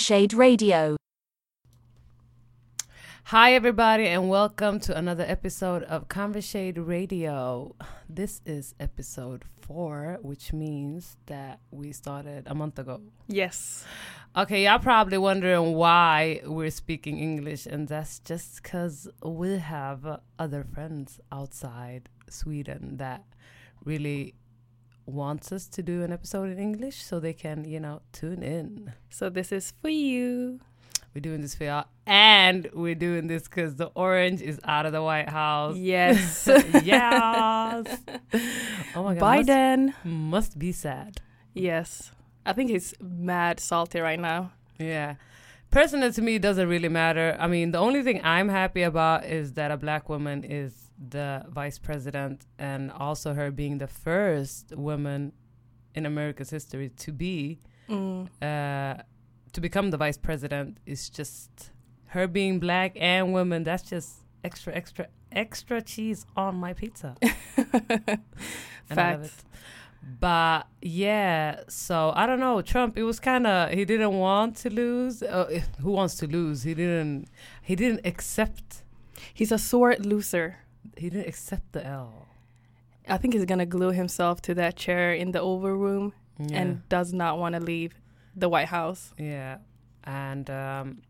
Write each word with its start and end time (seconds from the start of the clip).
Conversade 0.00 0.32
Radio. 0.32 0.96
Hi, 3.24 3.52
everybody, 3.52 4.06
and 4.06 4.30
welcome 4.30 4.80
to 4.80 4.96
another 4.96 5.26
episode 5.28 5.82
of 5.82 6.08
Conversade 6.08 6.78
Radio. 6.78 7.76
This 8.08 8.40
is 8.46 8.74
episode 8.80 9.44
four, 9.60 10.16
which 10.22 10.54
means 10.54 11.18
that 11.26 11.60
we 11.70 11.92
started 11.92 12.44
a 12.46 12.54
month 12.54 12.78
ago. 12.78 13.02
Yes. 13.28 13.84
Okay, 14.34 14.64
y'all 14.64 14.78
probably 14.78 15.18
wondering 15.18 15.74
why 15.74 16.40
we're 16.46 16.70
speaking 16.70 17.18
English, 17.18 17.66
and 17.66 17.86
that's 17.86 18.20
just 18.20 18.62
because 18.62 19.06
we 19.22 19.58
have 19.58 20.06
uh, 20.06 20.16
other 20.38 20.64
friends 20.64 21.20
outside 21.30 22.08
Sweden 22.30 22.96
that 22.96 23.22
really 23.84 24.32
wants 25.10 25.52
us 25.52 25.66
to 25.68 25.82
do 25.82 26.02
an 26.02 26.12
episode 26.12 26.50
in 26.50 26.58
English 26.58 27.02
so 27.02 27.20
they 27.20 27.32
can, 27.32 27.64
you 27.64 27.80
know, 27.80 28.02
tune 28.12 28.42
in. 28.42 28.92
So 29.08 29.28
this 29.28 29.52
is 29.52 29.72
for 29.80 29.88
you. 29.90 30.60
We're 31.14 31.20
doing 31.20 31.40
this 31.40 31.56
for 31.56 31.64
y'all, 31.64 31.86
and 32.06 32.70
we're 32.72 32.94
doing 32.94 33.26
this 33.26 33.42
because 33.42 33.74
the 33.74 33.90
orange 33.96 34.40
is 34.40 34.60
out 34.62 34.86
of 34.86 34.92
the 34.92 35.02
White 35.02 35.28
House. 35.28 35.76
Yes. 35.76 36.46
yes. 36.84 37.98
Oh 38.96 39.04
my 39.04 39.14
God. 39.14 39.46
Biden. 39.46 39.86
Must, 39.86 40.04
must 40.04 40.58
be 40.58 40.72
sad. 40.72 41.20
Yes. 41.54 42.10
I 42.44 42.52
think 42.52 42.70
he's 42.70 42.92
mad 43.00 43.60
salty 43.60 44.00
right 44.00 44.18
now. 44.18 44.50
Yeah. 44.78 45.14
Personally, 45.70 46.10
to 46.10 46.22
me, 46.22 46.34
it 46.36 46.42
doesn't 46.42 46.68
really 46.68 46.88
matter. 46.88 47.36
I 47.38 47.46
mean, 47.46 47.70
the 47.70 47.78
only 47.78 48.02
thing 48.02 48.20
I'm 48.24 48.48
happy 48.48 48.82
about 48.82 49.24
is 49.24 49.52
that 49.52 49.70
a 49.70 49.76
black 49.76 50.08
woman 50.08 50.42
is 50.42 50.89
the 51.08 51.44
vice 51.48 51.78
president, 51.78 52.46
and 52.58 52.90
also 52.92 53.32
her 53.34 53.50
being 53.50 53.78
the 53.78 53.86
first 53.86 54.72
woman 54.76 55.32
in 55.94 56.04
America's 56.06 56.50
history 56.50 56.90
to 56.96 57.12
be 57.12 57.58
Mm. 57.88 58.28
uh, 58.40 59.02
to 59.52 59.60
become 59.60 59.90
the 59.90 59.96
vice 59.96 60.16
president 60.18 60.78
is 60.86 61.10
just 61.10 61.72
her 62.06 62.28
being 62.28 62.60
black 62.60 62.92
and 63.00 63.32
woman. 63.32 63.64
That's 63.64 63.82
just 63.82 64.10
extra, 64.44 64.72
extra, 64.74 65.08
extra 65.32 65.82
cheese 65.82 66.24
on 66.36 66.54
my 66.56 66.72
pizza. 66.72 67.16
And 68.90 68.98
I 69.00 69.12
love 69.12 69.20
Facts. 69.30 69.44
But 70.20 70.66
yeah, 70.80 71.60
so 71.68 72.12
I 72.14 72.26
don't 72.26 72.40
know. 72.40 72.62
Trump, 72.62 72.96
it 72.96 73.02
was 73.02 73.20
kind 73.20 73.46
of 73.46 73.70
he 73.70 73.84
didn't 73.84 74.12
want 74.18 74.56
to 74.58 74.70
lose. 74.70 75.22
Uh, 75.22 75.60
who 75.82 75.90
wants 75.92 76.14
to 76.16 76.26
lose? 76.26 76.62
He 76.62 76.74
didn't. 76.74 77.28
He 77.62 77.76
didn't 77.76 78.06
accept. 78.06 78.82
He's 79.34 79.52
a 79.52 79.58
sore 79.58 79.94
loser. 79.98 80.56
He 80.96 81.08
didn't 81.10 81.28
accept 81.28 81.72
the 81.72 81.86
L. 81.86 82.26
I 83.08 83.16
think 83.16 83.34
he's 83.34 83.44
gonna 83.44 83.66
glue 83.66 83.90
himself 83.92 84.40
to 84.42 84.54
that 84.54 84.76
chair 84.76 85.12
in 85.12 85.32
the 85.32 85.40
Oval 85.40 85.72
Room 85.72 86.12
Yeah. 86.38 86.60
and 86.60 86.88
does 86.88 87.12
not 87.12 87.38
want 87.38 87.54
to 87.54 87.60
leave 87.60 87.92
the 88.36 88.48
White 88.48 88.68
House. 88.68 89.12
Yeah, 89.18 89.58
and 90.04 90.48
um, 90.50 91.02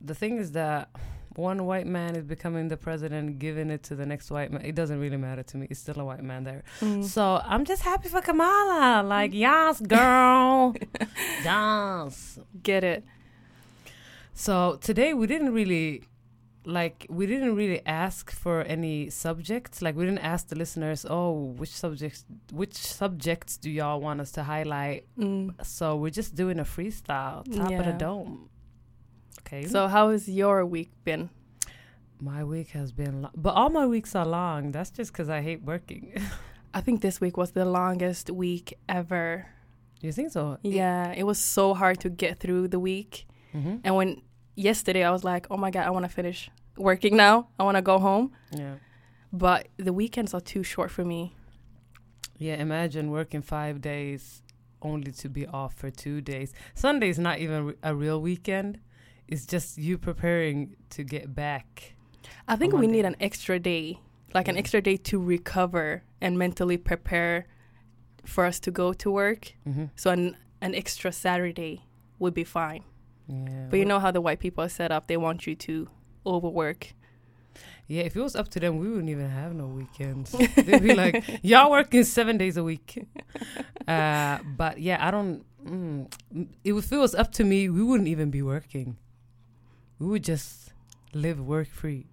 the 0.00 0.14
thing 0.14 0.38
is 0.38 0.52
that 0.52 0.88
one 1.36 1.66
white 1.66 1.86
man 1.86 2.14
is 2.14 2.24
becoming 2.24 2.68
the 2.68 2.76
president, 2.76 3.40
giving 3.40 3.68
it 3.68 3.82
to 3.84 3.96
the 3.96 4.06
next 4.06 4.30
white 4.30 4.52
man. 4.52 4.62
It 4.64 4.74
doesn't 4.76 5.00
really 5.00 5.16
matter 5.16 5.42
to 5.42 5.56
me. 5.56 5.66
It's 5.68 5.80
still 5.80 5.98
a 6.00 6.04
white 6.04 6.22
man 6.22 6.44
there. 6.44 6.62
Mm. 6.80 7.04
So 7.04 7.42
I'm 7.44 7.64
just 7.64 7.82
happy 7.82 8.08
for 8.08 8.20
Kamala. 8.20 9.02
Like, 9.02 9.34
yes, 9.34 9.80
girl, 9.96 10.74
yes. 11.44 12.38
Get 12.62 12.84
it? 12.84 13.04
So 14.32 14.78
today 14.80 15.12
we 15.14 15.26
didn't 15.26 15.52
really 15.52 16.04
like 16.66 17.06
we 17.10 17.26
didn't 17.26 17.54
really 17.54 17.80
ask 17.86 18.30
for 18.30 18.62
any 18.62 19.10
subjects 19.10 19.82
like 19.82 19.94
we 19.96 20.04
didn't 20.04 20.24
ask 20.24 20.48
the 20.48 20.56
listeners 20.56 21.04
oh 21.08 21.54
which 21.58 21.70
subjects 21.70 22.24
which 22.52 22.74
subjects 22.74 23.56
do 23.56 23.70
y'all 23.70 24.00
want 24.00 24.20
us 24.20 24.30
to 24.32 24.42
highlight 24.42 25.04
Mm. 25.18 25.54
so 25.64 25.96
we're 25.96 26.10
just 26.10 26.34
doing 26.34 26.58
a 26.58 26.64
freestyle 26.64 27.44
top 27.56 27.70
of 27.72 27.84
the 27.86 27.92
dome 27.92 28.48
okay 29.40 29.66
So 29.66 29.88
how 29.88 30.10
has 30.10 30.28
your 30.28 30.64
week 30.66 30.90
been? 31.04 31.30
my 32.20 32.42
week 32.44 32.68
has 32.70 32.92
been 32.92 33.28
but 33.36 33.50
all 33.54 33.68
my 33.70 33.86
weeks 33.86 34.14
are 34.14 34.24
long 34.26 34.72
that's 34.72 34.90
just 34.90 35.12
because 35.12 35.28
i 35.28 35.40
hate 35.42 35.62
working 35.62 36.14
I 36.76 36.80
think 36.80 37.02
this 37.02 37.20
week 37.20 37.36
was 37.36 37.52
the 37.52 37.64
longest 37.64 38.30
week 38.30 38.74
ever. 38.88 39.46
you 40.00 40.10
think 40.10 40.32
so 40.32 40.58
Yeah, 40.62 41.12
it 41.12 41.22
was 41.24 41.38
so 41.38 41.72
hard 41.72 42.00
to 42.00 42.10
get 42.10 42.40
through 42.40 42.66
the 42.66 42.80
week. 42.80 43.26
mm-hmm. 43.54 43.76
And 43.84 43.94
when 43.94 44.22
yesterday 44.54 45.04
I 45.04 45.10
was 45.10 45.24
like, 45.24 45.46
oh 45.50 45.56
my 45.56 45.70
God, 45.70 45.86
I 45.86 45.90
want 45.90 46.04
to 46.04 46.08
finish 46.08 46.50
working 46.76 47.16
now. 47.16 47.48
I 47.58 47.62
want 47.64 47.76
to 47.76 47.82
go 47.82 47.98
home. 47.98 48.32
yeah 48.52 48.74
But 49.32 49.68
the 49.76 49.92
weekends 49.92 50.34
are 50.34 50.40
too 50.40 50.62
short 50.62 50.90
for 50.90 51.04
me. 51.04 51.34
yeah 52.38 52.56
imagine 52.56 53.10
working 53.10 53.42
five 53.42 53.80
days 53.80 54.42
only 54.82 55.12
to 55.12 55.28
be 55.28 55.46
off 55.46 55.72
for 55.74 55.90
two 55.90 56.20
days 56.20 56.52
sunday's 56.74 57.18
not 57.18 57.38
even 57.38 57.74
a 57.82 57.94
real 57.94 58.20
weekend 58.20 58.78
it's 59.28 59.46
just 59.46 59.78
you 59.78 59.96
preparing 59.96 60.76
to 60.90 61.02
get 61.04 61.34
back 61.34 61.94
I 62.48 62.56
think 62.56 62.72
we 62.74 62.86
need 62.86 63.04
an 63.06 63.16
extra 63.20 63.58
day, 63.58 64.00
like 64.34 64.48
an 64.48 64.56
extra 64.56 64.80
day 64.82 64.96
to 65.10 65.18
recover 65.18 66.02
and 66.20 66.38
mentally 66.38 66.76
prepare 66.76 67.46
for 68.24 68.44
us 68.44 68.58
to 68.60 68.70
go 68.70 68.92
to 68.92 69.10
work. 69.10 69.42
mm-hmm. 69.66 69.86
So 69.96 70.10
an, 70.10 70.36
an 70.60 70.74
extra 70.74 71.10
Saturday 71.12 71.84
would 72.18 72.34
be 72.34 72.44
fine. 72.44 72.82
Yeah 73.28 73.66
But 73.70 73.78
you 73.78 73.84
know 73.84 73.98
how 74.00 74.10
the 74.10 74.20
white 74.20 74.38
people 74.40 74.62
are 74.64 74.68
set 74.68 74.90
up, 74.92 75.06
they 75.06 75.16
want 75.16 75.46
you 75.46 75.54
to 75.56 75.88
overwork. 76.26 76.92
yeah 77.86 78.02
if 78.02 78.16
it 78.16 78.22
was 78.22 78.34
up 78.34 78.48
to 78.48 78.58
them 78.60 78.78
we 78.78 78.88
wouldn't 78.88 79.10
even 79.10 79.28
have 79.28 79.54
no 79.54 79.66
weekends. 79.66 80.32
They'd 80.56 80.82
be 80.82 80.94
like 80.94 81.22
y'all 81.42 81.70
working 81.70 82.04
seven 82.04 82.36
days 82.38 82.56
a 82.56 82.64
week. 82.64 83.06
Uh 83.86 84.38
but 84.56 84.80
yeah 84.80 84.96
i 85.06 85.10
don't 85.10 85.44
mm, 85.66 86.06
if 86.64 86.90
it 86.92 86.96
was 86.96 87.14
up 87.14 87.30
to 87.32 87.44
me 87.44 87.68
we 87.68 87.82
wouldn't 87.82 88.08
even 88.08 88.30
be 88.30 88.40
working. 88.40 88.96
We 89.98 90.06
would 90.06 90.24
just 90.24 90.72
live 91.12 91.38
work 91.38 91.68
free. 91.68 92.06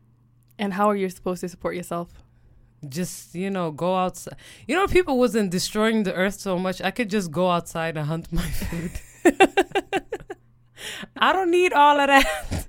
And 0.60 0.74
how 0.74 0.88
are 0.92 0.96
you 0.98 1.10
supposed 1.10 1.42
to 1.42 1.50
support 1.50 1.76
yourself? 1.76 2.10
just 2.90 3.36
you 3.36 3.50
know 3.52 3.70
go 3.70 3.96
outside 3.96 4.36
you 4.68 4.76
know 4.76 4.88
people 4.88 5.16
wasn't 5.20 5.52
destroying 5.52 6.02
the 6.02 6.14
earth 6.16 6.40
so 6.40 6.58
much 6.58 6.82
i 6.82 6.90
could 6.90 7.12
just 7.12 7.30
go 7.30 7.46
outside 7.52 7.96
and 7.96 8.08
hunt 8.08 8.26
my 8.34 8.42
food 8.42 8.92
i 11.18 11.31
don't 11.34 11.52
need 11.52 11.74
all 11.74 12.00
of 12.00 12.08
that 12.08 12.68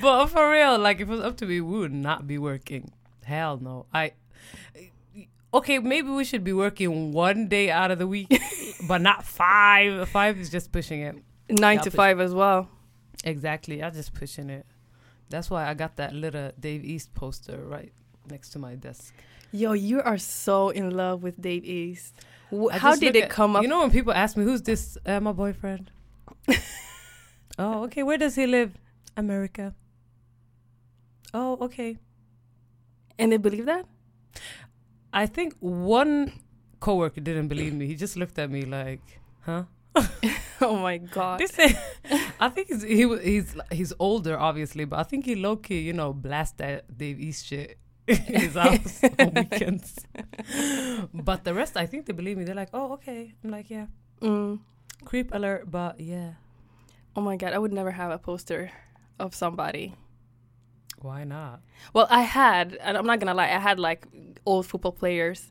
but 0.00 0.26
for 0.28 0.50
real 0.50 0.78
like 0.78 0.96
if 1.00 1.08
it 1.08 1.10
was 1.10 1.20
up 1.20 1.36
to 1.36 1.46
me 1.46 1.60
we 1.60 1.78
would 1.78 1.92
not 1.92 2.26
be 2.26 2.38
working 2.38 2.90
hell 3.24 3.58
no 3.60 3.86
i 3.92 4.12
okay 5.52 5.78
maybe 5.78 6.08
we 6.08 6.24
should 6.24 6.44
be 6.44 6.52
working 6.52 7.12
one 7.12 7.48
day 7.48 7.70
out 7.70 7.90
of 7.90 7.98
the 7.98 8.06
week 8.06 8.28
but 8.88 9.00
not 9.00 9.24
five 9.24 10.08
five 10.08 10.38
is 10.38 10.50
just 10.50 10.72
pushing 10.72 11.00
it 11.00 11.16
Nine 11.48 11.76
Yeah, 11.76 11.82
to 11.82 11.90
but- 11.92 11.96
five 11.96 12.18
as 12.20 12.34
well. 12.34 12.68
Exactly. 13.22 13.80
I'm 13.80 13.92
just 13.92 14.12
pushing 14.14 14.50
it. 14.50 14.66
That's 15.30 15.48
why 15.48 15.68
I 15.68 15.74
got 15.74 15.94
that 15.94 16.12
little 16.12 16.50
Dave 16.58 16.84
East 16.84 17.14
poster 17.14 17.58
right 17.64 17.92
next 18.28 18.50
to 18.50 18.58
my 18.58 18.74
desk. 18.74 19.14
Yo, 19.52 19.72
you 19.72 20.02
are 20.02 20.18
so 20.18 20.70
in 20.70 20.90
love 20.90 21.22
with 21.22 21.40
Dave 21.40 21.64
East. 21.64 22.14
I 22.52 22.78
how 22.78 22.94
did 22.96 23.16
it 23.16 23.24
at- 23.24 23.30
come 23.30 23.56
up? 23.56 23.62
You 23.62 23.68
know 23.68 23.80
when 23.80 23.90
people 23.90 24.12
ask 24.12 24.36
me 24.36 24.44
who's 24.44 24.62
this 24.62 24.96
uh, 25.06 25.20
my 25.20 25.32
boyfriend? 25.32 25.90
oh, 27.58 27.84
okay. 27.84 28.02
Where 28.02 28.18
does 28.18 28.34
he 28.36 28.46
live? 28.46 28.72
America. 29.16 29.74
Oh, 31.34 31.58
okay. 31.60 31.98
and 33.18 33.32
they 33.32 33.36
believe 33.36 33.66
that? 33.66 33.86
I 35.12 35.26
think 35.26 35.54
one 35.60 36.32
coworker 36.80 37.20
didn't 37.20 37.48
believe 37.48 37.72
me. 37.74 37.86
He 37.86 37.94
just 37.94 38.16
looked 38.16 38.38
at 38.38 38.50
me 38.50 38.62
like, 38.62 39.00
"Huh?" 39.40 39.64
oh 40.60 40.76
my 40.76 40.98
god. 40.98 41.40
This 41.40 41.58
is, 41.58 41.74
I 42.38 42.48
think 42.50 42.68
he's, 42.68 42.82
he 42.82 43.18
he's 43.18 43.56
he's 43.72 43.92
older, 43.98 44.38
obviously, 44.38 44.84
but 44.84 44.98
I 44.98 45.02
think 45.02 45.24
he 45.24 45.34
low 45.34 45.56
key, 45.56 45.80
you 45.80 45.92
know, 45.94 46.12
blast 46.12 46.58
that 46.58 46.96
Dave 46.96 47.18
East 47.18 47.46
shit 47.46 47.78
his 48.40 48.54
house 48.54 49.02
on 49.18 49.32
weekends. 49.34 50.06
but 51.12 51.44
the 51.44 51.54
rest, 51.54 51.76
I 51.76 51.86
think 51.86 52.06
they 52.06 52.12
believe 52.12 52.36
me. 52.38 52.44
They're 52.44 52.54
like, 52.54 52.70
"Oh, 52.72 52.92
okay." 52.94 53.34
I'm 53.42 53.50
like, 53.50 53.70
"Yeah." 53.70 53.86
Mm. 54.20 54.60
Creep 55.04 55.34
alert, 55.34 55.70
but 55.70 56.00
yeah. 56.00 56.34
Oh 57.14 57.20
my 57.20 57.36
god, 57.36 57.52
I 57.52 57.58
would 57.58 57.72
never 57.72 57.90
have 57.90 58.10
a 58.10 58.18
poster 58.18 58.70
of 59.18 59.34
somebody. 59.34 59.94
Why 61.00 61.24
not? 61.24 61.60
Well, 61.92 62.06
I 62.10 62.22
had, 62.22 62.74
and 62.80 62.96
I'm 62.96 63.06
not 63.06 63.20
gonna 63.20 63.34
lie, 63.34 63.44
I 63.52 63.58
had 63.60 63.78
like 63.78 64.06
old 64.46 64.66
football 64.66 64.92
players, 64.92 65.50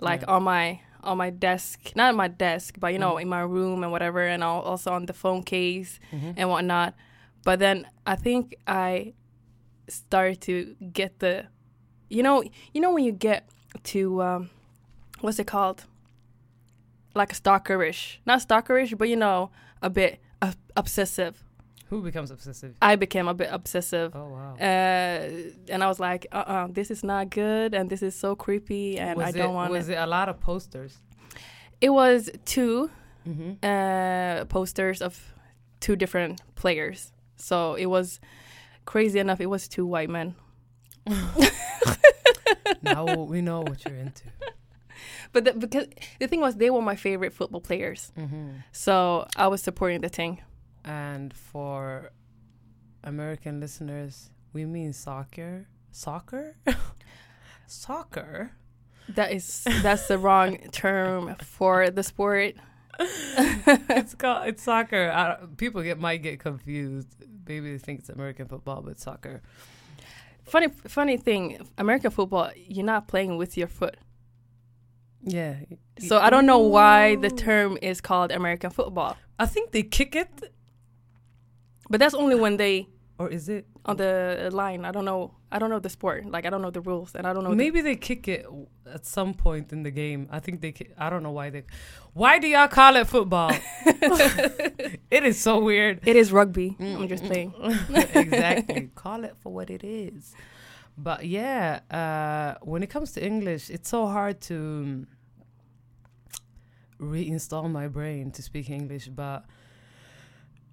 like 0.00 0.20
Yeah. 0.22 0.34
on 0.36 0.42
my 0.42 0.80
on 1.02 1.18
my 1.18 1.28
desk, 1.28 1.92
not 1.94 2.08
on 2.10 2.16
my 2.16 2.28
desk, 2.28 2.76
but 2.80 2.92
you 2.92 2.98
know, 2.98 3.14
Mhm. 3.16 3.22
in 3.22 3.28
my 3.28 3.40
room 3.40 3.82
and 3.82 3.92
whatever, 3.92 4.22
and 4.26 4.42
also 4.42 4.92
on 4.92 5.04
the 5.06 5.12
phone 5.12 5.42
case 5.42 6.00
Mhm. 6.12 6.34
and 6.36 6.48
whatnot. 6.48 6.94
But 7.44 7.58
then 7.58 7.86
I 8.06 8.16
think 8.16 8.56
I 8.66 9.12
started 9.86 10.40
to 10.48 10.74
get 10.92 11.18
the, 11.20 11.46
you 12.14 12.22
know, 12.22 12.42
you 12.72 12.80
know 12.80 12.92
when 12.92 13.04
you 13.04 13.12
get 13.12 13.48
to, 13.84 14.22
um, 14.22 14.50
what's 15.20 15.38
it 15.38 15.46
called? 15.46 15.84
Like 17.14 17.32
a 17.32 17.34
stalkerish, 17.36 18.18
not 18.26 18.40
stalkerish, 18.40 18.96
but 18.96 19.08
you 19.08 19.16
know, 19.16 19.50
a 19.82 19.90
bit 19.90 20.20
uh, 20.42 20.52
obsessive. 20.76 21.42
Who 21.90 22.02
becomes 22.02 22.30
obsessive? 22.30 22.74
I 22.82 22.96
became 22.96 23.28
a 23.28 23.34
bit 23.34 23.48
obsessive. 23.52 24.16
Oh 24.16 24.28
wow. 24.28 24.54
Uh, 24.58 25.28
and 25.68 25.84
I 25.84 25.86
was 25.86 26.00
like, 26.00 26.26
uh, 26.32 26.36
uh 26.36 26.66
this 26.70 26.90
is 26.90 27.04
not 27.04 27.30
good, 27.30 27.74
and 27.74 27.88
this 27.88 28.02
is 28.02 28.14
so 28.16 28.34
creepy, 28.34 28.98
and 28.98 29.18
was 29.18 29.26
I 29.26 29.30
don't 29.30 29.50
it, 29.50 29.54
want 29.54 29.70
Was 29.70 29.88
it. 29.88 29.92
it 29.92 29.96
a 29.98 30.06
lot 30.06 30.28
of 30.28 30.40
posters? 30.40 30.98
It 31.80 31.90
was 31.90 32.30
two, 32.44 32.90
Mm-hmm. 33.26 33.52
uh, 33.62 34.44
posters 34.46 35.00
of 35.00 35.32
two 35.80 35.96
different 35.96 36.42
players. 36.56 37.10
So 37.36 37.74
it 37.74 37.86
was 37.86 38.20
crazy 38.84 39.18
enough. 39.18 39.40
It 39.40 39.46
was 39.46 39.66
two 39.66 39.86
white 39.86 40.10
men. 40.10 40.34
now 42.84 43.04
we 43.24 43.40
know 43.40 43.60
what 43.60 43.84
you're 43.84 43.96
into. 43.96 44.24
But 45.32 45.44
the, 45.44 45.52
because 45.52 45.86
the 46.20 46.28
thing 46.28 46.40
was, 46.40 46.54
they 46.54 46.70
were 46.70 46.80
my 46.80 46.94
favorite 46.94 47.32
football 47.32 47.60
players. 47.60 48.12
Mm-hmm. 48.16 48.50
So 48.70 49.26
I 49.36 49.48
was 49.48 49.60
supporting 49.62 50.00
the 50.00 50.08
team. 50.08 50.38
And 50.84 51.34
for 51.34 52.12
American 53.02 53.60
listeners, 53.60 54.30
we 54.52 54.64
mean 54.64 54.92
soccer. 54.92 55.66
Soccer? 55.90 56.56
soccer? 57.66 58.52
That 59.08 59.32
is 59.32 59.66
that's 59.82 60.08
the 60.08 60.16
wrong 60.16 60.58
term 60.72 61.34
for 61.36 61.90
the 61.90 62.02
sport. 62.02 62.54
it's 62.98 64.14
called 64.14 64.48
it's 64.48 64.62
soccer. 64.62 65.38
People 65.56 65.82
get 65.82 65.98
might 65.98 66.22
get 66.22 66.40
confused. 66.40 67.08
Maybe 67.46 67.72
they 67.72 67.78
think 67.78 68.00
it's 68.00 68.08
American 68.08 68.46
football, 68.46 68.82
but 68.82 68.98
soccer. 68.98 69.42
Funny 70.44 70.68
funny 70.86 71.16
thing, 71.16 71.66
American 71.78 72.10
football, 72.10 72.50
you're 72.56 72.84
not 72.84 73.08
playing 73.08 73.36
with 73.38 73.56
your 73.56 73.66
foot. 73.68 73.96
Yeah. 75.22 75.56
So 75.98 76.18
I 76.18 76.28
don't 76.30 76.44
know 76.46 76.58
why 76.58 77.16
the 77.16 77.30
term 77.30 77.78
is 77.80 78.00
called 78.00 78.30
American 78.30 78.70
football. 78.70 79.16
I 79.38 79.46
think 79.46 79.72
they 79.72 79.82
kick 79.82 80.14
it, 80.14 80.28
But 81.88 82.00
that's 82.00 82.14
only 82.14 82.34
when 82.34 82.56
they 82.56 82.88
or 83.18 83.28
is 83.30 83.48
it? 83.48 83.66
on 83.86 83.96
the 83.96 84.50
line. 84.52 84.84
I 84.84 84.92
don't 84.92 85.04
know. 85.04 85.34
I 85.54 85.58
don't 85.60 85.70
know 85.70 85.78
the 85.78 85.88
sport. 85.98 86.26
Like 86.26 86.44
I 86.46 86.50
don't 86.50 86.62
know 86.62 86.70
the 86.78 86.80
rules, 86.80 87.14
and 87.14 87.26
I 87.28 87.32
don't 87.32 87.44
know. 87.44 87.50
the- 87.50 87.56
Maybe 87.64 87.80
they 87.80 87.94
kick 87.94 88.26
it 88.28 88.44
at 88.92 89.06
some 89.06 89.32
point 89.34 89.72
in 89.72 89.84
the 89.84 89.90
game. 89.92 90.28
I 90.30 90.40
think 90.40 90.60
they. 90.60 90.72
Ki- 90.72 90.92
I 90.98 91.08
don't 91.10 91.22
know 91.22 91.30
why 91.30 91.50
they. 91.50 91.62
Why 92.12 92.38
do 92.40 92.46
y'all 92.48 92.68
call 92.68 92.96
it 92.96 93.06
football? 93.06 93.52
it 95.16 95.22
is 95.30 95.40
so 95.40 95.60
weird. 95.60 96.00
it 96.06 96.16
is 96.16 96.32
rugby. 96.32 96.76
I'm 96.80 97.06
just 97.08 97.24
playing. 97.24 97.54
exactly. 98.14 98.90
Call 99.04 99.22
it 99.24 99.34
for 99.42 99.52
what 99.52 99.70
it 99.70 99.84
is. 99.84 100.34
But 100.98 101.24
yeah, 101.26 101.80
uh, 101.90 102.58
when 102.62 102.82
it 102.82 102.90
comes 102.90 103.12
to 103.12 103.24
English, 103.24 103.70
it's 103.70 103.88
so 103.88 104.06
hard 104.06 104.40
to 104.42 104.54
um, 104.56 105.06
reinstall 107.00 107.70
my 107.70 107.88
brain 107.88 108.30
to 108.32 108.42
speak 108.42 108.70
English. 108.70 109.08
But 109.08 109.44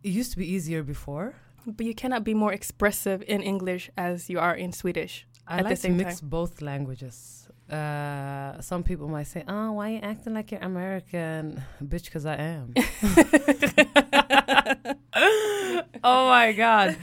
it 0.03 0.09
used 0.09 0.31
to 0.31 0.37
be 0.37 0.47
easier 0.51 0.83
before. 0.83 1.35
But 1.65 1.85
you 1.85 1.93
cannot 1.95 2.23
be 2.23 2.33
more 2.33 2.53
expressive 2.53 3.23
in 3.27 3.41
English 3.43 3.89
as 3.97 4.29
you 4.29 4.39
are 4.39 4.55
in 4.55 4.71
Swedish. 4.73 5.25
I 5.47 5.55
At 5.55 5.57
the 5.57 5.63
like 5.69 5.75
to 5.75 5.81
same 5.81 5.97
mix 5.97 6.21
both 6.21 6.61
languages. 6.61 7.47
Uh, 7.69 8.59
some 8.61 8.83
people 8.83 9.07
might 9.07 9.27
say, 9.27 9.43
"Oh, 9.47 9.73
why 9.73 9.89
you 9.89 9.99
acting 9.99 10.33
like 10.33 10.51
you're 10.51 10.61
American, 10.61 11.61
bitch?" 11.83 12.05
Because 12.05 12.25
I 12.25 12.35
am. 12.35 12.73
oh 16.03 16.29
my 16.29 16.51
god! 16.53 16.97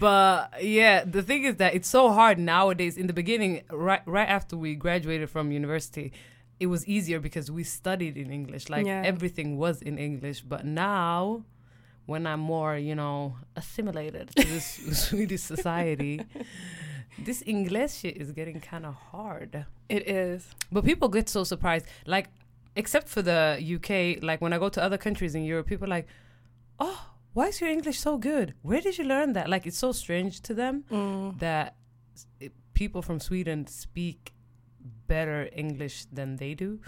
But 0.00 0.62
yeah, 0.62 1.04
the 1.04 1.22
thing 1.22 1.44
is 1.44 1.56
that 1.56 1.74
it's 1.74 1.88
so 1.88 2.10
hard 2.12 2.38
nowadays. 2.38 2.96
In 2.96 3.06
the 3.06 3.12
beginning, 3.12 3.62
right 3.70 4.02
right 4.06 4.28
after 4.28 4.56
we 4.56 4.74
graduated 4.74 5.30
from 5.30 5.50
university, 5.52 6.12
it 6.60 6.66
was 6.66 6.86
easier 6.86 7.20
because 7.20 7.50
we 7.50 7.64
studied 7.64 8.16
in 8.16 8.30
English. 8.30 8.68
Like 8.68 8.86
Yeah. 8.86 9.02
everything 9.04 9.56
was 9.58 9.82
in 9.82 9.98
English. 9.98 10.42
But 10.42 10.64
now, 10.64 11.44
when 12.06 12.26
I'm 12.26 12.40
more, 12.40 12.76
you 12.76 12.94
know, 12.94 13.36
assimilated 13.56 14.30
to 14.36 14.46
this 14.46 14.66
Swedish 15.08 15.42
society, 15.42 16.20
this 17.18 17.42
English 17.46 17.94
shit 18.00 18.16
is 18.16 18.32
getting 18.32 18.60
kind 18.60 18.86
of 18.86 18.94
hard. 18.94 19.66
It 19.88 20.08
is. 20.08 20.46
But 20.72 20.84
people 20.84 21.08
get 21.08 21.28
so 21.28 21.44
surprised. 21.44 21.86
Like, 22.06 22.28
except 22.76 23.08
for 23.08 23.22
the 23.22 23.58
UK, 23.76 24.22
like 24.22 24.40
when 24.40 24.52
I 24.52 24.58
go 24.58 24.68
to 24.68 24.82
other 24.82 24.98
countries 24.98 25.34
in 25.34 25.44
Europe, 25.44 25.66
people 25.66 25.86
are 25.86 25.90
like, 25.98 26.06
oh, 26.78 27.06
why 27.32 27.48
is 27.48 27.60
your 27.60 27.70
English 27.70 27.98
so 27.98 28.16
good? 28.18 28.54
Where 28.62 28.80
did 28.80 28.98
you 28.98 29.04
learn 29.04 29.32
that? 29.34 29.48
Like, 29.48 29.66
it's 29.66 29.78
so 29.78 29.92
strange 29.92 30.40
to 30.42 30.54
them 30.54 30.84
Mm. 30.90 31.38
that 31.40 31.76
it, 32.40 32.52
people 32.74 33.02
from 33.02 33.20
Sweden 33.20 33.66
speak 33.66 34.32
better 35.06 35.48
English 35.52 36.06
than 36.12 36.36
they 36.36 36.54
do. 36.54 36.80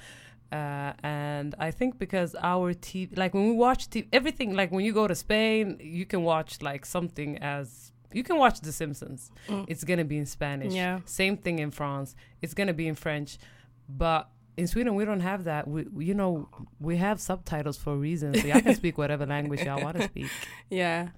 Uh, 0.50 0.92
and 1.02 1.54
I 1.58 1.70
think 1.70 1.98
because 1.98 2.34
our 2.42 2.72
TV, 2.72 3.16
like 3.16 3.34
when 3.34 3.46
we 3.46 3.52
watch 3.52 3.90
TV, 3.90 4.06
everything, 4.12 4.54
like 4.54 4.72
when 4.72 4.84
you 4.84 4.92
go 4.92 5.06
to 5.06 5.14
Spain, 5.14 5.78
you 5.80 6.06
can 6.06 6.22
watch 6.22 6.62
like 6.62 6.86
something 6.86 7.38
as, 7.38 7.92
you 8.12 8.22
can 8.24 8.38
watch 8.38 8.60
The 8.60 8.72
Simpsons. 8.72 9.30
Mm. 9.48 9.66
It's 9.68 9.84
to 9.84 10.04
be 10.04 10.16
in 10.16 10.26
Spanish. 10.26 10.72
Yeah. 10.72 11.00
Same 11.04 11.36
thing 11.36 11.58
in 11.58 11.70
France. 11.70 12.16
It's 12.40 12.54
to 12.54 12.72
be 12.72 12.88
in 12.88 12.94
French. 12.94 13.38
But 13.88 14.30
in 14.56 14.66
Sweden, 14.66 14.94
we 14.94 15.04
don't 15.04 15.20
have 15.20 15.44
that. 15.44 15.68
We, 15.68 15.86
you 15.98 16.14
know, 16.14 16.48
we 16.80 16.96
have 16.96 17.20
subtitles 17.20 17.76
for 17.76 17.92
a 17.92 17.96
reason. 17.96 18.34
So 18.34 18.46
y'all 18.46 18.60
can 18.60 18.74
speak 18.74 18.96
whatever 19.02 19.26
language 19.26 19.62
y'all 19.62 19.82
want 19.82 19.98
to 19.98 20.04
speak 20.04 20.30
Yeah. 20.70 21.10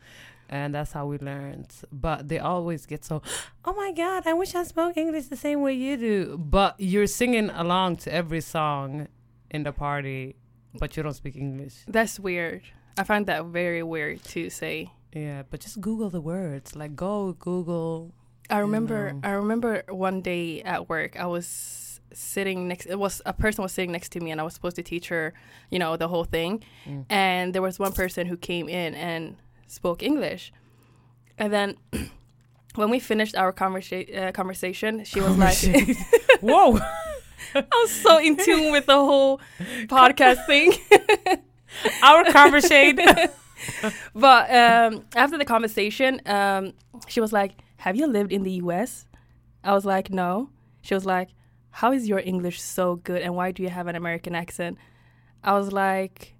and 0.48 0.74
that's 0.74 0.90
how 0.90 1.06
we 1.06 1.18
learned. 1.18 1.72
But 1.92 2.28
they 2.28 2.40
always 2.40 2.84
get 2.84 3.04
so, 3.04 3.22
oh 3.64 3.74
my 3.74 3.92
god, 3.92 4.26
I 4.26 4.32
wish 4.32 4.56
I 4.56 4.64
spoke 4.64 4.96
English 4.96 5.26
the 5.26 5.36
same 5.36 5.60
way 5.62 5.74
you 5.74 5.96
do. 5.96 6.36
But 6.36 6.74
you're 6.78 7.06
singing 7.06 7.50
along 7.50 7.96
to 7.98 8.12
every 8.12 8.40
song 8.40 9.06
in 9.50 9.62
the 9.62 9.72
party, 9.72 10.36
but 10.78 10.96
you 10.96 11.02
don't 11.02 11.14
speak 11.14 11.36
English. 11.36 11.84
That's 11.88 12.18
weird. 12.20 12.62
I 12.96 13.04
find 13.04 13.26
that 13.26 13.46
very 13.46 13.82
weird 13.82 14.22
to 14.24 14.50
say. 14.50 14.90
Yeah, 15.12 15.42
but 15.48 15.60
just 15.60 15.80
Google 15.80 16.10
the 16.10 16.20
words. 16.20 16.76
Like 16.76 16.94
go 16.94 17.32
Google. 17.32 18.12
I 18.48 18.58
remember 18.58 19.12
know. 19.12 19.20
I 19.24 19.30
remember 19.30 19.84
one 19.88 20.22
day 20.22 20.62
at 20.62 20.88
work 20.88 21.18
I 21.18 21.26
was 21.26 22.00
sitting 22.12 22.66
next 22.66 22.86
it 22.86 22.98
was 22.98 23.22
a 23.24 23.32
person 23.32 23.62
was 23.62 23.72
sitting 23.72 23.92
next 23.92 24.10
to 24.10 24.20
me 24.20 24.32
and 24.32 24.40
I 24.40 24.44
was 24.44 24.54
supposed 24.54 24.76
to 24.76 24.82
teach 24.82 25.08
her, 25.08 25.32
you 25.70 25.78
know, 25.78 25.96
the 25.96 26.08
whole 26.08 26.24
thing. 26.24 26.62
Mm. 26.86 27.06
And 27.08 27.54
there 27.54 27.62
was 27.62 27.78
one 27.78 27.92
person 27.92 28.26
who 28.26 28.36
came 28.36 28.68
in 28.68 28.94
and 28.94 29.36
spoke 29.66 30.02
English. 30.02 30.52
And 31.38 31.52
then 31.52 31.76
when 32.74 32.90
we 32.90 32.98
finished 33.00 33.36
our 33.36 33.52
conversa- 33.52 34.28
uh, 34.28 34.32
conversation, 34.32 35.04
she 35.04 35.20
was 35.20 35.36
like 35.36 35.58
Whoa. 36.40 36.78
I 37.54 37.64
was 37.82 37.90
so 37.90 38.18
in 38.18 38.36
tune 38.36 38.72
with 38.72 38.86
the 38.86 38.94
whole 38.94 39.40
podcast 39.86 40.46
thing. 40.46 40.72
Our 42.02 42.24
conversation. 42.32 42.98
But 44.14 44.50
um, 44.50 45.04
after 45.14 45.36
the 45.36 45.44
conversation, 45.44 46.20
um, 46.26 46.72
she 47.08 47.20
was 47.20 47.32
like, 47.32 47.52
"Have 47.78 47.94
you 47.96 48.06
lived 48.06 48.32
in 48.32 48.42
the 48.42 48.52
U.S.?" 48.52 49.06
I 49.62 49.74
was 49.74 49.84
like, 49.84 50.10
"No." 50.10 50.50
She 50.82 50.94
was 50.94 51.04
like, 51.04 51.28
"How 51.70 51.92
is 51.92 52.08
your 52.08 52.20
English 52.20 52.60
so 52.60 52.96
good, 52.96 53.22
and 53.22 53.34
why 53.34 53.52
do 53.52 53.62
you 53.62 53.68
have 53.68 53.86
an 53.86 53.96
American 53.96 54.34
accent?" 54.34 54.78
I 55.44 55.52
was 55.52 55.72
like, 55.72 56.34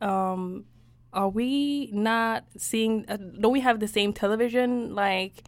um, 0.00 0.64
"Are 1.12 1.28
we 1.28 1.90
not 1.92 2.44
seeing? 2.56 3.04
Uh, 3.08 3.18
don't 3.18 3.52
we 3.52 3.60
have 3.60 3.80
the 3.80 3.88
same 3.88 4.12
television? 4.12 4.94
Like, 4.94 5.44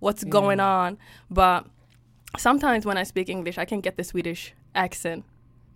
what's 0.00 0.24
going 0.24 0.60
on?" 0.60 0.98
But 1.30 1.66
sometimes 2.36 2.84
when 2.84 2.98
I 2.98 3.04
speak 3.04 3.28
English, 3.28 3.58
I 3.58 3.64
can 3.64 3.80
get 3.80 3.96
the 3.96 4.04
Swedish 4.04 4.54
accent 4.74 5.24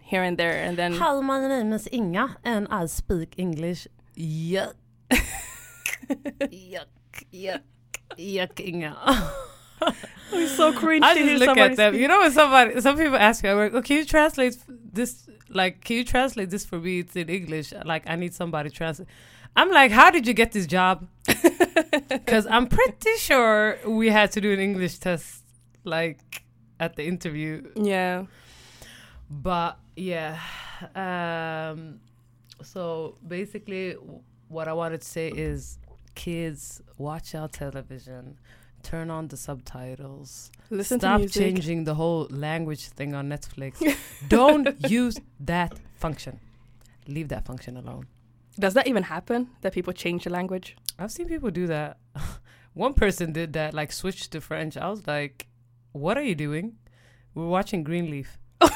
here 0.02 0.22
and 0.22 0.36
there, 0.36 0.62
and 0.62 0.76
then 0.76 0.94
Hi, 0.94 1.20
my 1.20 1.46
name 1.48 1.72
is 1.72 1.88
Inga, 1.92 2.36
and 2.44 2.66
I 2.70 2.86
speak 2.86 3.34
English. 3.38 3.88
Yuck. 4.16 4.74
yuck. 5.10 6.86
Yuck. 7.32 7.62
Yuck, 8.18 8.60
Inga. 8.60 9.32
it's 10.32 10.52
so 10.52 10.72
cringe 10.72 11.04
I 11.04 11.14
just 11.14 11.44
look 11.44 11.56
at 11.56 11.76
them. 11.76 11.94
speak. 11.94 12.02
You 12.02 12.08
know, 12.08 12.20
when 12.20 12.30
somebody, 12.32 12.80
some 12.80 12.96
people 12.96 13.16
ask 13.16 13.42
me, 13.42 13.50
I'm 13.50 13.56
like, 13.56 13.74
oh, 13.74 13.82
can 13.82 13.96
you 13.98 14.04
translate 14.04 14.56
this? 14.68 15.28
Like, 15.48 15.82
can 15.82 15.96
you 15.96 16.04
translate 16.04 16.50
this 16.50 16.64
for 16.64 16.78
me? 16.78 17.00
It's 17.00 17.16
in 17.16 17.28
English. 17.28 17.72
Like, 17.84 18.04
I 18.06 18.16
need 18.16 18.34
somebody 18.34 18.70
to 18.70 18.74
translate. 18.74 19.08
I'm 19.54 19.70
like, 19.70 19.90
how 19.90 20.10
did 20.10 20.26
you 20.26 20.34
get 20.34 20.52
this 20.52 20.66
job? 20.66 21.06
Because 22.08 22.46
I'm 22.46 22.66
pretty 22.66 23.16
sure 23.18 23.78
we 23.86 24.08
had 24.08 24.32
to 24.32 24.40
do 24.40 24.52
an 24.52 24.60
English 24.60 24.98
test, 24.98 25.41
like, 25.84 26.44
at 26.80 26.96
the 26.96 27.04
interview. 27.04 27.70
Yeah. 27.76 28.24
But 29.30 29.78
yeah, 29.96 30.38
um, 30.94 32.00
so 32.62 33.16
basically, 33.26 33.92
what 34.48 34.68
I 34.68 34.72
wanted 34.74 35.00
to 35.00 35.08
say 35.08 35.28
is, 35.28 35.78
kids, 36.14 36.82
watch 36.98 37.34
out 37.34 37.52
television, 37.52 38.38
turn 38.82 39.10
on 39.10 39.28
the 39.28 39.36
subtitles, 39.36 40.50
Listen 40.70 41.00
stop 41.00 41.26
changing 41.28 41.84
the 41.84 41.94
whole 41.94 42.26
language 42.30 42.88
thing 42.88 43.14
on 43.14 43.28
Netflix. 43.28 43.74
Don't 44.28 44.68
use 44.90 45.16
that 45.40 45.78
function. 45.96 46.38
Leave 47.08 47.28
that 47.28 47.46
function 47.46 47.76
alone. 47.76 48.06
Does 48.58 48.74
that 48.74 48.86
even 48.86 49.04
happen? 49.04 49.48
That 49.62 49.72
people 49.72 49.92
change 49.94 50.24
the 50.24 50.30
language? 50.30 50.76
I've 50.98 51.10
seen 51.10 51.26
people 51.26 51.50
do 51.50 51.66
that. 51.68 51.96
One 52.74 52.94
person 52.94 53.32
did 53.32 53.54
that, 53.54 53.72
like 53.72 53.92
switched 53.92 54.32
to 54.32 54.40
French. 54.40 54.76
I 54.76 54.88
was 54.88 55.06
like, 55.06 55.46
"What 55.92 56.16
are 56.18 56.22
you 56.22 56.34
doing?" 56.34 56.76
We're 57.34 57.46
watching 57.48 57.82
Greenleaf. 57.82 58.38
I 58.60 58.68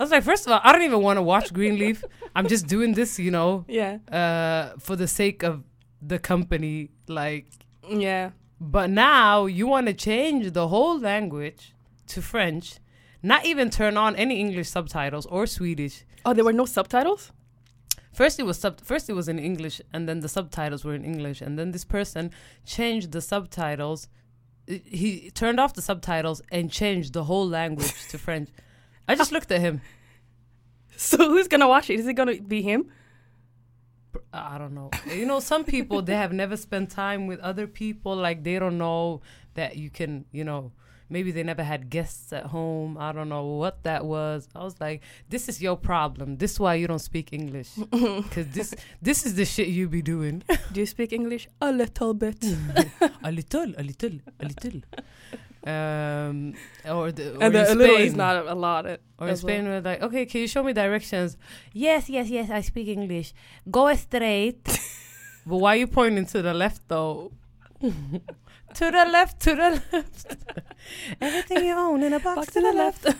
was 0.00 0.10
like, 0.10 0.24
first 0.24 0.46
of 0.46 0.52
all, 0.52 0.60
I 0.64 0.72
don't 0.72 0.82
even 0.82 1.00
want 1.00 1.16
to 1.16 1.22
watch 1.22 1.52
Greenleaf. 1.52 2.02
I'm 2.34 2.48
just 2.48 2.66
doing 2.66 2.94
this, 2.94 3.18
you 3.20 3.30
know, 3.30 3.64
Yeah. 3.68 3.98
uh, 4.10 4.78
for 4.78 4.96
the 4.96 5.06
sake 5.06 5.42
of 5.44 5.62
the 6.02 6.18
company. 6.18 6.90
Like, 7.08 7.46
Yeah. 7.88 8.30
but 8.60 8.90
now 8.90 9.46
you 9.46 9.66
want 9.68 9.86
to 9.86 9.92
change 9.94 10.52
the 10.52 10.68
whole 10.68 10.98
language 10.98 11.72
to 12.08 12.20
French, 12.22 12.78
not 13.22 13.44
even 13.46 13.70
turn 13.70 13.96
on 13.96 14.16
any 14.16 14.40
English 14.40 14.68
subtitles 14.68 15.26
or 15.26 15.46
Swedish. 15.46 16.04
Oh, 16.24 16.32
there 16.34 16.44
were 16.44 16.52
no 16.52 16.66
subtitles? 16.66 17.32
first 18.12 18.40
it 18.40 18.46
was 18.46 18.58
sub 18.58 18.80
first 18.80 19.08
it 19.08 19.12
was 19.12 19.28
in 19.28 19.38
English 19.38 19.80
and 19.92 20.08
then 20.08 20.18
the 20.20 20.28
subtitles 20.28 20.84
were 20.84 20.94
in 20.94 21.04
English 21.04 21.40
and 21.40 21.56
then 21.56 21.70
this 21.70 21.84
person 21.84 22.32
changed 22.64 23.12
the 23.12 23.20
subtitles 23.20 24.08
he 24.84 25.30
turned 25.30 25.58
off 25.58 25.74
the 25.74 25.82
subtitles 25.82 26.42
and 26.50 26.70
changed 26.70 27.12
the 27.12 27.24
whole 27.24 27.48
language 27.48 28.08
to 28.08 28.18
French. 28.18 28.50
I 29.06 29.14
just 29.14 29.32
looked 29.32 29.50
at 29.52 29.60
him. 29.60 29.80
So 31.00 31.16
who's 31.16 31.46
gonna 31.46 31.68
watch 31.68 31.90
it? 31.90 32.00
Is 32.00 32.08
it 32.08 32.14
gonna 32.14 32.40
be 32.40 32.60
him? 32.60 32.90
I 34.32 34.58
don't 34.58 34.74
know. 34.74 34.90
You 35.06 35.26
know, 35.26 35.38
some 35.38 35.62
people 35.62 36.02
they 36.02 36.16
have 36.16 36.32
never 36.32 36.56
spent 36.56 36.90
time 36.90 37.28
with 37.28 37.38
other 37.38 37.68
people. 37.68 38.16
Like 38.16 38.42
they 38.42 38.58
don't 38.58 38.78
know 38.78 39.22
that 39.54 39.76
you 39.76 39.90
can. 39.90 40.24
You 40.32 40.42
know, 40.42 40.72
maybe 41.08 41.30
they 41.30 41.42
never 41.42 41.62
had 41.62 41.90
guests 41.90 42.32
at 42.32 42.46
home. 42.46 42.96
I 42.98 43.12
don't 43.12 43.28
know 43.28 43.44
what 43.44 43.82
that 43.84 44.04
was. 44.04 44.48
I 44.54 44.64
was 44.64 44.80
like, 44.80 45.02
this 45.28 45.48
is 45.48 45.62
your 45.62 45.76
problem. 45.76 46.36
This 46.36 46.52
is 46.52 46.60
why 46.60 46.74
you 46.74 46.86
don't 46.86 46.98
speak 46.98 47.32
English. 47.32 47.70
Because 48.28 48.48
this 48.48 48.74
this 49.00 49.26
is 49.26 49.34
the 49.34 49.44
shit 49.44 49.68
you 49.68 49.88
be 49.88 50.02
doing. 50.02 50.42
Do 50.72 50.80
you 50.80 50.86
speak 50.86 51.12
English? 51.12 51.48
A 51.60 51.72
little 51.72 52.14
bit. 52.14 52.44
a 53.22 53.32
little, 53.32 53.74
a 53.76 53.82
little, 53.82 54.18
a 54.40 54.44
little. 54.44 54.80
Um, 55.66 56.54
or 56.88 57.12
the 57.12 57.36
or 57.36 57.42
and 57.42 57.54
the, 57.54 57.72
a 57.72 57.74
little 57.74 57.96
is 57.96 58.14
not 58.14 58.46
a 58.46 58.54
lot. 58.54 58.86
Or 58.86 59.26
in 59.26 59.32
as 59.34 59.42
well. 59.42 59.52
Spain, 59.52 59.66
we're 59.66 59.80
like, 59.80 60.02
okay, 60.02 60.24
can 60.26 60.40
you 60.40 60.48
show 60.48 60.62
me 60.62 60.72
directions? 60.72 61.36
Yes, 61.72 62.08
yes, 62.08 62.28
yes, 62.28 62.50
I 62.50 62.60
speak 62.60 62.88
English. 62.88 63.34
Go 63.70 63.92
straight. 63.94 64.64
but 65.46 65.56
why 65.56 65.74
are 65.74 65.80
you 65.80 65.86
pointing 65.86 66.26
to 66.26 66.42
the 66.42 66.54
left, 66.54 66.82
though? 66.88 67.32
To 68.74 68.90
the 68.90 69.04
left, 69.10 69.40
to 69.40 69.54
the 69.54 69.82
left. 69.92 70.36
Everything 71.20 71.64
you 71.64 71.74
own 71.74 72.02
in 72.02 72.12
a 72.12 72.20
box, 72.20 72.36
Box 72.36 72.52
to 72.52 72.60
the 72.60 72.72
left. 72.72 73.04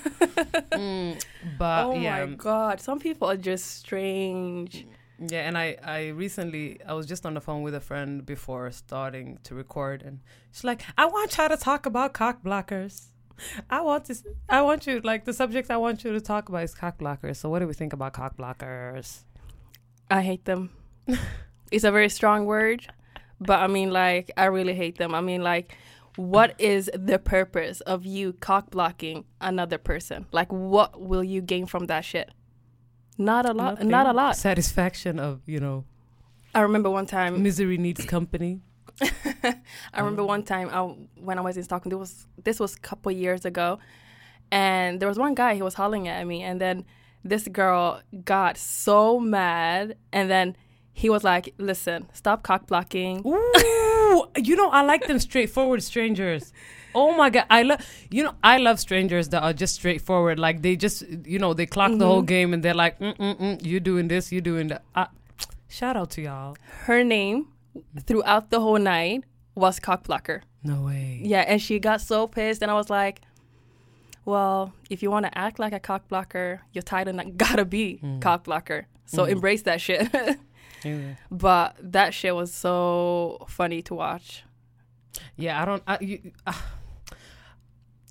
Mm, 0.78 1.22
but 1.58 1.86
oh 1.86 1.94
yeah, 1.94 2.24
my 2.24 2.34
god, 2.34 2.80
some 2.80 3.00
people 3.00 3.28
are 3.28 3.36
just 3.36 3.66
strange. 3.78 4.86
yeah. 5.18 5.40
And 5.48 5.58
I, 5.58 5.76
I 5.82 6.08
recently, 6.08 6.78
I 6.86 6.92
was 6.94 7.06
just 7.06 7.26
on 7.26 7.34
the 7.34 7.40
phone 7.40 7.62
with 7.62 7.74
a 7.74 7.80
friend 7.80 8.24
before 8.24 8.70
starting 8.70 9.38
to 9.44 9.54
record, 9.54 10.02
and 10.02 10.20
she's 10.52 10.62
like, 10.64 10.82
I 10.96 11.06
want 11.06 11.36
you 11.36 11.48
to 11.48 11.56
talk 11.56 11.86
about 11.86 12.12
cock 12.12 12.42
blockers. 12.44 13.06
I 13.70 13.80
want 13.82 14.04
this. 14.06 14.24
I 14.48 14.62
want 14.62 14.86
you 14.86 15.00
like 15.00 15.24
the 15.24 15.32
subject 15.32 15.70
I 15.70 15.76
want 15.76 16.04
you 16.04 16.12
to 16.12 16.20
talk 16.20 16.48
about 16.48 16.62
is 16.64 16.74
cock 16.74 16.98
blockers. 16.98 17.36
So 17.36 17.48
what 17.48 17.58
do 17.60 17.66
we 17.66 17.74
think 17.74 17.92
about 17.92 18.12
cock 18.12 18.36
blockers? 18.36 19.22
I 20.10 20.22
hate 20.22 20.44
them. 20.44 20.70
it's 21.72 21.84
a 21.84 21.90
very 21.90 22.08
strong 22.08 22.46
word, 22.46 22.86
but 23.40 23.60
I 23.60 23.66
mean, 23.66 23.90
like, 23.90 24.30
I 24.36 24.46
really 24.46 24.74
hate 24.74 24.98
them. 24.98 25.14
I 25.14 25.20
mean, 25.20 25.42
like, 25.42 25.76
what 26.16 26.54
is 26.58 26.90
the 26.94 27.18
purpose 27.18 27.80
of 27.82 28.04
you 28.04 28.32
cock 28.32 28.70
blocking 28.70 29.24
another 29.40 29.78
person? 29.78 30.26
Like, 30.32 30.52
what 30.52 31.00
will 31.00 31.22
you 31.22 31.40
gain 31.40 31.66
from 31.66 31.86
that 31.86 32.04
shit? 32.04 32.30
Not 33.16 33.46
a 33.46 33.52
lot. 33.52 33.74
Nothing. 33.74 33.88
Not 33.88 34.06
a 34.06 34.12
lot. 34.12 34.36
Satisfaction 34.36 35.18
of 35.18 35.40
you 35.46 35.60
know 35.60 35.84
I 36.54 36.60
remember 36.60 36.90
one 36.90 37.06
time. 37.06 37.42
misery 37.44 37.78
needs 37.78 38.04
company. 38.04 38.60
I 39.00 39.54
remember 39.96 40.24
one 40.24 40.42
time 40.42 40.70
I, 40.72 40.80
when 41.20 41.38
I 41.38 41.40
was 41.40 41.56
in 41.56 41.62
Stockholm. 41.62 41.90
This 41.90 41.98
was 41.98 42.26
this 42.42 42.60
was 42.60 42.74
a 42.74 42.80
couple 42.80 43.12
years 43.12 43.44
ago, 43.44 43.78
and 44.50 45.00
there 45.00 45.08
was 45.08 45.18
one 45.18 45.34
guy. 45.34 45.54
He 45.54 45.62
was 45.62 45.74
hollering 45.74 46.08
at 46.08 46.26
me, 46.26 46.42
and 46.42 46.60
then 46.60 46.84
this 47.24 47.46
girl 47.48 48.02
got 48.24 48.56
so 48.56 49.20
mad, 49.20 49.96
and 50.12 50.30
then 50.30 50.56
he 50.98 51.08
was 51.08 51.22
like, 51.22 51.54
"Listen, 51.58 52.08
stop 52.12 52.42
cock 52.42 52.66
blocking." 52.66 53.22
Ooh, 53.24 54.26
you 54.36 54.56
know 54.56 54.68
I 54.70 54.82
like 54.82 55.06
them 55.06 55.20
straightforward 55.20 55.80
strangers. 55.84 56.52
Oh 56.92 57.16
my 57.16 57.30
god, 57.30 57.44
I 57.48 57.62
love 57.62 57.80
you 58.10 58.24
know 58.24 58.34
I 58.42 58.58
love 58.58 58.80
strangers 58.80 59.28
that 59.28 59.44
are 59.44 59.52
just 59.52 59.76
straightforward. 59.76 60.40
Like 60.40 60.62
they 60.62 60.74
just 60.74 61.04
you 61.24 61.38
know 61.38 61.54
they 61.54 61.66
clock 61.66 61.96
the 61.96 62.04
whole 62.04 62.22
game 62.22 62.52
and 62.52 62.64
they're 62.64 62.74
like, 62.74 62.98
mm 62.98 63.16
mm 63.16 63.38
mm, 63.38 63.64
you 63.64 63.78
doing 63.78 64.08
this, 64.08 64.32
you 64.32 64.40
doing 64.40 64.68
that. 64.68 64.82
I, 64.96 65.06
shout 65.68 65.96
out 65.96 66.10
to 66.10 66.22
y'all. 66.22 66.56
Her 66.86 67.04
name 67.04 67.46
throughout 68.04 68.50
the 68.50 68.58
whole 68.58 68.80
night 68.80 69.22
was 69.54 69.78
cock 69.78 70.02
blocker. 70.02 70.42
No 70.64 70.82
way. 70.82 71.20
Yeah, 71.22 71.44
and 71.46 71.62
she 71.62 71.78
got 71.78 72.00
so 72.00 72.26
pissed, 72.26 72.60
and 72.60 72.72
I 72.72 72.74
was 72.74 72.90
like, 72.90 73.20
"Well, 74.24 74.72
if 74.90 75.00
you 75.04 75.12
want 75.12 75.26
to 75.26 75.38
act 75.38 75.60
like 75.60 75.72
a 75.72 75.80
cock 75.80 76.08
blocker, 76.08 76.62
your 76.72 76.82
title 76.82 77.14
not 77.14 77.36
gotta 77.36 77.64
be 77.64 78.00
cock 78.20 78.44
blocker. 78.44 78.88
So 79.06 79.26
embrace 79.26 79.62
that 79.62 79.80
shit." 79.80 80.10
But 81.30 81.76
that 81.80 82.14
shit 82.14 82.34
was 82.34 82.52
so 82.52 83.44
funny 83.48 83.82
to 83.82 83.94
watch. 83.94 84.44
Yeah, 85.36 85.60
I 85.60 85.64
don't. 85.64 85.82
I, 85.86 85.98
you, 86.00 86.32
uh, 86.46 86.52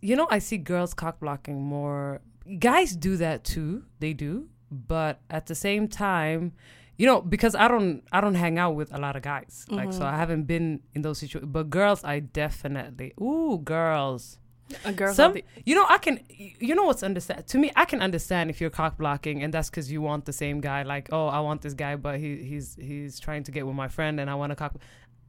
you 0.01 0.15
know, 0.15 0.27
I 0.29 0.39
see 0.39 0.57
girls 0.57 0.93
cock 0.93 1.19
blocking 1.19 1.61
more. 1.61 2.21
Guys 2.59 2.95
do 2.95 3.17
that 3.17 3.43
too. 3.43 3.83
They 3.99 4.13
do, 4.13 4.49
but 4.71 5.21
at 5.29 5.47
the 5.47 5.55
same 5.55 5.87
time, 5.87 6.53
you 6.97 7.05
know, 7.05 7.21
because 7.21 7.55
I 7.55 7.67
don't, 7.67 8.03
I 8.11 8.21
don't 8.21 8.35
hang 8.35 8.57
out 8.57 8.75
with 8.75 8.93
a 8.93 8.97
lot 8.97 9.15
of 9.15 9.21
guys. 9.21 9.65
Like, 9.69 9.93
so 9.93 10.05
I 10.05 10.15
haven't 10.15 10.43
been 10.43 10.81
in 10.93 11.01
those 11.01 11.19
situations. 11.19 11.51
But 11.51 11.69
girls, 11.69 12.03
I 12.03 12.19
definitely. 12.19 13.13
Ooh, 13.21 13.59
girls. 13.63 14.39
A 14.83 14.91
girl 14.91 15.13
Some, 15.13 15.37
you 15.65 15.75
know, 15.75 15.85
I 15.87 15.97
can, 15.97 16.19
you 16.29 16.75
know 16.75 16.83
what's 16.83 17.03
understand 17.03 17.47
to 17.47 17.57
me. 17.57 17.71
I 17.75 17.85
can 17.85 18.01
understand 18.01 18.49
if 18.49 18.59
you're 18.59 18.69
cock 18.69 18.97
blocking, 18.97 19.41
and 19.43 19.53
that's 19.53 19.69
because 19.69 19.89
you 19.91 20.01
want 20.01 20.25
the 20.25 20.33
same 20.33 20.59
guy. 20.59 20.83
Like, 20.83 21.09
oh, 21.11 21.27
I 21.27 21.39
want 21.39 21.61
this 21.61 21.73
guy, 21.73 21.95
but 21.95 22.19
he 22.19 22.43
he's 22.43 22.75
he's 22.79 23.19
trying 23.19 23.43
to 23.43 23.51
get 23.51 23.65
with 23.65 23.75
my 23.75 23.87
friend, 23.87 24.19
and 24.19 24.29
I 24.29 24.35
want 24.35 24.51
to 24.51 24.55
cock. 24.55 24.75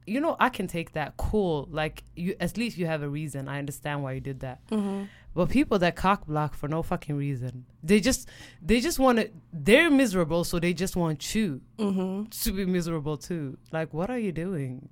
You 0.06 0.20
know, 0.20 0.36
I 0.40 0.48
can 0.48 0.66
take 0.66 0.92
that. 0.92 1.16
Cool. 1.18 1.68
Like, 1.70 2.02
you 2.16 2.34
at 2.40 2.56
least 2.56 2.78
you 2.78 2.86
have 2.86 3.02
a 3.02 3.08
reason. 3.08 3.46
I 3.48 3.58
understand 3.58 4.02
why 4.02 4.12
you 4.12 4.20
did 4.20 4.40
that. 4.40 4.60
hmm 4.70 5.04
But 5.34 5.50
people 5.50 5.78
that 5.80 5.94
cock 5.94 6.26
block 6.26 6.54
for 6.54 6.66
no 6.66 6.82
fucking 6.82 7.14
reason, 7.16 7.66
they 7.82 8.00
just 8.00 8.28
they 8.60 8.80
just 8.80 8.98
want 8.98 9.18
to. 9.18 9.30
They're 9.52 9.90
miserable, 9.90 10.42
so 10.44 10.58
they 10.58 10.72
just 10.72 10.96
want 10.96 11.34
you 11.34 11.60
hmm 11.78 12.24
to 12.24 12.52
be 12.52 12.64
miserable 12.66 13.16
too. 13.18 13.56
Like, 13.70 13.94
what 13.94 14.10
are 14.10 14.18
you 14.18 14.32
doing? 14.32 14.88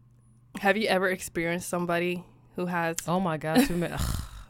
Have 0.61 0.77
you 0.77 0.87
ever 0.87 1.09
experienced 1.09 1.69
somebody 1.69 2.23
who 2.55 2.67
has? 2.67 2.97
Oh 3.09 3.19
my 3.19 3.39
god, 3.39 3.67
too 3.67 3.77
many. 3.77 3.97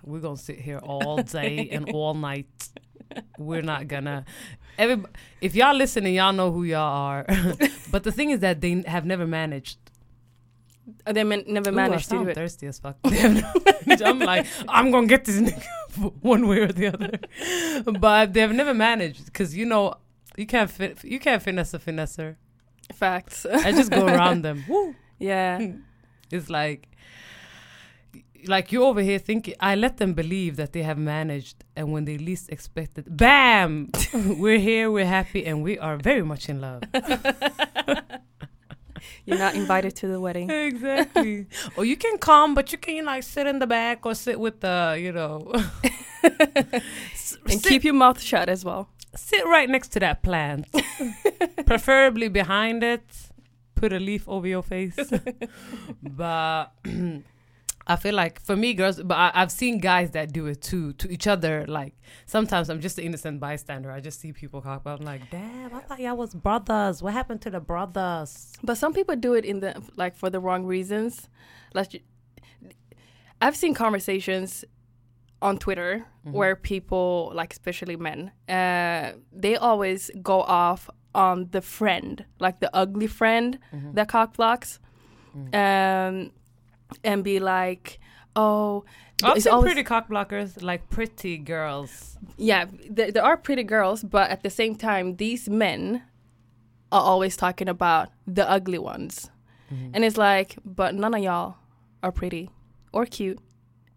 We're 0.06 0.20
gonna 0.20 0.36
sit 0.36 0.60
here 0.60 0.78
all 0.78 1.16
day 1.22 1.68
and 1.70 1.90
all 1.90 2.14
night. 2.14 2.46
We're 3.38 3.62
not 3.62 3.88
gonna. 3.88 4.24
Every, 4.78 5.04
if 5.40 5.54
y'all 5.54 5.74
listening, 5.74 6.14
y'all 6.14 6.32
know 6.32 6.52
who 6.52 6.64
y'all 6.64 6.80
are. 6.80 7.26
but 7.90 8.04
the 8.04 8.12
thing 8.12 8.30
is 8.30 8.40
that 8.40 8.60
they 8.60 8.82
have 8.86 9.04
never 9.04 9.26
managed. 9.26 9.78
uh, 11.06 11.12
They 11.12 11.24
man- 11.24 11.44
never 11.48 11.70
Ooh, 11.70 11.74
managed 11.74 12.08
to 12.10 12.22
do 12.24 12.28
it. 12.28 12.34
thirsty 12.34 12.66
as 12.66 12.78
fuck. 12.78 12.96
They 13.02 13.16
have 13.16 13.34
never 13.34 13.60
managed. 13.86 14.02
I'm 14.02 14.18
like, 14.20 14.46
I'm 14.68 14.90
gonna 14.90 15.06
get 15.06 15.24
this 15.24 15.40
nigga 15.40 16.12
one 16.20 16.46
way 16.46 16.60
or 16.60 16.72
the 16.72 16.86
other. 16.94 17.92
But 17.98 18.32
they 18.32 18.40
have 18.40 18.52
never 18.54 18.74
managed 18.74 19.24
because 19.26 19.56
you 19.56 19.64
know 19.66 19.94
you 20.36 20.46
can't 20.46 20.70
fit. 20.70 21.02
You 21.02 21.18
can't 21.18 21.42
finesse 21.42 21.74
a 21.74 21.78
finesser. 21.78 22.36
Facts. 22.94 23.44
I 23.46 23.72
just 23.72 23.90
go 23.90 24.06
around 24.06 24.42
them. 24.46 24.64
Woo. 24.68 24.94
yeah. 25.18 25.66
It's 26.30 26.50
like 26.50 26.88
like 28.46 28.72
you 28.72 28.84
over 28.84 29.00
here 29.00 29.18
thinking 29.18 29.54
I 29.60 29.74
let 29.74 29.96
them 29.98 30.12
believe 30.14 30.56
that 30.56 30.72
they 30.72 30.82
have 30.82 30.98
managed 30.98 31.64
and 31.76 31.92
when 31.92 32.04
they 32.04 32.18
least 32.18 32.48
expected 32.50 33.04
bam! 33.16 33.90
We're 34.14 34.58
here 34.58 34.90
we're 34.90 35.06
happy 35.06 35.44
and 35.46 35.62
we 35.62 35.78
are 35.78 35.96
very 35.96 36.22
much 36.22 36.48
in 36.48 36.60
love. 36.60 36.82
You're 39.24 39.38
not 39.38 39.54
invited 39.54 39.94
to 39.96 40.06
the 40.08 40.20
wedding. 40.20 40.48
exactly. 40.50 41.46
Or 41.76 41.84
you 41.84 41.96
can 41.96 42.18
come 42.18 42.54
but 42.54 42.72
you 42.72 42.78
can 42.78 43.04
like 43.04 43.22
sit 43.22 43.46
in 43.46 43.58
the 43.58 43.66
back 43.66 44.06
or 44.06 44.14
sit 44.14 44.38
with 44.40 44.60
the 44.60 44.96
you 45.00 45.12
know. 45.12 45.52
And 47.48 47.60
sit, 47.60 47.62
keep 47.62 47.84
your 47.84 47.94
mouth 47.94 48.20
shut 48.20 48.48
as 48.48 48.64
well. 48.64 48.88
sit 49.14 49.44
right 49.46 49.68
next 49.70 49.88
to 49.88 50.00
that 50.00 50.22
plant. 50.22 50.66
Preferably 51.66 52.28
behind 52.28 52.82
it. 52.82 53.04
Put 53.76 53.92
a 53.92 54.00
leaf 54.00 54.28
over 54.28 54.48
your 54.48 54.62
face. 54.62 54.98
But 56.02 56.72
I 57.88 57.96
feel 57.96 58.14
like 58.14 58.40
for 58.40 58.56
me, 58.56 58.74
girls, 58.74 59.00
but 59.00 59.14
I, 59.14 59.30
I've 59.34 59.52
seen 59.52 59.78
guys 59.78 60.10
that 60.12 60.32
do 60.32 60.46
it 60.46 60.60
too 60.60 60.92
to 60.94 61.10
each 61.10 61.26
other. 61.26 61.64
Like 61.68 61.94
sometimes 62.26 62.68
I'm 62.68 62.80
just 62.80 62.98
an 62.98 63.04
innocent 63.04 63.38
bystander. 63.38 63.90
I 63.92 64.00
just 64.00 64.20
see 64.20 64.32
people 64.32 64.60
cock 64.60 64.82
up. 64.86 65.00
I'm 65.00 65.06
like, 65.06 65.30
damn, 65.30 65.72
I 65.74 65.80
thought 65.80 66.00
y'all 66.00 66.16
was 66.16 66.34
brothers. 66.34 67.02
What 67.02 67.12
happened 67.12 67.42
to 67.42 67.50
the 67.50 67.60
brothers? 67.60 68.52
But 68.62 68.76
some 68.76 68.92
people 68.92 69.14
do 69.14 69.34
it 69.34 69.44
in 69.44 69.60
the 69.60 69.80
like 69.96 70.16
for 70.16 70.30
the 70.30 70.40
wrong 70.40 70.64
reasons. 70.64 71.28
Like 71.74 72.02
I've 73.40 73.54
seen 73.56 73.74
conversations 73.74 74.64
on 75.42 75.58
Twitter 75.58 76.06
where 76.32 76.56
people, 76.56 77.30
like 77.34 77.52
especially 77.52 77.94
men, 77.96 78.32
uh, 78.48 79.12
they 79.32 79.54
always 79.56 80.10
go 80.22 80.40
off 80.42 80.90
on 81.14 81.48
the 81.52 81.60
friend, 81.60 82.24
like 82.40 82.58
the 82.60 82.74
ugly 82.74 83.06
friend 83.06 83.58
that 83.94 84.08
cock 84.08 84.36
blocks, 84.36 84.80
um, 85.52 86.32
and 87.04 87.22
be 87.24 87.38
like, 87.40 87.98
"Oh, 88.34 88.84
I've 89.22 89.36
it's 89.36 89.44
seen 89.44 89.52
always- 89.52 89.72
pretty 89.72 89.82
cock 89.84 90.08
blockers, 90.08 90.62
like 90.62 90.88
pretty 90.90 91.38
girls. 91.38 92.18
yeah, 92.36 92.66
there, 92.90 93.10
there 93.12 93.24
are 93.24 93.36
pretty 93.36 93.62
girls, 93.64 94.02
but 94.02 94.30
at 94.30 94.42
the 94.42 94.50
same 94.50 94.74
time, 94.76 95.16
these 95.16 95.48
men 95.48 96.02
are 96.92 97.00
always 97.02 97.36
talking 97.36 97.68
about 97.68 98.10
the 98.26 98.48
ugly 98.48 98.78
ones. 98.78 99.30
And 99.68 100.04
it's 100.04 100.16
like, 100.16 100.56
but 100.64 100.94
none 100.94 101.12
of 101.12 101.20
y'all 101.20 101.56
are 102.00 102.12
pretty 102.12 102.50
or 102.92 103.04
cute 103.04 103.40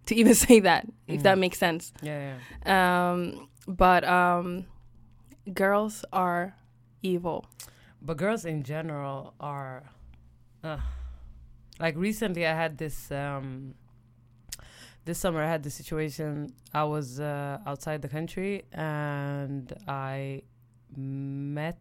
to 0.08 0.15
even 0.15 0.34
say 0.48 0.60
that, 0.62 0.88
if 1.08 1.22
that 1.22 1.38
makes 1.38 1.60
sense. 1.60 1.93
Yeah, 2.01 2.38
yeah. 2.65 3.12
Um, 3.12 3.50
but 3.67 4.03
um, 4.03 4.65
girls 5.53 6.03
are 6.12 6.55
evil. 7.03 7.46
but 8.01 8.17
girls 8.17 8.46
in 8.46 8.63
general 8.63 9.36
are, 9.39 9.84
uh, 10.63 10.77
like 11.79 11.95
recently 11.98 12.45
I 12.45 12.53
had 12.53 12.77
this 12.77 13.12
um. 13.12 13.75
This 15.05 15.17
summer 15.17 15.41
I 15.41 15.48
had 15.50 15.63
the 15.63 15.69
situation. 15.71 16.53
I 16.74 16.83
was 16.83 17.19
uh, 17.19 17.57
outside 17.65 18.01
the 18.01 18.09
country 18.09 18.63
and 18.74 19.74
I 19.88 20.43
met 20.95 21.77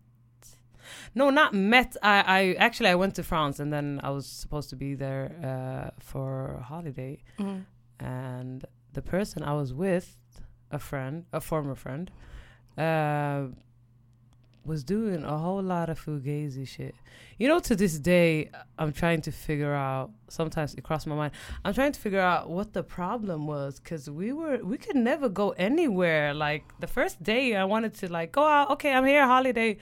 no 1.15 1.29
not 1.31 1.53
met 1.53 1.97
I, 2.03 2.23
I 2.39 2.41
actually 2.55 2.89
i 2.89 2.95
went 2.95 3.15
to 3.17 3.23
france 3.23 3.59
and 3.61 3.71
then 3.73 4.01
i 4.03 4.11
was 4.11 4.27
supposed 4.27 4.71
to 4.71 4.77
be 4.77 4.95
there 4.95 5.33
uh, 5.51 5.91
for 5.99 6.55
a 6.55 6.63
holiday 6.63 7.19
Mm. 7.39 7.65
and 8.01 8.65
the 8.95 9.03
person 9.03 9.43
i 9.43 9.53
was 9.53 9.75
with 9.75 10.17
a 10.71 10.79
friend 10.79 11.25
a 11.33 11.41
former 11.41 11.75
friend 11.75 12.11
uh, 12.79 13.47
was 14.65 14.85
doing 14.85 15.25
a 15.25 15.39
whole 15.39 15.63
lot 15.63 15.89
of 15.89 15.99
fugazi 16.05 16.67
shit. 16.67 16.95
You 17.39 17.49
know 17.49 17.59
to 17.61 17.77
this 17.77 17.99
day 17.99 18.51
i'm 18.79 18.93
trying 18.93 19.23
to 19.23 19.33
figure 19.33 19.75
out 19.75 20.11
sometimes 20.29 20.75
it 20.75 20.83
crossed 20.83 21.07
my 21.07 21.15
mind 21.15 21.33
i'm 21.65 21.73
trying 21.73 21.93
to 21.93 22.01
figure 22.01 22.21
out 22.21 22.51
what 22.51 22.73
the 22.73 22.83
problem 22.83 23.47
was 23.47 23.79
because 23.81 24.11
we 24.11 24.33
were 24.33 24.59
we 24.63 24.77
could 24.77 24.97
never 24.97 25.29
go 25.29 25.51
anywhere. 25.51 26.35
Like 26.35 26.65
the 26.81 26.87
first 26.87 27.23
day 27.23 27.57
i 27.57 27.65
wanted 27.65 27.95
to 27.95 28.13
like 28.13 28.33
go 28.33 28.45
out 28.45 28.71
okay 28.71 28.93
i'm 28.93 29.07
here 29.07 29.27
holiday. 29.27 29.79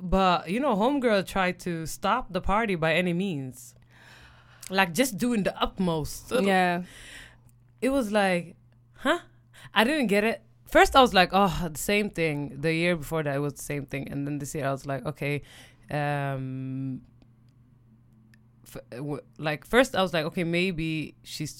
But 0.00 0.50
you 0.50 0.60
know 0.60 0.74
homegirl 0.76 1.26
tried 1.26 1.60
to 1.60 1.86
stop 1.86 2.32
the 2.32 2.40
party 2.40 2.74
by 2.74 2.94
any 2.94 3.12
means. 3.12 3.74
Like 4.70 4.94
just 4.94 5.18
doing 5.18 5.42
the 5.42 5.54
utmost. 5.62 6.32
Yeah. 6.32 6.82
it 7.80 7.90
was 7.90 8.10
like 8.10 8.56
huh? 8.96 9.20
I 9.74 9.84
didn't 9.84 10.06
get 10.06 10.24
it 10.24 10.42
first 10.74 10.92
i 10.98 11.00
was 11.06 11.12
like 11.20 11.30
oh 11.40 11.54
the 11.76 11.84
same 11.92 12.08
thing. 12.18 12.36
The 12.66 12.72
year 12.82 12.94
before 13.02 13.22
that 13.26 13.34
it 13.36 13.42
was 13.48 13.54
the 13.60 13.66
same 13.72 13.84
thing. 13.92 14.04
And 14.10 14.18
then 14.26 14.34
this 14.42 14.50
year 14.54 14.66
i 14.70 14.72
was 14.78 14.84
like 14.92 15.02
okay 15.12 15.34
um 16.00 17.00
like 19.48 19.60
first 19.74 19.90
i 19.98 20.02
was 20.06 20.12
like 20.16 20.24
okay 20.30 20.44
maybe 20.58 20.88
she's 21.22 21.54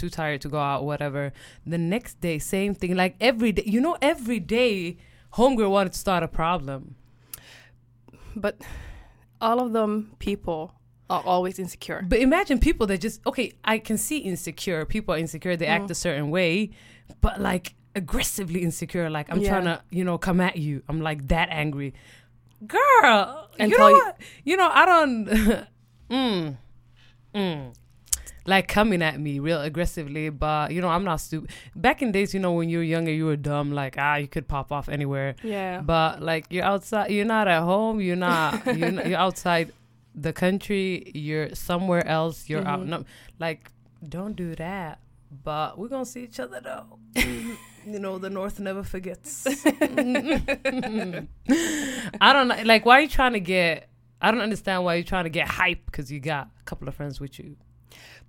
too 0.00 0.10
tired 0.20 0.40
to 0.44 0.48
go 0.56 0.58
out 0.70 0.80
whatever. 0.90 1.22
The 1.74 1.78
next 1.78 2.14
day 2.26 2.36
same 2.38 2.72
thing. 2.80 2.92
Like 3.02 3.14
every 3.30 3.52
day 3.58 3.64
you 3.74 3.80
know 3.86 3.96
every 4.12 4.40
day 4.58 4.96
homegirl 5.38 5.70
wanted 5.76 5.92
to 5.96 5.98
start 6.06 6.22
a 6.22 6.28
problem. 6.42 6.80
But 8.44 8.54
all 9.46 9.58
of 9.64 9.72
them 9.72 9.92
people 10.18 10.60
are 11.14 11.22
always 11.32 11.58
insecure. 11.64 12.00
But 12.12 12.20
imagine 12.28 12.58
people 12.68 12.86
that 12.90 12.98
just 13.06 13.16
okay, 13.30 13.46
I 13.64 13.76
can 13.78 13.98
see 13.98 14.18
insecure. 14.18 14.80
People 14.94 15.14
are 15.14 15.18
insecure, 15.26 15.54
they 15.56 15.66
Mm. 15.66 15.76
act 15.76 15.90
a 15.90 15.98
certain 16.06 16.28
way, 16.38 16.70
but 17.20 17.40
like 17.50 17.66
aggressively 17.94 18.62
insecure, 18.62 19.08
like 19.10 19.30
I'm 19.30 19.40
Yeah. 19.40 19.48
trying 19.50 19.64
to, 19.64 19.80
you 19.90 20.04
know, 20.04 20.18
come 20.18 20.40
at 20.40 20.56
you. 20.56 20.82
I'm 20.88 21.00
like 21.00 21.28
that 21.28 21.48
angry. 21.50 21.94
Girl, 22.66 23.48
And 23.58 23.70
you 23.70 23.78
know 23.78 23.88
you- 23.88 23.94
what? 23.94 24.16
You 24.44 24.56
know, 24.56 24.70
I 24.72 24.86
don't 24.86 25.26
mm, 26.10 26.56
mm. 27.34 27.74
like 28.46 28.68
coming 28.68 29.02
at 29.02 29.20
me 29.20 29.38
real 29.38 29.60
aggressively, 29.60 30.30
but 30.30 30.70
you 30.72 30.80
know, 30.80 30.88
I'm 30.88 31.04
not 31.04 31.16
stupid. 31.20 31.50
Back 31.76 32.00
in 32.02 32.10
days, 32.12 32.32
you 32.34 32.40
know, 32.40 32.52
when 32.52 32.68
you 32.68 32.78
were 32.78 32.84
younger, 32.84 33.10
you 33.12 33.26
were 33.26 33.36
dumb, 33.36 33.72
like 33.72 33.96
ah, 33.98 34.16
you 34.16 34.28
could 34.28 34.48
pop 34.48 34.72
off 34.72 34.88
anywhere. 34.88 35.34
Yeah. 35.42 35.80
But 35.82 36.22
like 36.22 36.46
you're 36.50 36.64
outside, 36.64 37.10
you're 37.10 37.24
not 37.26 37.48
at 37.48 37.62
home. 37.62 38.00
You're 38.00 38.16
not. 38.16 38.64
You're, 38.66 38.90
not, 38.92 39.06
you're 39.08 39.18
outside 39.18 39.72
the 40.14 40.32
country. 40.32 41.10
You're 41.14 41.54
somewhere 41.54 42.06
else. 42.06 42.48
You're 42.48 42.66
out. 42.66 42.80
Mhm. 42.80 42.86
No, 42.86 43.04
like 43.38 43.70
don't 44.08 44.36
do 44.36 44.54
that. 44.56 45.00
But 45.42 45.76
we're 45.78 45.88
gonna 45.88 46.06
see 46.06 46.24
each 46.24 46.40
other 46.40 46.60
though. 46.60 46.98
you 47.86 47.98
know, 47.98 48.18
the 48.18 48.30
North 48.30 48.58
never 48.60 48.82
forgets. 48.82 49.46
I 52.20 52.32
don't 52.32 52.48
know. 52.48 52.62
Like, 52.64 52.84
why 52.86 52.98
are 52.98 53.00
you 53.02 53.08
trying 53.08 53.32
to 53.34 53.40
get? 53.40 53.88
I 54.20 54.30
don't 54.30 54.40
understand 54.40 54.84
why 54.84 54.94
you're 54.94 55.04
trying 55.04 55.24
to 55.24 55.30
get 55.30 55.48
hype 55.48 55.84
because 55.86 56.10
you 56.10 56.20
got 56.20 56.48
a 56.60 56.64
couple 56.64 56.88
of 56.88 56.94
friends 56.94 57.20
with 57.20 57.38
you. 57.38 57.56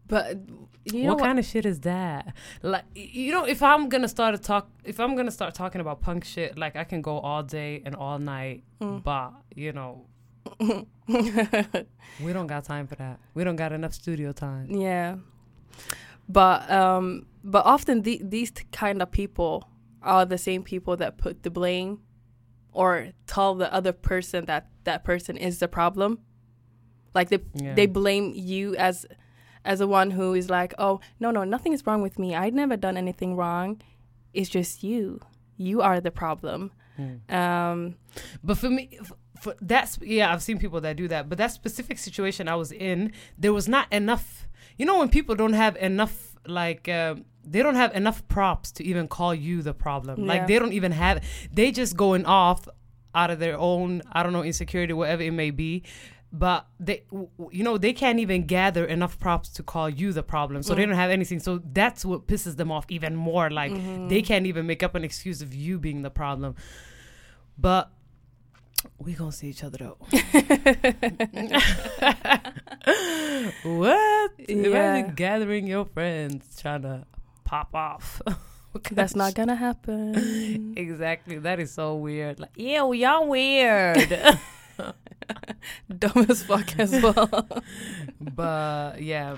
but 0.08 0.38
you 0.86 1.04
know 1.04 1.10
what, 1.10 1.20
what? 1.22 1.26
kind 1.26 1.40
of 1.40 1.46
shit 1.46 1.66
is 1.66 1.80
that? 1.82 2.34
Like, 2.62 2.84
you 2.96 3.32
know, 3.32 3.46
if 3.46 3.64
I'm 3.64 3.88
gonna 3.90 4.08
start 4.10 4.36
to 4.36 4.42
talk, 4.42 4.70
if 4.84 5.00
I'm 5.00 5.16
gonna 5.16 5.32
start 5.32 5.56
talking 5.56 5.82
about 5.82 6.02
punk 6.02 6.26
shit, 6.26 6.58
like 6.58 6.76
I 6.76 6.84
can 6.84 7.02
go 7.02 7.20
all 7.20 7.44
day 7.44 7.82
and 7.86 7.96
all 7.96 8.20
night, 8.20 8.64
Mm. 8.82 9.04
but 9.04 9.32
you 9.56 9.72
know, 9.72 10.06
we 11.10 12.34
don't 12.34 12.48
got 12.48 12.66
time 12.66 12.88
for 12.88 12.96
that. 12.96 13.20
We 13.34 13.44
don't 13.44 13.56
got 13.56 13.72
enough 13.72 13.94
studio 13.94 14.32
time. 14.34 14.70
Yeah, 14.70 15.16
but 16.28 16.70
um, 16.72 17.26
but 17.44 17.66
often 17.66 18.02
the, 18.02 18.22
these 18.24 18.52
kind 18.72 19.02
of 19.02 19.12
people 19.12 19.70
are 20.02 20.26
the 20.26 20.38
same 20.38 20.64
people 20.64 20.98
that 20.98 21.18
put 21.18 21.44
the 21.44 21.50
blame 21.50 22.00
or 22.72 23.10
tell 23.28 23.56
the 23.56 23.72
other 23.74 23.92
person 23.94 24.46
that 24.46 24.68
that 24.84 25.04
person 25.04 25.38
is 25.38 25.60
the 25.60 25.68
problem. 25.68 26.20
Like 27.14 27.30
they 27.30 27.40
Yeah. 27.54 27.74
they 27.76 27.86
blame 27.86 28.34
you 28.36 28.76
as 28.76 29.06
as 29.64 29.80
the 29.80 29.88
one 29.88 30.12
who 30.12 30.34
is 30.34 30.50
like, 30.50 30.74
oh 30.78 31.00
no 31.20 31.32
no 31.32 31.44
nothing 31.44 31.74
is 31.74 31.86
wrong 31.86 32.02
with 32.02 32.20
me. 32.20 32.36
I'd 32.36 32.54
never 32.54 32.78
done 32.78 32.98
anything 32.98 33.36
wrong. 33.36 33.82
It's 34.34 34.50
just 34.50 34.84
you. 34.84 35.22
You 35.58 35.82
are 35.82 36.02
the 36.02 36.12
problem. 36.12 36.72
Mm. 37.00 37.32
Um, 37.32 37.96
But 38.44 38.58
for 38.58 38.70
me, 38.70 39.00
for 39.42 39.56
that's 39.62 40.00
yeah, 40.02 40.32
I've 40.32 40.42
seen 40.42 40.58
people 40.58 40.82
that 40.82 40.96
do 40.96 41.08
that. 41.08 41.30
But 41.30 41.38
that 41.38 41.52
specific 41.52 41.98
situation 41.98 42.48
I 42.48 42.56
was 42.56 42.72
in, 42.72 43.12
there 43.38 43.54
was 43.54 43.68
not 43.68 43.92
enough. 43.92 44.48
You 44.78 44.86
know, 44.86 45.00
when 45.00 45.10
people 45.10 45.36
don't 45.36 45.54
have 45.54 45.76
enough, 45.78 46.36
like 46.48 46.88
um 46.90 47.26
they 47.48 47.62
don't 47.62 47.76
have 47.76 47.94
enough 47.96 48.28
props 48.28 48.72
to 48.72 48.84
even 48.84 49.08
call 49.08 49.34
you 49.36 49.62
the 49.62 49.74
problem. 49.74 50.22
Yeah. 50.22 50.28
Like 50.28 50.48
they 50.48 50.58
don't 50.58 50.74
even 50.74 50.92
have. 50.92 51.24
They 51.52 51.72
just 51.72 51.96
going 51.96 52.26
off 52.26 52.68
out 53.14 53.30
of 53.32 53.40
their 53.40 53.58
own, 53.58 54.02
I 54.12 54.24
don't 54.24 54.34
know, 54.34 54.44
insecurity, 54.44 54.94
whatever 54.94 55.24
it 55.24 55.32
may 55.32 55.52
be. 55.52 55.84
But 56.34 56.68
they, 56.82 57.04
you 57.52 57.64
know, 57.64 57.78
they 57.78 57.94
can't 57.94 58.20
even 58.20 58.46
gather 58.46 58.84
enough 58.86 59.18
props 59.20 59.48
to 59.52 59.64
call 59.64 59.90
you 59.90 60.12
the 60.12 60.24
problem. 60.24 60.64
So 60.64 60.76
they 60.76 60.84
Mm. 60.84 60.88
don't 60.88 60.96
have 60.98 61.12
anything. 61.12 61.40
So 61.40 61.62
that's 61.72 62.04
what 62.04 62.28
pisses 62.28 62.58
them 62.58 62.72
off 62.72 62.86
even 62.90 63.16
more. 63.16 63.50
Like 63.50 63.72
mhm. 63.72 64.10
they 64.10 64.22
can't 64.22 64.46
even 64.46 64.66
make 64.68 64.84
up 64.84 64.96
an 64.96 65.04
excuse 65.06 65.42
of 65.42 65.54
you 65.56 65.80
being 65.80 66.02
the 66.02 66.10
problem. 66.10 66.56
But 67.58 67.90
we 68.98 69.14
gonna 69.14 69.32
see 69.32 69.48
each 69.48 69.64
other 69.64 69.78
though. 69.78 69.98
what? 73.64 74.32
Yeah. 74.38 74.56
Imagine 74.56 75.16
gathering 75.16 75.68
your 75.68 75.86
friends 75.86 76.60
trying 76.62 76.82
to 76.84 77.06
pop 77.44 77.74
off. 77.74 78.22
That's 78.92 79.16
not 79.16 79.36
gonna 79.36 79.56
happen. 79.56 80.74
exactly. 80.78 81.38
That 81.40 81.60
is 81.62 81.72
so 81.72 81.96
weird. 81.96 82.40
Like, 82.40 82.52
ew, 82.58 82.92
y'all 82.94 83.28
weird. 83.28 83.98
Dumb 86.00 86.26
as 86.30 86.44
fuck 86.44 86.78
as 86.80 86.92
well. 86.92 87.48
but 88.22 89.02
yeah. 89.02 89.36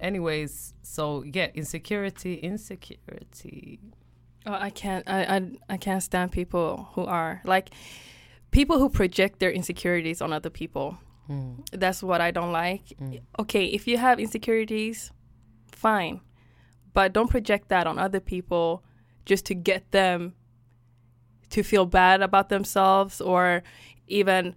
Anyways, 0.00 0.74
so 0.82 1.22
yeah, 1.24 1.48
insecurity, 1.54 2.34
insecurity. 2.34 3.80
Oh, 4.46 4.52
I 4.52 4.70
can't. 4.70 5.08
I, 5.08 5.24
I 5.24 5.50
I 5.70 5.76
can't 5.76 6.02
stand 6.02 6.32
people 6.32 6.88
who 6.94 7.04
are 7.04 7.40
like 7.44 7.70
people 8.50 8.78
who 8.78 8.88
project 8.88 9.40
their 9.40 9.50
insecurities 9.50 10.20
on 10.20 10.32
other 10.32 10.50
people. 10.50 10.98
Mm, 11.28 11.66
That's 11.72 12.02
what 12.02 12.20
I 12.20 12.30
don't 12.30 12.52
like. 12.52 12.92
mm. 13.00 13.22
Okay, 13.38 13.64
if 13.64 13.88
you 13.88 13.96
have 13.96 14.20
insecurities, 14.20 15.10
fine, 15.72 16.20
but 16.92 17.14
don't 17.14 17.30
project 17.30 17.68
that 17.70 17.86
on 17.86 17.98
other 17.98 18.20
people 18.20 18.84
just 19.24 19.46
to 19.46 19.54
get 19.54 19.90
them 19.90 20.34
to 21.48 21.62
feel 21.62 21.86
bad 21.86 22.20
about 22.20 22.48
themselves 22.50 23.20
or 23.22 23.62
even 24.08 24.54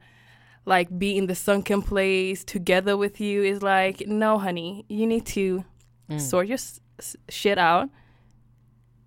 like 0.65 0.97
be 0.99 1.17
in 1.17 1.27
the 1.27 1.35
sunken 1.35 1.81
place 1.81 2.43
together 2.43 2.97
with 2.97 3.19
you. 3.21 3.43
Is 3.43 3.61
like 3.61 4.07
no, 4.07 4.37
honey, 4.37 4.85
you 4.89 5.05
need 5.07 5.25
to 5.27 5.63
Mm. 6.09 6.21
sort 6.21 6.47
your 6.47 6.55
s- 6.55 6.79
shit 7.27 7.57
out 7.57 7.89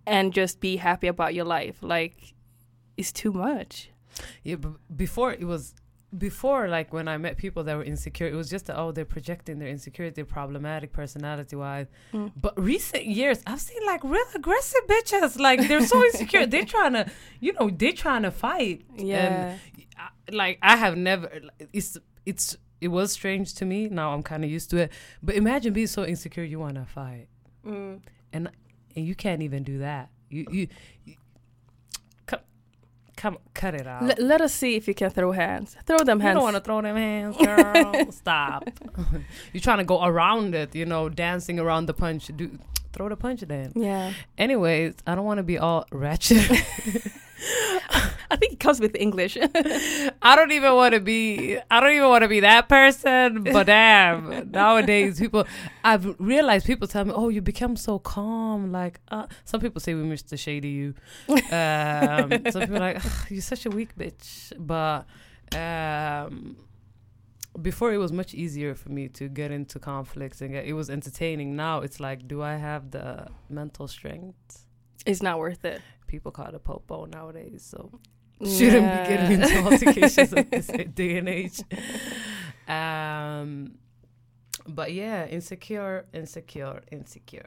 and 0.07 0.33
just 0.35 0.61
be 0.61 0.77
happy 0.77 1.07
about 1.07 1.33
your 1.35 1.45
life. 1.47 1.79
Like, 1.81 2.35
it's 2.97 3.13
too 3.13 3.33
much. 3.33 3.91
Yeah, 4.43 4.57
but 4.57 4.73
before 4.97 5.33
it 5.33 5.45
was 5.45 5.75
before 6.19 6.67
like 6.67 6.93
when 6.93 7.07
I 7.07 7.17
met 7.19 7.37
people 7.37 7.63
that 7.65 7.77
were 7.77 7.85
insecure, 7.85 8.27
it 8.27 8.35
was 8.35 8.51
just 8.51 8.67
that, 8.67 8.77
oh 8.77 8.91
they're 8.91 9.05
projecting 9.05 9.61
their 9.61 9.69
insecurity, 9.69 10.15
they're 10.17 10.25
problematic 10.25 10.93
personality 10.93 11.55
wise. 11.57 11.87
Mm. 12.13 12.33
But 12.37 12.61
recent 12.61 13.07
years, 13.07 13.41
I've 13.47 13.61
seen 13.61 13.81
like 13.87 14.03
real 14.03 14.21
aggressive 14.35 14.81
bitches. 14.89 15.39
Like 15.39 15.69
they're 15.69 15.87
so 15.87 16.03
insecure, 16.13 16.47
they're 16.47 16.65
trying 16.65 16.95
to, 16.95 17.07
you 17.39 17.53
know, 17.55 17.71
they're 17.71 17.93
trying 17.93 18.23
to 18.25 18.31
fight. 18.33 18.83
Yeah. 18.97 19.57
I- 19.57 19.87
like 20.35 20.59
I 20.63 20.77
have 20.77 20.97
never. 20.97 21.31
It's 21.73 21.97
it's 22.27 22.57
it 22.81 22.89
was 22.89 23.13
strange 23.13 23.55
to 23.55 23.65
me. 23.65 23.89
Now 23.89 24.13
I'm 24.15 24.23
kind 24.23 24.45
of 24.45 24.51
used 24.51 24.71
to 24.71 24.77
it. 24.79 24.93
But 25.23 25.35
imagine 25.37 25.73
being 25.73 25.87
so 25.87 26.05
insecure 26.05 26.45
you 26.45 26.59
want 26.59 26.75
to 26.77 26.85
fight, 26.87 27.29
Mm. 27.67 28.01
and 28.33 28.51
you 28.95 29.15
can't 29.15 29.43
even 29.43 29.63
do 29.63 29.79
that. 29.79 30.11
You 30.31 30.47
you. 30.51 30.69
you 31.05 31.15
Come, 32.27 32.41
come, 33.17 33.39
cut 33.55 33.75
it 33.75 33.87
out. 33.87 34.03
L- 34.03 34.27
let 34.27 34.41
us 34.41 34.55
see 34.55 34.77
if 34.77 34.87
you 34.89 34.95
can 34.95 35.11
throw 35.11 35.33
hands. 35.33 35.77
Throw 35.87 35.99
them 35.99 36.21
hands. 36.21 36.31
You 36.31 36.35
don't 36.35 36.43
want 36.45 36.57
to 36.57 36.61
throw 36.63 36.81
them 36.81 36.97
hands, 36.97 37.37
girl. 37.45 38.11
Stop. 38.13 38.71
You're 39.53 39.61
trying 39.61 39.79
to 39.79 39.85
go 39.85 40.03
around 40.05 40.55
it, 40.55 40.75
you 40.75 40.87
know, 40.87 41.09
dancing 41.09 41.59
around 41.59 41.87
the 41.87 41.95
punch. 41.95 42.31
Do 42.37 42.59
throw 42.93 43.09
the 43.09 43.17
punch 43.17 43.41
then. 43.43 43.73
yeah. 43.75 44.13
Anyways, 44.39 44.95
I 45.07 45.15
don't 45.15 45.25
want 45.25 45.39
to 45.39 45.45
be 45.45 45.59
all 45.59 45.87
ratchet. 45.93 46.51
I 48.33 48.37
think 48.37 48.53
it 48.53 48.61
comes 48.61 48.81
with 48.81 48.95
English. 48.95 49.37
I 50.23 50.37
don't 50.37 50.53
even 50.53 50.75
want 50.75 50.95
to 50.95 51.01
be. 51.01 51.59
I 51.71 51.81
don't 51.81 51.91
even 51.93 52.09
want 52.09 52.23
to 52.23 52.29
be 52.29 52.41
that 52.41 52.69
person. 52.69 53.43
But 53.43 53.67
damn, 53.67 54.51
nowadays 54.53 55.19
people, 55.19 55.47
I've 55.83 56.15
realized 56.21 56.67
people 56.67 56.87
tell 56.87 57.05
me, 57.05 57.13
"Oh, 57.15 57.29
you 57.29 57.41
become 57.41 57.77
so 57.77 57.99
calm." 57.99 58.71
Like 58.73 59.01
uh, 59.09 59.27
some 59.45 59.61
people 59.61 59.81
say 59.81 59.95
we 59.95 60.03
miss 60.05 60.23
the 60.23 60.37
shady 60.37 60.69
you. 60.69 60.95
Um, 61.29 62.31
some 62.51 62.61
people 62.63 62.77
are 62.77 62.95
like 62.95 63.03
you're 63.31 63.41
such 63.41 63.67
a 63.67 63.71
weak 63.71 63.97
bitch. 63.99 64.53
But 64.59 65.07
um, 65.57 66.57
before 67.61 67.93
it 67.93 67.99
was 67.99 68.13
much 68.13 68.35
easier 68.35 68.75
for 68.75 68.91
me 68.91 69.09
to 69.09 69.29
get 69.29 69.51
into 69.51 69.79
conflicts 69.79 70.41
and 70.41 70.53
get, 70.53 70.65
it 70.67 70.73
was 70.75 70.89
entertaining. 70.91 71.57
Now 71.57 71.81
it's 71.81 71.99
like, 72.01 72.27
do 72.29 72.43
I 72.43 72.57
have 72.57 72.91
the 72.91 73.27
mental 73.49 73.89
strength? 73.89 74.67
it's 75.07 75.23
not 75.23 75.39
worth 75.39 75.65
it. 75.65 75.81
People 76.07 76.31
call 76.31 76.47
it 76.47 76.55
a 76.55 76.59
popo 76.59 77.07
nowadays, 77.07 77.63
so 77.69 77.91
shouldn't 78.45 78.87
be 78.91 79.09
getting 79.15 79.41
into 79.41 79.59
altercations 79.65 80.33
at 80.35 80.51
this 80.51 80.67
day 80.95 81.17
and 81.19 81.29
age. 81.29 81.61
Um, 82.69 83.79
but 84.67 84.93
yeah, 84.93 85.27
insecure, 85.27 86.05
insecure, 86.13 86.83
insecure. 86.93 87.47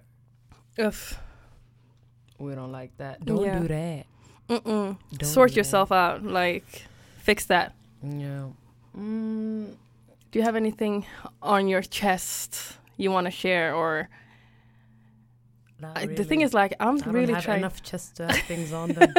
Ugh. 0.80 0.94
We 2.40 2.56
don't 2.56 2.72
like 2.72 2.98
that. 2.98 3.24
Don't 3.24 3.44
Yeah. 3.46 3.60
do 3.60 3.68
that. 3.68 4.06
Mm-mm. 4.50 4.98
Don't 5.18 5.30
Sort 5.30 5.52
do 5.52 5.58
yourself 5.58 5.92
out. 5.92 6.24
Like, 6.24 6.84
fix 7.20 7.46
that. 7.46 7.74
That. 8.02 8.16
Yeah. 8.18 8.48
Mm, 8.98 9.76
Do 10.34 10.40
you 10.40 10.46
have 10.46 10.56
anything 10.56 11.06
on 11.44 11.68
your 11.68 11.84
chest 11.84 12.80
you 12.98 13.12
want 13.12 13.26
to 13.26 13.32
share, 13.32 13.76
or 13.76 14.10
I- 15.96 16.08
the 16.08 16.24
thing 16.24 16.42
is, 16.42 16.56
like, 16.56 16.74
I'm 16.80 17.00
I 17.04 17.06
really 17.12 17.34
have 17.34 17.44
trying. 17.44 17.60
enough 17.60 17.84
chest 17.84 18.16
to 18.16 18.26
have 18.26 18.38
things 18.48 18.74
on 18.74 18.90
them. 18.94 19.14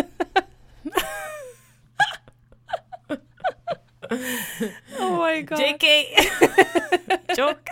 Oh 4.99 5.17
my 5.19 5.43
god! 5.43 5.59
JK. 5.59 7.35
Joke. 7.37 7.69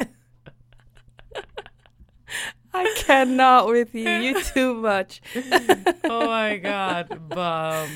I 2.73 2.95
cannot 2.99 3.67
with 3.67 3.93
you. 3.95 4.09
You 4.09 4.41
too 4.43 4.75
much. 4.75 5.21
oh 6.05 6.27
my 6.27 6.59
god. 6.59 7.21
But 7.29 7.39
um, 7.85 7.91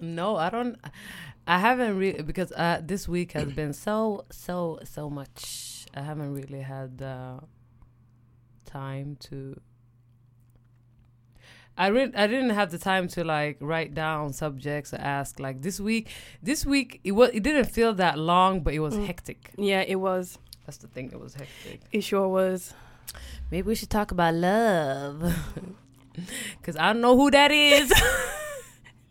no, 0.00 0.36
I 0.36 0.48
don't. 0.48 0.78
I 1.46 1.58
haven't 1.58 1.96
really 1.96 2.22
because 2.22 2.50
uh, 2.52 2.80
this 2.82 3.06
week 3.08 3.32
has 3.32 3.52
been 3.52 3.72
so 3.72 4.24
so 4.30 4.80
so 4.84 5.08
much. 5.08 5.86
I 5.94 6.00
haven't 6.02 6.34
really 6.34 6.60
had 6.62 7.00
uh, 7.00 7.40
time 8.64 9.16
to. 9.30 9.60
I 11.78 11.88
re- 11.88 12.12
I 12.16 12.26
didn't 12.26 12.50
have 12.50 12.70
the 12.70 12.78
time 12.78 13.06
to 13.08 13.22
like 13.22 13.58
write 13.60 13.94
down 13.94 14.32
subjects 14.32 14.92
or 14.94 14.96
ask 14.98 15.38
like 15.38 15.62
this 15.62 15.78
week. 15.78 16.08
This 16.42 16.64
week 16.66 17.00
it 17.04 17.12
was 17.12 17.30
it 17.32 17.42
didn't 17.42 17.66
feel 17.66 17.94
that 17.94 18.18
long, 18.18 18.60
but 18.62 18.74
it 18.74 18.80
was 18.80 18.94
Mm. 18.94 19.06
hectic. 19.06 19.50
Yeah, 19.56 19.82
it 19.86 19.96
was. 19.96 20.38
That's 20.64 20.78
the 20.78 20.88
thing. 20.88 21.10
It 21.12 21.20
was 21.20 21.34
hectic. 21.34 21.82
It 21.92 22.00
sure 22.02 22.26
was. 22.28 22.74
Maybe 23.50 23.68
we 23.68 23.74
should 23.76 23.90
talk 23.90 24.10
about 24.10 24.34
love. 24.34 25.22
Cause 26.62 26.76
I 26.76 26.92
don't 26.92 27.02
know 27.02 27.16
who 27.16 27.30
that 27.30 27.52
is. 27.52 27.92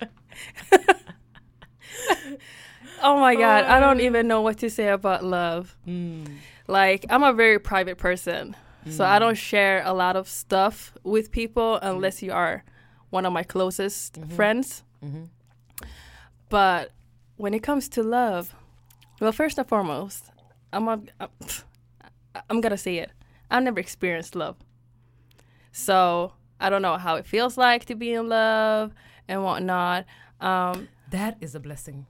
Oh 3.01 3.19
my 3.19 3.35
god! 3.35 3.65
I 3.65 3.79
don't 3.79 3.99
Oh. 3.99 4.03
even 4.03 4.27
know 4.27 4.41
what 4.41 4.57
to 4.59 4.69
say 4.69 4.87
about 4.87 5.23
love. 5.23 5.75
Mm. 5.87 6.37
Like, 6.67 7.05
I'm 7.09 7.23
a 7.23 7.33
very 7.33 7.59
private 7.59 7.97
person, 7.97 8.55
so 8.89 9.03
I 9.05 9.17
Mm. 9.17 9.19
don't 9.19 9.37
share 9.37 9.81
a 9.85 9.93
lot 9.93 10.15
of 10.15 10.27
stuff 10.27 10.93
with 11.03 11.31
people 11.31 11.77
unless 11.81 12.23
you 12.23 12.31
are 12.31 12.63
one 13.09 13.25
of 13.25 13.33
my 13.33 13.43
closest 13.43 14.19
Mhm. 14.19 14.31
friends. 14.33 14.83
Mhm. 15.03 15.29
But 16.49 16.91
when 17.37 17.53
it 17.53 17.61
comes 17.63 17.89
to 17.89 18.03
love, 18.03 18.55
well, 19.19 19.31
first 19.31 19.57
and 19.57 19.67
foremost, 19.67 20.31
I'm 20.73 20.87
a, 20.87 20.99
I'm, 21.19 21.29
I'm 22.49 22.61
gonna 22.61 22.77
say 22.77 22.97
it. 22.97 23.11
I've 23.51 23.63
never 23.63 23.79
experienced 23.79 24.35
love, 24.35 24.55
so 25.71 26.33
I 26.59 26.69
don't 26.69 26.81
know 26.81 26.97
how 26.97 27.15
it 27.15 27.25
feels 27.25 27.57
like 27.57 27.85
to 27.85 27.95
be 27.95 28.13
in 28.13 28.27
love 28.29 28.93
and 29.27 29.43
whatnot. 29.43 30.05
Um, 30.41 30.87
That 31.11 31.37
is 31.41 31.55
a 31.55 31.59
blessing. 31.59 32.05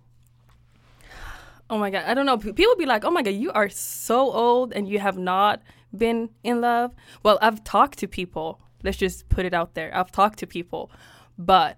oh 1.69 1.77
my 1.77 1.89
god, 1.89 2.03
I 2.05 2.13
don't 2.13 2.25
know. 2.25 2.37
People 2.37 2.75
be 2.75 2.85
like, 2.85 3.03
"Oh 3.05 3.11
my 3.11 3.21
god, 3.21 3.33
you 3.33 3.51
are 3.51 3.69
so 3.69 4.31
old 4.31 4.73
and 4.73 4.87
you 4.87 4.99
have 4.99 5.17
not 5.17 5.61
been 5.95 6.29
in 6.43 6.61
love." 6.61 6.93
Well, 7.23 7.37
I've 7.41 7.63
talked 7.63 7.97
to 7.99 8.07
people. 8.07 8.59
Let's 8.83 8.97
just 8.97 9.29
put 9.29 9.45
it 9.45 9.53
out 9.53 9.73
there. 9.73 9.95
I've 9.95 10.11
talked 10.11 10.39
to 10.39 10.47
people, 10.47 10.91
but 11.37 11.77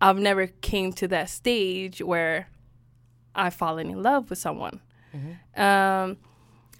I've 0.00 0.18
never 0.18 0.46
came 0.48 0.92
to 0.94 1.08
that 1.08 1.30
stage 1.30 2.02
where 2.02 2.48
I've 3.34 3.54
fallen 3.54 3.88
in 3.90 4.02
love 4.02 4.28
with 4.30 4.38
someone. 4.38 4.80
Um, 5.56 6.18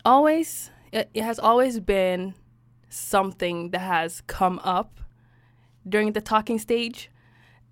always, 0.05 0.71
it, 0.93 1.09
it 1.15 1.23
has 1.25 1.39
always 1.39 1.81
been 1.81 2.35
something 2.91 3.71
that 3.71 3.81
has 3.81 4.21
come 4.27 4.61
up 4.63 5.01
during 5.89 6.13
the 6.13 6.21
talking 6.21 6.59
stage. 6.59 7.11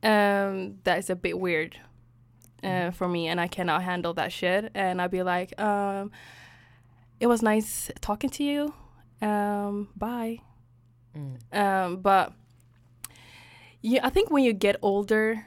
Um, 0.05 0.79
that 0.85 0.99
is 0.99 1.09
a 1.11 1.17
bit 1.17 1.39
weird 1.41 1.81
uh, 2.63 2.91
for 2.91 3.09
me, 3.09 3.29
and 3.29 3.41
I 3.41 3.49
cannot 3.49 3.83
handle 3.83 4.13
that 4.15 4.33
shit. 4.33 4.71
And 4.75 5.01
I'd 5.01 5.11
be 5.11 5.23
like, 5.23 5.59
um, 5.61 6.13
"It 7.21 7.27
was 7.27 7.43
nice 7.43 7.91
talking 8.01 8.31
to 8.31 8.45
you. 8.45 8.75
Um, 9.23 9.89
bye." 9.97 10.41
Mm. 11.17 11.57
Um, 11.59 11.97
but 11.97 12.33
yeah, 13.81 14.01
I 14.07 14.11
think 14.11 14.31
when 14.31 14.45
you 14.45 14.53
get 14.53 14.77
older, 14.83 15.47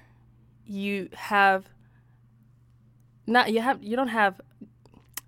you 0.65 1.10
have 1.13 1.70
not 3.26 3.52
you 3.52 3.62
have 3.62 3.84
you 3.84 3.96
don't 3.96 4.08
have 4.10 4.41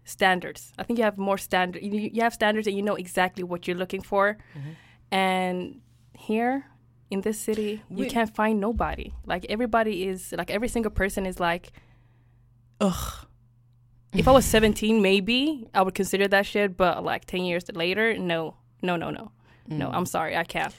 standards. 0.06 0.74
I 0.78 0.84
think 0.84 0.98
you 0.98 1.06
have 1.06 1.18
more 1.18 1.38
standard. 1.38 1.84
You, 1.84 2.10
you 2.13 2.22
have 2.24 2.34
standards 2.34 2.68
and 2.68 2.76
you 2.76 2.82
know 2.82 2.96
exactly 2.96 3.44
what 3.44 3.68
you're 3.68 3.78
looking 3.78 4.02
for. 4.02 4.38
Mhm. 4.56 4.76
And 5.12 5.82
here 6.13 6.65
in 7.10 7.22
this 7.22 7.39
city, 7.39 7.82
you 7.89 8.08
can't 8.08 8.34
find 8.34 8.60
nobody. 8.60 9.13
Like 9.26 9.45
everybody 9.50 10.08
is 10.08 10.34
like 10.38 10.52
every 10.52 10.67
single 10.67 10.91
person 10.91 11.26
is 11.26 11.39
like, 11.39 11.72
ugh. 12.80 13.26
If 14.13 14.28
I 14.28 14.32
was 14.32 14.45
17, 14.58 15.02
maybe 15.02 15.67
I 15.74 15.82
would 15.82 15.95
consider 15.95 16.28
that 16.28 16.45
shit. 16.45 16.78
But 16.78 17.04
like 17.04 17.26
10 17.26 17.43
years 17.43 17.65
later, 17.74 18.17
no, 18.17 18.56
no, 18.82 18.95
no, 18.95 19.10
no, 19.10 19.32
no. 19.67 19.89
Mm. 19.89 19.93
I'm 19.93 20.06
sorry, 20.06 20.36
I 20.36 20.43
can't. 20.43 20.74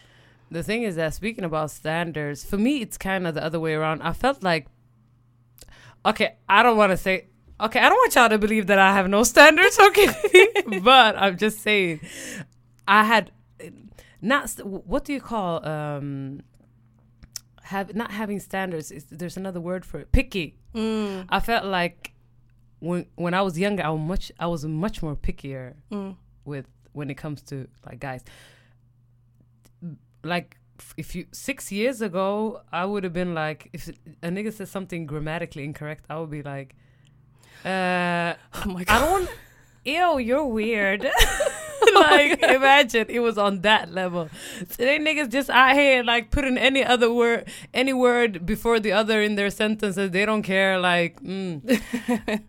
The 0.51 0.63
thing 0.63 0.83
is 0.83 0.97
that 0.97 1.15
speaking 1.15 1.45
about 1.45 1.71
standards, 1.71 2.45
for 2.45 2.59
me, 2.59 2.81
it's 2.81 2.99
kind 2.99 3.27
of 3.27 3.35
the 3.35 3.45
other 3.45 3.61
way 3.61 3.75
around. 3.75 4.03
I 4.03 4.13
felt 4.13 4.43
like, 4.43 4.67
okay, 6.05 6.37
I 6.49 6.65
don't 6.65 6.77
want 6.77 6.91
to 6.91 6.97
say, 6.97 7.27
okay, 7.61 7.79
I 7.79 7.89
don't 7.89 7.99
want 7.99 8.15
y'all 8.17 8.29
to 8.29 8.39
believe 8.39 8.67
that 8.67 8.79
I 8.79 8.93
have 8.93 9.09
no 9.09 9.23
standards, 9.23 9.79
okay? 9.79 10.09
but 10.83 11.17
I'm 11.17 11.37
just 11.37 11.61
saying, 11.61 12.01
I 12.89 13.05
had 13.05 13.31
not, 14.21 14.51
what 14.65 15.05
do 15.05 15.13
you 15.13 15.21
call, 15.21 15.67
um, 15.67 16.43
have 17.71 17.95
not 17.95 18.11
having 18.11 18.41
standards 18.41 18.91
is 18.91 19.05
there's 19.11 19.37
another 19.37 19.61
word 19.61 19.85
for 19.85 20.01
it 20.01 20.11
picky. 20.13 20.57
Mm, 20.75 21.27
i 21.29 21.39
felt 21.41 21.65
like 21.65 22.13
when 22.81 23.07
when 23.17 23.33
i 23.35 23.43
was 23.43 23.59
younger 23.59 23.85
i 23.85 23.91
was 23.91 24.01
much 24.01 24.33
i 24.39 24.47
was 24.47 24.65
much 24.65 25.03
more 25.03 25.17
pickier 25.17 25.75
mm, 25.91 26.17
with 26.45 26.67
when 26.93 27.11
it 27.11 27.15
comes 27.15 27.43
to 27.43 27.69
like 27.87 28.01
guys. 28.01 28.23
Like 30.23 30.57
if 30.97 31.15
you 31.15 31.27
six 31.33 31.71
years 31.71 32.01
ago 32.01 32.63
i 32.73 32.85
would 32.85 33.05
have 33.05 33.13
been 33.13 33.35
like 33.35 33.69
if 33.73 33.89
a 34.23 34.29
nigga 34.29 34.53
says 34.53 34.71
something 34.71 35.07
grammatically 35.07 35.63
incorrect 35.63 36.05
i 36.09 36.19
would 36.19 36.31
be 36.31 36.43
like 36.43 36.75
uh 37.67 38.33
oh 38.55 38.65
my 38.67 38.85
god, 38.85 38.89
i 38.89 38.99
don't 38.99 39.31
ew 39.85 40.19
you're 40.19 40.47
weird 40.47 41.03
like 42.11 42.43
imagine 42.61 43.07
it 43.09 43.21
was 43.21 43.37
on 43.39 43.61
that 43.63 43.93
level 43.93 44.29
today 44.71 44.99
niggas 44.99 45.29
just 45.31 45.51
out 45.51 45.75
here 45.75 46.03
like 46.03 46.31
putting 46.31 46.57
any 46.59 46.83
other 46.85 47.13
word 47.13 47.49
any 47.75 47.93
word 47.93 48.45
before 48.47 48.81
the 48.81 48.93
other 48.93 49.21
in 49.23 49.35
their 49.37 49.51
sentences 49.51 50.11
they 50.11 50.25
don't 50.25 50.43
care 50.43 50.79
like 50.79 51.21
mm. 51.23 51.61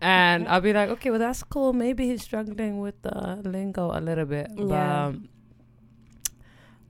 and 0.00 0.48
I'll 0.48 0.60
be 0.60 0.72
like, 0.72 0.88
okay, 0.90 1.10
well 1.10 1.18
that's 1.18 1.42
cool. 1.42 1.72
Maybe 1.72 2.06
he's 2.08 2.22
struggling 2.22 2.80
with 2.80 3.00
the 3.02 3.40
lingo 3.44 3.84
a 3.96 4.00
little 4.00 4.24
bit. 4.26 4.48
But 4.56 4.66
Yeah. 4.68 5.06
um, 5.06 5.28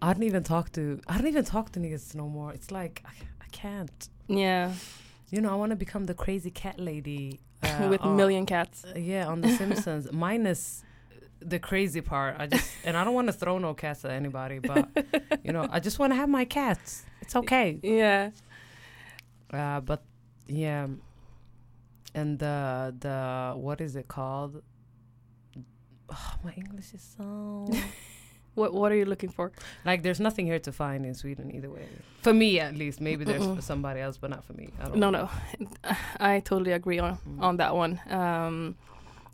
I 0.00 0.12
don't 0.12 0.22
even 0.24 0.42
talk 0.42 0.72
to 0.72 1.00
I 1.06 1.18
don't 1.18 1.26
even 1.28 1.44
talk 1.44 1.72
to 1.72 1.80
niggas 1.80 2.14
no 2.14 2.28
more. 2.28 2.52
It's 2.52 2.70
like 2.70 3.02
I, 3.04 3.10
I 3.40 3.46
can't. 3.52 4.08
Yeah, 4.28 4.72
You 5.30 5.40
know, 5.42 5.50
I 5.52 5.56
want 5.56 5.70
to 5.70 5.76
become 5.76 6.06
the 6.06 6.14
crazy 6.14 6.50
cat 6.50 6.78
lady 6.80 7.40
uh, 7.62 7.86
with 7.90 8.00
on- 8.02 8.16
million 8.16 8.46
cats. 8.46 8.84
uh, 8.84 8.98
yeah, 8.98 9.26
on 9.26 9.40
The 9.42 9.48
Simpsons. 9.56 10.10
Minus 10.12 10.82
the 11.44 11.58
crazy 11.58 12.00
part. 12.00 12.36
I 12.38 12.46
just 12.46 12.70
and 12.84 12.96
I 12.96 13.04
don't 13.04 13.14
want 13.14 13.28
to 13.28 13.32
throw 13.32 13.58
no 13.58 13.74
cats 13.74 14.04
at 14.04 14.10
anybody, 14.12 14.58
but 14.58 14.88
you 15.44 15.52
know, 15.52 15.66
I 15.70 15.80
just 15.80 15.98
want 15.98 16.12
to 16.12 16.16
have 16.16 16.28
my 16.28 16.44
cats. 16.44 17.04
It's 17.20 17.36
okay. 17.36 17.78
Yeah. 17.82 18.30
Uh, 19.52 19.80
but 19.80 20.02
yeah, 20.48 20.86
and 22.14 22.38
the 22.38 22.94
the 22.98 23.54
what 23.56 23.80
is 23.80 23.96
it 23.96 24.08
called? 24.08 24.62
Oh, 26.10 26.34
my 26.44 26.52
English 26.56 26.92
is 26.94 27.14
so 27.16 27.68
What 28.54 28.74
What 28.74 28.92
are 28.92 28.96
you 28.96 29.06
looking 29.06 29.30
for? 29.30 29.50
Like, 29.86 30.02
there's 30.02 30.20
nothing 30.20 30.44
here 30.44 30.58
to 30.58 30.72
find 30.72 31.06
in 31.06 31.14
Sweden 31.14 31.50
either 31.54 31.70
way. 31.70 31.88
For 32.20 32.34
me, 32.34 32.60
at 32.60 32.76
least. 32.76 33.00
Maybe 33.00 33.24
there's 33.24 33.42
Mm-mm. 33.42 33.56
for 33.56 33.62
somebody 33.62 34.00
else, 34.00 34.18
but 34.18 34.28
not 34.28 34.44
for 34.44 34.52
me. 34.52 34.68
I 34.78 34.88
don't 34.88 34.98
No, 34.98 35.08
know. 35.08 35.30
no, 35.58 35.70
I 36.20 36.40
totally 36.40 36.72
agree 36.72 36.98
on 36.98 37.16
Mm. 37.16 37.40
on 37.42 37.56
that 37.56 37.74
one. 37.74 37.98
Um, 38.10 38.76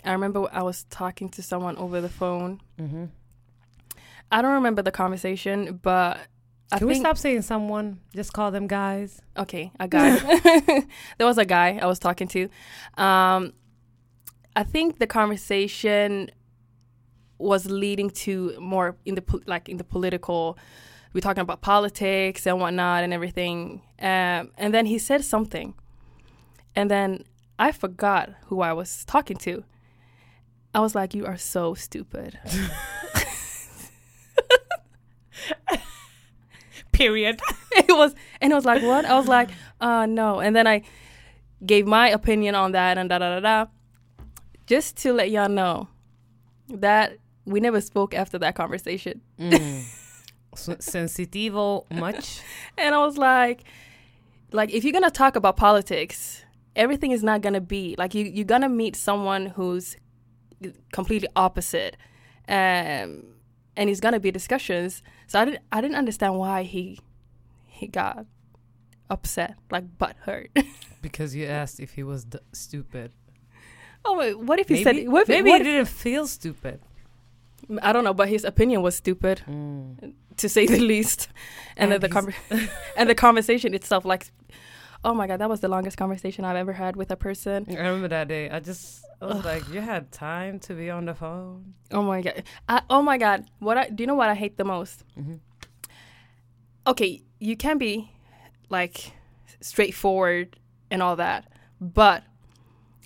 I 0.09 0.13
remember 0.13 0.49
I 0.51 0.63
was 0.63 0.85
talking 0.85 1.29
to 1.31 1.43
someone 1.43 1.77
over 1.77 2.01
the 2.01 2.09
phone. 2.09 2.63
Mm-hmm. 2.81 3.05
I 4.33 4.41
don't 4.41 4.53
remember 4.53 4.81
the 4.81 4.91
conversation, 4.91 5.81
but 5.83 6.19
I 6.73 6.79
Can 6.79 6.87
we 6.87 6.95
stop 6.95 7.19
saying 7.19 7.43
someone? 7.43 8.01
Just 8.15 8.33
call 8.33 8.51
them 8.51 8.67
guys. 8.67 9.21
okay, 9.37 9.71
a 9.79 9.87
guy. 9.87 10.17
there 11.19 11.27
was 11.27 11.37
a 11.37 11.45
guy 11.45 11.79
I 11.81 11.85
was 11.85 11.99
talking 11.99 12.27
to. 12.29 12.49
Um, 12.97 13.53
I 14.57 14.63
think 14.65 14.99
the 14.99 15.07
conversation 15.07 16.31
was 17.37 17.67
leading 17.67 18.09
to 18.11 18.59
more 18.59 18.97
in 19.05 19.15
the 19.15 19.23
po- 19.23 19.43
like 19.47 19.69
in 19.69 19.77
the 19.77 19.85
political. 19.85 20.57
We're 21.13 21.21
talking 21.21 21.43
about 21.43 21.61
politics 21.61 22.47
and 22.47 22.59
whatnot 22.61 23.05
and 23.05 23.13
everything. 23.13 23.83
Um, 24.01 24.53
and 24.57 24.73
then 24.73 24.87
he 24.87 24.99
said 24.99 25.23
something, 25.23 25.75
and 26.75 26.91
then 26.91 27.25
I 27.59 27.73
forgot 27.73 28.31
who 28.47 28.63
I 28.63 28.73
was 28.73 29.05
talking 29.05 29.37
to. 29.39 29.65
I 30.75 30.81
was 30.81 30.95
like, 30.95 31.15
"You 31.15 31.27
are 31.27 31.37
so 31.39 31.75
stupid." 31.75 32.39
Period. 36.93 37.41
it 37.73 37.89
was 37.97 38.15
and 38.41 38.53
it 38.53 38.57
was 38.57 38.65
like 38.65 38.83
what 38.83 39.05
i 39.05 39.17
was 39.17 39.29
like 39.29 39.51
uh 39.81 40.05
no 40.07 40.41
and 40.41 40.57
then 40.57 40.67
i 40.67 40.83
gave 41.65 41.87
my 41.87 42.09
opinion 42.09 42.55
on 42.57 42.73
that 42.73 42.99
and 42.99 43.09
da 43.09 43.19
da 43.19 43.39
da 43.39 43.41
da 43.41 43.71
just 44.67 44.97
to 44.97 45.13
let 45.13 45.31
y'all 45.31 45.49
know 45.49 45.87
that 46.69 47.17
we 47.45 47.61
never 47.61 47.81
spoke 47.81 48.15
after 48.15 48.37
that 48.39 48.55
conversation 48.57 49.21
Mm. 49.39 49.53
S- 50.55 50.69
Sensitivo 50.81 51.89
much? 51.91 52.41
and 52.77 52.95
i 52.95 52.99
was 52.99 53.17
like 53.17 53.63
like 54.51 54.73
if 54.73 54.83
you're 54.83 54.93
gonna 54.93 55.11
talk 55.11 55.37
about 55.37 55.57
politics 55.57 56.45
everything 56.75 57.13
is 57.13 57.23
not 57.23 57.43
gonna 57.43 57.61
be 57.61 57.95
like 57.97 58.13
you 58.15 58.25
you're 58.25 58.45
gonna 58.45 58.69
meet 58.69 58.97
someone 58.97 59.47
who's 59.47 59.97
completely 60.93 61.29
opposite 61.37 61.97
um 62.49 63.25
and 63.77 63.89
it's 63.91 64.01
gonna 64.01 64.19
be 64.21 64.31
discussions 64.31 65.03
so 65.27 65.39
i 65.41 65.45
didn't 65.45 65.63
i 65.73 65.81
didn't 65.81 65.97
understand 65.97 66.37
why 66.39 66.63
he 66.63 66.99
he 67.67 67.87
got 67.87 68.27
upset 69.11 69.55
like 69.71 69.85
butt 69.99 70.17
hurt 70.23 70.51
Because 71.01 71.33
you 71.35 71.47
asked 71.47 71.79
if 71.79 71.93
he 71.93 72.03
was 72.03 72.25
d- 72.25 72.41
stupid. 72.53 73.13
Oh 74.05 74.19
wait, 74.19 74.37
what 74.37 74.59
if 74.59 74.67
he 74.69 74.83
maybe 74.83 75.03
said 75.05 75.09
what 75.13 75.23
if, 75.23 75.29
maybe 75.29 75.49
what 75.51 75.61
he 75.61 75.65
didn't 75.65 75.87
feel 75.87 76.27
stupid. 76.27 76.81
I 77.83 77.93
don't 77.93 78.03
know, 78.03 78.13
but 78.15 78.29
his 78.29 78.45
opinion 78.45 78.83
was 78.83 78.97
stupid 78.97 79.43
Mm. 79.47 80.15
to 80.39 80.49
say 80.49 80.67
the 80.67 80.81
least. 80.81 81.29
And, 81.77 81.93
then 81.93 82.01
the 82.01 82.09
conver- 82.09 82.35
and 82.97 83.09
the 83.09 83.15
conversation 83.15 83.75
itself, 83.75 84.05
like, 84.05 84.33
oh 85.05 85.15
my 85.15 85.27
god, 85.27 85.39
that 85.41 85.49
was 85.49 85.61
the 85.61 85.69
longest 85.69 85.97
conversation 85.97 86.45
I've 86.45 86.57
ever 86.57 86.73
had 86.73 86.97
with 86.97 87.11
a 87.11 87.17
person. 87.17 87.67
I 87.71 87.75
remember 87.77 88.09
that 88.09 88.29
day. 88.29 88.51
I 88.51 88.61
just 88.61 89.05
I 89.21 89.27
was 89.27 89.45
like, 89.45 89.69
you 89.73 89.81
had 89.81 90.11
time 90.13 90.59
to 90.61 90.75
be 90.75 90.91
on 90.91 91.05
the 91.07 91.15
phone. 91.15 91.75
Oh 91.91 92.03
my 92.03 92.21
god, 92.23 92.43
I, 92.69 92.83
oh 92.91 93.03
my 93.03 93.19
god, 93.19 93.45
what 93.59 93.77
I 93.79 93.89
do 93.89 94.03
you 94.03 94.07
know 94.07 94.15
what 94.15 94.29
I 94.29 94.35
hate 94.35 94.57
the 94.57 94.65
most? 94.65 95.05
Mm-hmm. 95.19 95.37
Okay, 96.87 97.23
you 97.39 97.57
can 97.57 97.79
be 97.79 98.11
like 98.71 99.13
straightforward 99.61 100.59
and 100.91 101.03
all 101.03 101.17
that, 101.17 101.45
but 101.81 102.23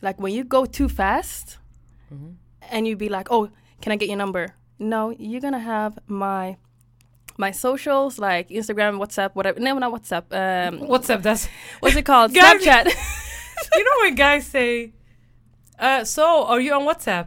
like 0.00 0.20
when 0.20 0.32
you 0.32 0.44
go 0.44 0.64
too 0.66 0.88
fast 0.88 1.58
Mhm. 2.12 2.36
and 2.70 2.86
you 2.86 2.96
be 2.96 3.08
like, 3.08 3.28
"Oh, 3.30 3.50
can 3.80 3.92
I 3.92 3.96
get 3.96 4.08
your 4.08 4.18
number?" 4.18 4.54
No, 4.78 5.10
you're 5.10 5.40
gonna 5.40 5.58
have 5.58 5.98
my 6.06 6.56
my 7.38 7.50
socials 7.50 8.18
like 8.18 8.48
Instagram, 8.50 8.98
WhatsApp, 8.98 9.34
whatever. 9.34 9.60
No, 9.60 9.78
not 9.78 9.92
WhatsApp. 9.92 10.24
Um, 10.32 10.86
What's 10.88 11.08
up? 11.10 11.22
That's 11.22 11.48
what's 11.80 11.96
it 11.96 12.02
called? 12.04 12.32
Guys- 12.34 12.62
Snapchat. 12.62 12.86
you 13.76 13.84
know 13.84 13.90
when 14.02 14.14
guys 14.14 14.46
say, 14.46 14.92
uh, 15.78 16.04
"So 16.04 16.44
are 16.46 16.60
you 16.60 16.72
on 16.74 16.82
WhatsApp?" 16.82 17.26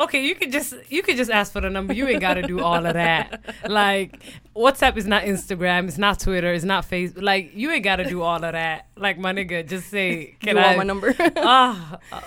Okay, 0.00 0.24
you 0.26 0.34
could 0.34 0.50
just 0.50 0.74
you 0.88 1.02
could 1.02 1.16
just 1.16 1.30
ask 1.30 1.52
for 1.52 1.60
the 1.60 1.68
number. 1.70 1.92
You 1.92 2.08
ain't 2.08 2.20
got 2.20 2.34
to 2.34 2.42
do 2.42 2.60
all 2.60 2.84
of 2.86 2.94
that. 2.94 3.44
Like 3.68 4.18
WhatsApp 4.56 4.96
is 4.96 5.06
not 5.06 5.24
Instagram, 5.24 5.88
it's 5.88 5.98
not 5.98 6.18
Twitter, 6.20 6.52
it's 6.52 6.64
not 6.64 6.88
Facebook. 6.88 7.22
Like 7.22 7.52
you 7.54 7.70
ain't 7.70 7.84
got 7.84 7.96
to 7.96 8.04
do 8.08 8.22
all 8.22 8.36
of 8.36 8.52
that. 8.52 8.86
Like 8.96 9.18
my 9.18 9.32
nigga, 9.32 9.68
just 9.68 9.90
say, 9.90 10.36
"Can 10.40 10.56
you 10.56 10.62
I?" 10.62 10.66
want 10.76 10.78
my 10.78 10.84
number? 10.84 11.14
Ah, 11.36 11.98
uh, 12.12 12.20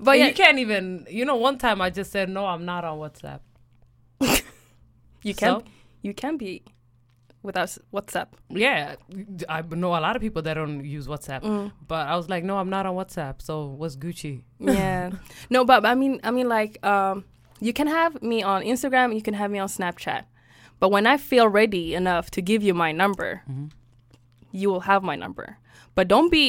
but 0.00 0.18
yeah, 0.18 0.26
you 0.26 0.34
can't 0.34 0.58
even. 0.58 1.06
You 1.08 1.24
know, 1.24 1.36
one 1.36 1.56
time 1.58 1.80
I 1.80 1.90
just 1.90 2.10
said, 2.10 2.28
"No, 2.28 2.46
I'm 2.46 2.64
not 2.64 2.84
on 2.84 2.98
WhatsApp." 2.98 3.40
you 5.22 5.34
can 5.34 5.60
So, 5.60 5.64
you 6.04 6.12
can 6.14 6.36
be 6.36 6.62
without 7.42 7.70
WhatsApp. 7.92 8.28
yeah, 8.48 8.96
I 9.48 9.60
know 9.62 9.92
a 9.96 10.02
lot 10.06 10.16
of 10.16 10.22
people 10.22 10.42
that 10.42 10.54
don't 10.54 10.84
use 10.84 11.06
WhatsApp, 11.06 11.42
Mm. 11.42 11.72
but 11.86 12.06
I 12.12 12.14
was 12.16 12.28
like, 12.28 12.42
"No, 12.44 12.54
I'm 12.58 12.70
not 12.76 12.86
on 12.86 12.94
WhatsApp." 12.94 13.42
So 13.42 13.52
what's 13.80 13.96
Gucci? 13.96 14.34
yeah 14.60 15.10
no 15.54 15.64
but 15.70 15.84
i 15.84 15.94
mean 15.94 16.14
i 16.24 16.30
mean 16.30 16.48
like 16.48 16.72
um 16.92 17.24
you 17.60 17.72
can 17.78 17.86
have 17.86 18.12
me 18.22 18.42
on 18.42 18.62
instagram 18.62 19.14
you 19.14 19.20
can 19.28 19.34
have 19.34 19.50
me 19.50 19.58
on 19.58 19.68
snapchat 19.68 20.22
but 20.80 20.88
when 20.94 21.06
i 21.06 21.16
feel 21.18 21.46
ready 21.60 21.94
enough 21.94 22.30
to 22.30 22.40
give 22.50 22.62
you 22.68 22.72
my 22.84 22.90
number 23.02 23.42
Mhm. 23.50 23.70
you 24.60 24.70
will 24.70 24.84
have 24.90 25.02
my 25.10 25.16
number 25.24 25.58
but 25.94 26.08
don't 26.08 26.30
be 26.30 26.46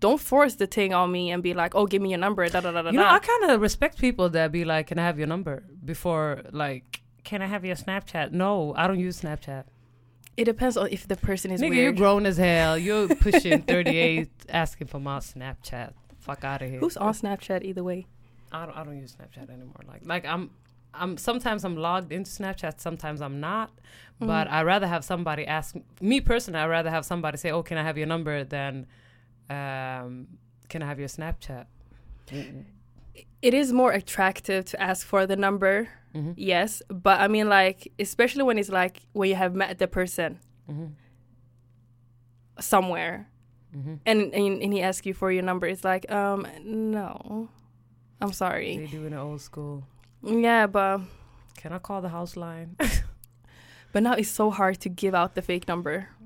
don't 0.00 0.20
force 0.32 0.54
the 0.62 0.66
thing 0.76 0.94
on 0.94 1.12
me 1.16 1.30
and 1.32 1.42
be 1.42 1.52
like 1.62 1.74
oh 1.74 1.84
give 1.86 2.00
me 2.00 2.10
your 2.14 2.22
number 2.26 2.48
da 2.48 2.60
da 2.64 2.70
da 2.72 2.80
da 2.82 2.90
You 2.90 2.98
know. 2.98 3.06
I 3.16 3.18
kind 3.18 3.44
of 3.50 3.60
respect 3.60 3.98
people 3.98 4.26
that 4.36 4.48
be 4.52 4.64
like, 4.64 4.84
"Can 4.88 4.98
I 4.98 5.04
have 5.10 5.18
your 5.18 5.28
number?" 5.34 5.56
Before 5.92 6.28
like, 6.52 7.00
"Can 7.24 7.42
I 7.42 7.46
have 7.46 7.64
your 7.64 7.76
Snapchat?" 7.76 8.32
No, 8.32 8.74
I 8.76 8.86
don't 8.86 9.00
use 9.00 9.20
Snapchat. 9.22 9.64
it 10.36 10.44
depends 10.44 10.76
on 10.76 10.88
if 10.90 11.06
the 11.06 11.16
person 11.16 11.50
is 11.52 11.60
Nigga, 11.60 11.76
you're 11.76 11.92
grown 11.92 12.26
as 12.26 12.36
hell. 12.38 12.76
You're 12.78 13.08
pushing 13.26 13.62
38, 13.62 14.28
asking 14.48 14.88
for 14.88 14.98
my 15.00 15.18
Snapchat. 15.18 15.92
Fuck 16.18 16.42
out 16.44 16.62
of 16.62 16.70
here. 16.70 16.80
who's 16.80 16.96
on 16.96 17.12
snapchat 17.12 17.62
either 17.64 17.84
way 17.84 18.06
I 18.50 18.64
don't. 18.66 18.76
I 18.76 18.82
don't 18.84 18.98
use 18.98 19.14
Snapchat 19.16 19.48
anymore. 19.50 19.80
Like, 19.86 20.02
like 20.06 20.24
I'm. 20.24 20.50
I'm 20.96 21.16
sometimes 21.18 21.64
I'm 21.64 21.76
logged 21.76 22.12
into 22.12 22.30
Snapchat, 22.30 22.80
sometimes 22.80 23.20
I'm 23.20 23.40
not. 23.40 23.70
But 24.20 24.46
Mhm. 24.46 24.52
I 24.52 24.62
rather 24.62 24.86
have 24.86 25.04
somebody 25.04 25.44
ask 25.44 25.74
me 26.00 26.20
personally. 26.20 26.60
I 26.60 26.66
rather 26.68 26.88
have 26.88 27.04
somebody 27.04 27.36
say, 27.36 27.50
"Oh, 27.50 27.62
can 27.64 27.78
I 27.78 27.82
have 27.82 27.98
your 27.98 28.06
number?" 28.06 28.44
than, 28.44 28.86
um, 29.50 30.28
"Can 30.68 30.82
I 30.82 30.86
have 30.86 31.00
your 31.00 31.08
Snapchat?" 31.08 31.66
it 33.42 33.54
is 33.54 33.72
more 33.72 33.92
attractive 33.92 34.64
to 34.66 34.80
ask 34.80 35.06
for 35.06 35.26
the 35.26 35.36
number 35.36 35.88
hmm 36.14 36.32
yes 36.36 36.80
but 36.88 37.20
i 37.20 37.26
mean 37.28 37.48
like 37.48 37.92
especially 37.98 38.42
when 38.44 38.56
it's 38.58 38.68
like 38.70 39.02
when 39.12 39.28
you 39.28 39.34
have 39.34 39.54
met 39.54 39.78
the 39.78 39.88
person 39.88 40.38
hmm 40.66 40.86
somewhere. 42.60 43.28
Hmm 43.72 43.94
and, 44.06 44.32
and 44.32 44.62
and 44.62 44.72
he 44.72 44.80
asks 44.82 45.04
you 45.06 45.14
for 45.14 45.32
your 45.32 45.42
number. 45.42 45.66
It's 45.66 45.82
like 45.84 46.10
um 46.10 46.46
no. 46.62 47.48
I'm 48.20 48.28
They 48.30 48.34
sorry 48.34 48.86
do 48.90 49.04
in 49.06 49.10
the 49.12 49.18
old 49.18 49.40
school. 49.40 49.82
yeah 50.22 50.66
but 50.68 51.00
Can 51.56 51.72
I 51.72 51.78
call 51.78 52.00
the 52.00 52.08
house 52.10 52.36
line? 52.36 52.76
but 53.92 54.02
now 54.02 54.12
it's 54.14 54.30
so 54.30 54.50
hard 54.50 54.78
to 54.80 54.88
give 54.88 55.14
out 55.14 55.34
the 55.34 55.42
fake 55.42 55.66
number. 55.66 56.08
Yeah, 56.20 56.23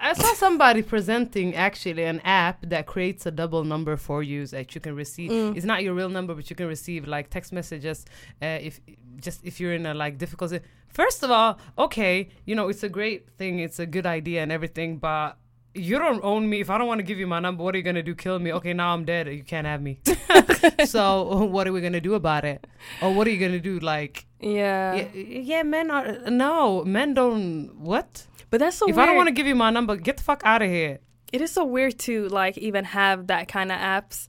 I 0.00 0.12
saw 0.14 0.34
somebody 0.34 0.82
presenting 0.82 1.54
actually 1.54 2.04
an 2.04 2.20
app 2.20 2.58
that 2.62 2.86
creates 2.86 3.26
a 3.26 3.30
double 3.30 3.64
number 3.64 3.96
for 3.96 4.22
you 4.22 4.46
that 4.48 4.74
you 4.74 4.80
can 4.80 4.94
receive. 4.94 5.30
Mm. 5.30 5.56
It's 5.56 5.66
not 5.66 5.82
your 5.82 5.94
real 5.94 6.08
number, 6.08 6.34
but 6.34 6.48
you 6.50 6.56
can 6.56 6.66
receive 6.66 7.06
like 7.06 7.30
text 7.30 7.52
messages 7.52 8.04
uh, 8.40 8.58
if 8.60 8.80
just 9.20 9.44
if 9.44 9.60
you're 9.60 9.74
in 9.74 9.86
a 9.86 9.94
like 9.94 10.18
difficult. 10.18 10.52
First 10.88 11.22
of 11.22 11.30
all, 11.30 11.58
okay, 11.78 12.28
you 12.44 12.54
know 12.54 12.68
it's 12.68 12.82
a 12.82 12.88
great 12.88 13.30
thing, 13.38 13.60
it's 13.60 13.78
a 13.78 13.86
good 13.86 14.06
idea 14.06 14.42
and 14.42 14.52
everything, 14.52 14.98
but 14.98 15.38
you 15.74 15.98
don't 15.98 16.22
own 16.22 16.48
me. 16.48 16.60
If 16.60 16.70
I 16.70 16.78
don't 16.78 16.86
want 16.86 16.98
to 16.98 17.02
give 17.04 17.18
you 17.18 17.26
my 17.26 17.40
number, 17.40 17.62
what 17.64 17.74
are 17.74 17.78
you 17.78 17.84
gonna 17.84 18.02
do? 18.02 18.14
Kill 18.14 18.38
me? 18.38 18.52
Okay, 18.52 18.72
now 18.72 18.92
I'm 18.94 19.04
dead. 19.04 19.28
You 19.28 19.42
can't 19.42 19.66
have 19.66 19.80
me. 19.82 19.98
so 20.84 21.44
what 21.44 21.66
are 21.66 21.72
we 21.72 21.80
gonna 21.80 22.00
do 22.00 22.14
about 22.14 22.44
it? 22.44 22.66
Or 23.00 23.12
what 23.14 23.26
are 23.26 23.30
you 23.30 23.38
gonna 23.38 23.60
do? 23.60 23.78
Like, 23.78 24.26
yeah, 24.40 24.94
yeah, 24.94 25.08
yeah 25.14 25.62
men 25.62 25.90
are 25.90 26.18
no 26.30 26.84
men 26.84 27.14
don't 27.14 27.74
what? 27.78 28.26
but 28.50 28.60
that's 28.60 28.76
so 28.76 28.86
if 28.88 28.96
weird 28.96 29.04
I 29.04 29.06
don't 29.06 29.16
want 29.16 29.28
to 29.28 29.32
give 29.32 29.46
you 29.46 29.54
my 29.54 29.70
number, 29.70 29.96
get 29.96 30.18
the 30.18 30.22
fuck 30.22 30.42
out 30.44 30.60
of 30.62 30.68
here. 30.68 30.98
it 31.32 31.40
is 31.40 31.50
so 31.50 31.64
weird 31.64 31.98
to 32.00 32.28
like 32.28 32.58
even 32.58 32.84
have 32.84 33.28
that 33.28 33.48
kind 33.48 33.72
of 33.72 33.78
apps 33.78 34.28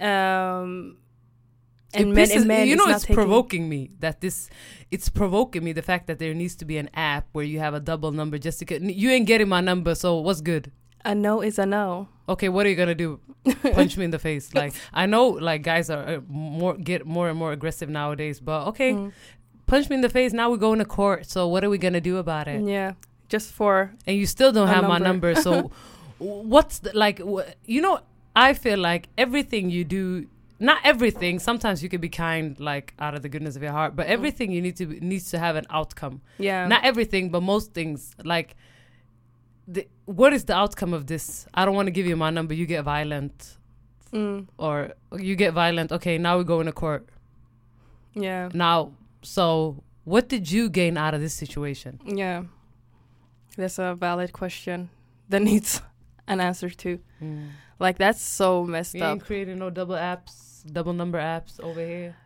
um 0.00 0.98
and 1.94 2.12
men 2.14 2.26
pisses- 2.28 2.36
and 2.36 2.46
men 2.46 2.68
you 2.68 2.76
know, 2.76 2.86
it's 2.88 3.02
taking- 3.02 3.14
provoking 3.16 3.68
me 3.68 3.90
that 4.00 4.20
this, 4.20 4.50
it's 4.90 5.08
provoking 5.08 5.64
me 5.64 5.72
the 5.72 5.82
fact 5.82 6.06
that 6.08 6.18
there 6.18 6.34
needs 6.34 6.54
to 6.56 6.64
be 6.64 6.76
an 6.78 6.90
app 6.94 7.26
where 7.32 7.44
you 7.44 7.58
have 7.60 7.74
a 7.74 7.80
double 7.80 8.12
number 8.12 8.38
just 8.38 8.58
to 8.60 8.64
get. 8.64 8.82
You 8.82 9.10
ain't 9.10 9.26
getting 9.26 9.48
my 9.48 9.60
number, 9.60 9.94
so 9.94 10.18
what's 10.20 10.40
good? 10.40 10.70
a 11.04 11.14
no 11.14 11.40
is 11.40 11.58
a 11.60 11.64
no 11.64 12.08
Okay, 12.28 12.48
what 12.48 12.66
are 12.66 12.68
you 12.68 12.74
gonna 12.76 12.94
do? 12.94 13.20
Punch 13.62 13.96
me 13.96 14.04
in 14.04 14.10
the 14.10 14.18
face? 14.18 14.52
Like 14.52 14.74
I 14.92 15.06
know, 15.06 15.28
like 15.28 15.62
guys 15.62 15.88
are 15.90 16.02
uh, 16.16 16.20
more 16.28 16.74
get 16.76 17.06
more 17.06 17.28
and 17.30 17.38
more 17.38 17.52
aggressive 17.52 17.88
nowadays, 17.88 18.40
but 18.40 18.66
okay, 18.68 18.92
Mm. 18.92 19.12
punch 19.66 19.88
me 19.88 19.94
in 19.94 20.02
the 20.02 20.08
face. 20.10 20.32
Now 20.34 20.50
we're 20.50 20.56
going 20.68 20.80
to 20.80 20.84
court. 20.84 21.24
So 21.26 21.46
what 21.48 21.62
are 21.64 21.70
we 21.70 21.78
gonna 21.78 22.00
do 22.02 22.18
about 22.18 22.48
it? 22.48 22.60
yeah 22.68 22.92
just 23.28 23.52
for 23.52 23.92
and 24.06 24.16
you 24.16 24.26
still 24.26 24.52
don't 24.52 24.68
have 24.68 24.82
my 24.84 24.98
number. 24.98 25.32
number. 25.32 25.40
So 25.40 25.70
what's 26.18 26.80
the, 26.80 26.90
like? 26.96 27.20
Wh- 27.20 27.48
you 27.64 27.80
know, 27.80 28.00
I 28.34 28.52
feel 28.54 28.78
like 28.78 29.08
everything 29.16 29.70
you 29.70 29.84
do 29.84 30.26
not 30.60 30.78
everything. 30.84 31.38
Sometimes 31.38 31.82
you 31.82 31.88
can 31.88 32.00
be 32.00 32.08
kind, 32.08 32.58
like 32.60 32.94
out 32.98 33.14
of 33.14 33.22
the 33.22 33.28
goodness 33.28 33.54
of 33.56 33.62
your 33.62 33.72
heart, 33.72 33.94
but 33.96 34.06
Mm. 34.06 34.10
everything 34.10 34.50
you 34.52 34.60
need 34.62 34.76
to 34.76 34.86
be, 34.86 35.00
needs 35.00 35.30
to 35.30 35.38
have 35.38 35.56
an 35.56 35.66
outcome. 35.70 36.20
Yeah. 36.38 36.66
Not 36.66 36.84
everything, 36.84 37.30
but 37.30 37.42
most 37.42 37.72
things. 37.74 38.14
Like, 38.24 38.56
the, 39.66 39.86
what 40.06 40.32
is 40.32 40.44
the 40.44 40.54
outcome 40.56 40.92
of 40.94 41.06
this? 41.06 41.46
I 41.54 41.64
don't 41.64 41.74
want 41.74 41.86
to 41.86 41.92
give 41.92 42.06
you 42.06 42.16
my 42.16 42.30
number. 42.30 42.54
You 42.54 42.66
get 42.66 42.82
violent, 42.84 43.54
Mm, 44.12 44.46
or 44.56 44.94
you 45.18 45.36
get 45.36 45.52
violent. 45.52 45.92
Okay, 45.92 46.16
now 46.16 46.38
we 46.38 46.44
go 46.44 46.60
into 46.60 46.72
court. 46.72 47.06
yeah. 48.14 48.48
Now, 48.54 48.92
so 49.22 49.82
what 50.04 50.28
did 50.28 50.50
you 50.50 50.70
gain 50.70 50.96
out 50.96 51.12
of 51.14 51.20
this 51.20 51.34
situation? 51.34 52.00
Yeah. 52.06 52.44
That's 53.56 53.78
a 53.78 53.94
valid 53.94 54.32
question 54.32 54.88
that 55.28 55.42
needs 55.50 55.82
an 56.26 56.40
answer 56.40 56.70
to. 56.70 56.98
Like 57.78 57.98
that's 57.98 58.22
so 58.22 58.64
messed 58.64 58.94
We 58.94 59.02
up. 59.02 59.12
ain't 59.12 59.24
creating 59.24 59.58
no 59.58 59.68
double 59.70 59.94
apps, 59.96 60.47
double 60.72 60.92
number 60.92 61.18
apps 61.18 61.60
over 61.60 61.80
here. 61.80 62.16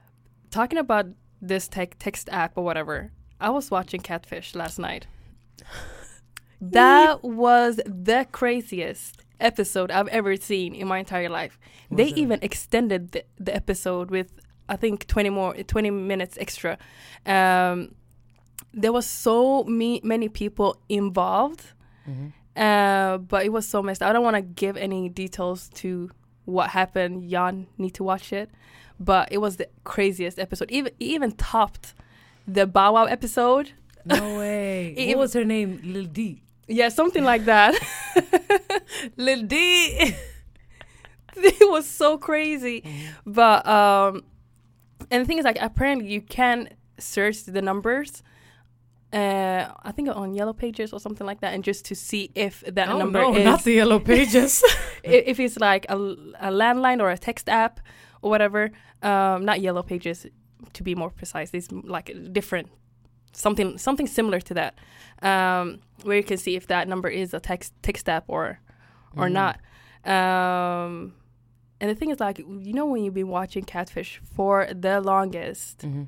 Talking 0.50 0.78
about 0.78 1.06
this 1.40 1.68
tech 1.68 1.96
text 1.98 2.28
app 2.30 2.52
or 2.56 2.64
whatever. 2.64 3.12
I 3.40 3.50
was 3.50 3.70
watching 3.70 4.00
Catfish 4.00 4.54
last 4.54 4.78
night. 4.78 5.06
That 6.62 7.24
was 7.24 7.80
the 7.84 8.24
craziest 8.30 9.20
episode 9.40 9.90
I've 9.90 10.06
ever 10.08 10.36
seen 10.36 10.76
in 10.76 10.86
my 10.86 10.98
entire 10.98 11.28
life. 11.28 11.58
What 11.88 11.96
they 11.96 12.06
even 12.10 12.38
extended 12.40 13.10
the, 13.10 13.24
the 13.36 13.54
episode 13.54 14.12
with 14.12 14.32
I 14.68 14.76
think 14.76 15.08
20 15.08 15.30
more 15.30 15.54
20 15.54 15.90
minutes 15.90 16.38
extra. 16.38 16.78
Um, 17.26 17.96
there 18.72 18.92
was 18.92 19.06
so 19.06 19.64
me, 19.64 20.00
many 20.04 20.28
people 20.28 20.80
involved. 20.88 21.64
Mhm. 22.08 22.32
Uh, 22.54 23.18
but 23.18 23.44
it 23.44 23.48
was 23.52 23.66
so 23.68 23.82
messed. 23.82 24.02
I 24.02 24.12
don't 24.12 24.22
want 24.22 24.36
to 24.36 24.42
give 24.42 24.76
any 24.76 25.08
details 25.08 25.68
to 25.74 26.10
what 26.44 26.70
happened. 26.70 27.30
Y'all 27.30 27.66
need 27.78 27.94
to 27.94 28.04
watch 28.04 28.32
it. 28.32 28.50
But 29.00 29.28
it 29.32 29.38
was 29.38 29.56
the 29.56 29.68
craziest 29.84 30.38
episode. 30.38 30.70
Even 30.70 30.92
it 30.98 31.04
even 31.04 31.32
topped 31.32 31.94
the 32.46 32.66
Bow 32.66 32.94
Wow 32.94 33.04
episode. 33.04 33.72
No 34.04 34.38
way. 34.38 34.94
It- 34.96 35.08
what 35.16 35.22
was 35.22 35.32
her 35.34 35.44
name? 35.44 35.80
Lil 35.84 36.04
D. 36.04 36.42
Yeah, 36.68 36.88
something 36.88 37.24
like 37.24 37.44
that. 37.46 37.74
Lil 39.16 39.42
D. 39.42 39.56
it 41.36 41.70
was 41.70 41.88
so 41.88 42.18
crazy. 42.18 42.84
But 43.26 43.66
um, 43.66 44.22
and 45.10 45.22
the 45.22 45.26
thing 45.26 45.38
is, 45.38 45.44
like, 45.44 45.58
apparently 45.60 46.08
you 46.08 46.20
can 46.20 46.70
search 46.98 47.44
the 47.44 47.62
numbers. 47.62 48.22
Uh, 49.12 49.70
I 49.82 49.92
think 49.92 50.08
on 50.08 50.34
Yellow 50.34 50.54
Pages 50.54 50.92
or 50.92 51.00
something 51.00 51.26
like 51.26 51.40
that, 51.40 51.52
and 51.54 51.62
just 51.62 51.84
to 51.86 51.94
see 51.94 52.30
if 52.34 52.60
that 52.66 52.88
oh, 52.88 52.98
number 52.98 53.20
no, 53.20 53.34
is 53.36 53.44
not 53.44 53.62
the 53.64 53.72
yellow 53.72 53.98
pages. 54.00 54.64
if 55.04 55.38
it's 55.38 55.58
like 55.58 55.84
a, 55.90 55.96
a 55.96 56.50
landline 56.50 57.00
or 57.00 57.10
a 57.10 57.18
text 57.18 57.48
app 57.48 57.80
or 58.22 58.30
whatever. 58.30 58.70
Um, 59.02 59.44
not 59.44 59.60
Yellow 59.60 59.82
Pages, 59.82 60.26
to 60.74 60.82
be 60.82 60.94
more 60.94 61.10
precise. 61.10 61.50
It's 61.52 61.70
like 61.72 62.10
different, 62.32 62.68
something 63.32 63.76
something 63.78 64.06
similar 64.06 64.40
to 64.40 64.54
that, 64.54 64.78
um, 65.22 65.80
where 66.04 66.16
you 66.16 66.22
can 66.22 66.38
see 66.38 66.54
if 66.56 66.68
that 66.68 66.88
number 66.88 67.08
is 67.08 67.34
a 67.34 67.40
text 67.40 67.74
text 67.82 68.08
app 68.08 68.24
or 68.28 68.60
or 69.16 69.26
Mhm. 69.28 69.32
not. 69.32 69.60
Um, 70.06 71.14
and 71.80 71.90
the 71.90 71.94
thing 71.94 72.10
is, 72.10 72.20
like 72.20 72.38
you 72.38 72.72
know, 72.72 72.86
when 72.86 73.02
you've 73.04 73.14
been 73.14 73.28
watching 73.28 73.64
Catfish 73.64 74.20
for 74.34 74.68
the 74.72 75.00
longest, 75.00 75.78
Mhm. 75.80 76.06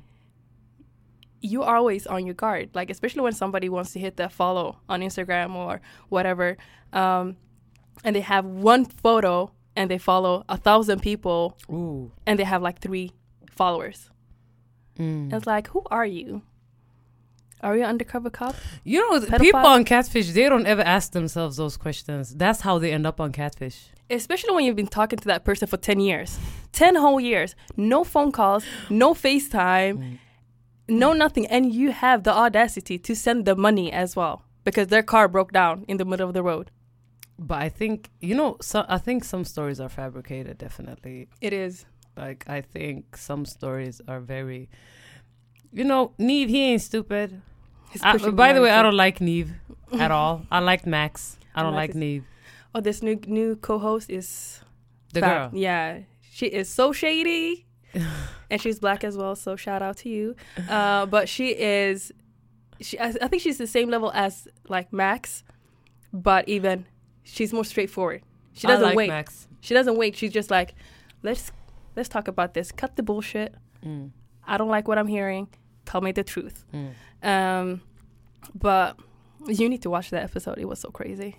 You 1.45 1.63
are 1.63 1.77
always 1.77 2.05
on 2.07 2.25
your 2.25 2.35
guard. 2.35 2.69
Like 2.73 2.89
especially 2.89 3.21
when 3.21 3.33
somebody 3.33 3.69
wants 3.69 3.93
to 3.93 3.99
hit 3.99 4.17
that 4.17 4.31
follow 4.31 4.79
on 4.89 5.01
Instagram 5.01 5.55
or 5.55 5.81
whatever, 6.09 6.57
um, 6.93 7.37
and 8.03 8.15
they 8.15 8.21
have 8.21 8.45
one 8.45 8.85
photo 8.85 9.51
and 9.75 9.89
they 9.89 9.97
follow 9.97 10.43
a 10.49 10.57
thousand 10.57 11.01
people 11.01 11.57
Ooh. 11.69 12.11
and 12.25 12.39
they 12.39 12.43
have 12.43 12.61
like 12.61 12.79
three 12.79 13.11
followers. 13.49 14.09
Mm. 14.99 15.33
It's 15.33 15.45
like, 15.45 15.67
who 15.69 15.83
are 15.91 16.05
you? 16.05 16.41
Are 17.61 17.75
you 17.75 17.83
undercover 17.83 18.29
cop? 18.29 18.55
You 18.83 18.99
know, 18.99 19.19
Pedophile? 19.25 19.39
people 19.39 19.59
on 19.65 19.85
Catfish, 19.85 20.31
they 20.31 20.47
don't 20.49 20.67
ever 20.67 20.81
ask 20.83 21.13
themselves 21.13 21.57
those 21.57 21.77
questions. 21.77 22.35
That's 22.35 22.61
how 22.61 22.77
they 22.79 22.91
end 22.91 23.07
up 23.07 23.19
on 23.19 23.31
Catfish. 23.31 23.87
Especially 24.09 24.53
when 24.53 24.65
you've 24.65 24.75
been 24.75 24.87
talking 24.87 25.17
to 25.19 25.27
that 25.29 25.43
person 25.43 25.67
for 25.67 25.77
10 25.77 25.99
years. 25.99 26.37
10 26.73 26.95
whole 26.95 27.19
years. 27.19 27.55
No 27.75 28.03
phone 28.03 28.31
calls, 28.31 28.63
no 28.89 29.13
FaceTime, 29.13 29.97
Mm. 29.97 30.19
No 30.87 31.13
nothing. 31.13 31.47
And 31.47 31.73
you 31.73 31.91
have 31.91 32.23
the 32.23 32.33
audacity 32.33 32.97
to 32.99 33.15
send 33.15 33.45
the 33.45 33.55
money 33.55 33.91
as 33.91 34.15
well 34.15 34.43
because 34.63 34.87
their 34.87 35.03
car 35.03 35.27
broke 35.27 35.51
down 35.51 35.85
in 35.87 35.97
the 35.97 36.05
middle 36.05 36.27
of 36.27 36.33
the 36.33 36.43
road. 36.43 36.71
But 37.37 37.61
I 37.61 37.69
think, 37.69 38.09
you 38.21 38.33
know, 38.35 38.57
so 38.61 38.85
I 38.87 38.97
think 38.97 39.23
some 39.23 39.43
stories 39.43 39.79
are 39.79 39.89
fabricated, 39.89 40.57
definitely. 40.57 41.27
It 41.41 41.51
is. 41.53 41.85
Like, 42.15 42.45
I 42.47 42.61
think 42.61 43.17
some 43.17 43.45
stories 43.45 43.99
are 44.07 44.21
very, 44.21 44.69
you 45.73 45.83
know, 45.83 46.13
Nev, 46.17 46.47
he 46.49 46.63
ain't 46.71 46.81
stupid. 46.81 47.41
I, 48.01 48.17
by 48.17 48.53
the 48.53 48.61
way, 48.61 48.71
I 48.71 48.81
don't 48.81 48.95
like 48.95 49.19
Nev 49.19 49.51
at 49.99 50.11
all. 50.11 50.45
I 50.51 50.59
like 50.59 50.85
Max. 50.85 51.37
I 51.53 51.63
don't 51.63 51.73
Max 51.75 51.89
like 51.89 51.95
Nev. 51.95 52.23
Oh, 52.73 52.79
this 52.81 53.01
new 53.01 53.19
new 53.27 53.55
co-host 53.57 54.09
is 54.09 54.61
The 55.13 55.21
fab. 55.21 55.51
girl. 55.51 55.59
Yeah, 55.59 55.99
she 56.29 56.47
is 56.47 56.69
so 56.69 56.91
shady, 56.93 57.65
and 58.49 58.61
she's 58.61 58.79
black 58.79 59.03
as 59.03 59.17
well. 59.17 59.35
So 59.35 59.55
shout 59.55 59.81
out 59.81 59.97
to 59.97 60.09
you. 60.09 60.35
Uh, 60.69 61.05
but 61.05 61.29
she 61.29 61.49
is, 61.49 62.11
she 62.81 62.99
I, 62.99 63.13
I 63.21 63.27
think 63.27 63.41
she's 63.41 63.57
the 63.57 63.67
same 63.67 63.89
level 63.89 64.11
as 64.13 64.47
like 64.67 64.91
Max, 64.91 65.43
but 66.13 66.47
even 66.47 66.85
she's 67.23 67.53
more 67.53 67.65
straightforward. 67.65 68.21
She 68.53 68.67
doesn't 68.67 68.85
like 68.85 68.95
wait. 68.95 69.09
Max. 69.09 69.47
She 69.61 69.73
doesn't 69.73 69.97
wait. 69.97 70.15
She's 70.15 70.31
just 70.31 70.49
like, 70.49 70.75
let's 71.23 71.51
let's 71.95 72.09
talk 72.09 72.27
about 72.27 72.53
this. 72.53 72.71
Cut 72.71 72.95
the 72.95 73.03
bullshit. 73.03 73.55
Mm, 73.85 74.11
I 74.47 74.57
don't 74.57 74.69
like 74.69 74.87
what 74.87 74.97
I'm 74.97 75.07
hearing. 75.07 75.47
Tell 75.85 76.01
me 76.01 76.11
the 76.11 76.23
truth. 76.23 76.65
mm. 76.73 76.93
Um, 77.27 77.81
but 78.53 78.97
you 79.47 79.67
need 79.69 79.81
to 79.83 79.89
watch 79.89 80.09
that 80.11 80.23
episode. 80.23 80.57
It 80.57 80.65
was 80.65 80.79
so 80.79 80.89
crazy. 80.89 81.37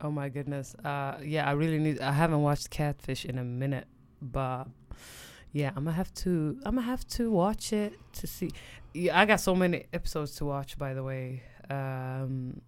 Oh 0.00 0.10
my 0.10 0.28
goodness. 0.28 0.74
Uh, 0.84 1.16
yeah, 1.22 1.48
I 1.48 1.52
really 1.52 1.78
need. 1.78 2.00
I 2.00 2.12
haven't 2.12 2.42
watched 2.42 2.70
Catfish 2.70 3.24
in 3.24 3.38
a 3.38 3.44
minute, 3.44 3.86
but 4.20 4.66
yeah, 5.60 5.70
I'm 5.74 5.84
gonna 5.84 5.96
have 6.02 6.12
to. 6.24 6.32
I'm 6.66 6.74
gonna 6.76 6.86
have 6.94 7.04
to 7.18 7.22
watch 7.30 7.72
it 7.72 7.92
to 8.18 8.24
see. 8.26 8.50
Yeah, 9.02 9.18
I 9.20 9.24
got 9.30 9.40
so 9.40 9.54
many 9.54 9.86
episodes 9.98 10.32
to 10.38 10.44
watch. 10.44 10.70
By 10.84 10.92
the 10.98 11.02
way, 11.10 11.42
um, 11.78 12.60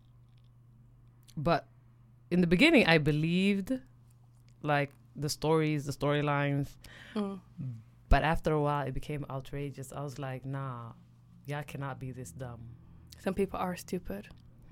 but 1.36 1.62
in 2.30 2.40
the 2.40 2.46
beginning, 2.46 2.86
I 2.86 2.96
believed 2.98 3.70
like 4.62 4.90
the 5.16 5.28
stories, 5.28 5.84
the 5.84 5.92
storylines, 5.92 6.68
Mm. 7.14 7.40
but 8.08 8.22
after 8.22 8.52
a 8.52 8.62
while, 8.66 8.86
it 8.86 8.94
became 8.94 9.24
outrageous. 9.28 9.92
I 9.92 10.00
was 10.08 10.18
like, 10.18 10.44
nah, 10.46 10.92
y'all 11.46 11.64
cannot 11.72 11.98
be 11.98 12.10
this 12.12 12.30
dumb. 12.32 12.60
Some 13.18 13.34
people 13.34 13.58
are 13.58 13.76
stupid. 13.76 14.28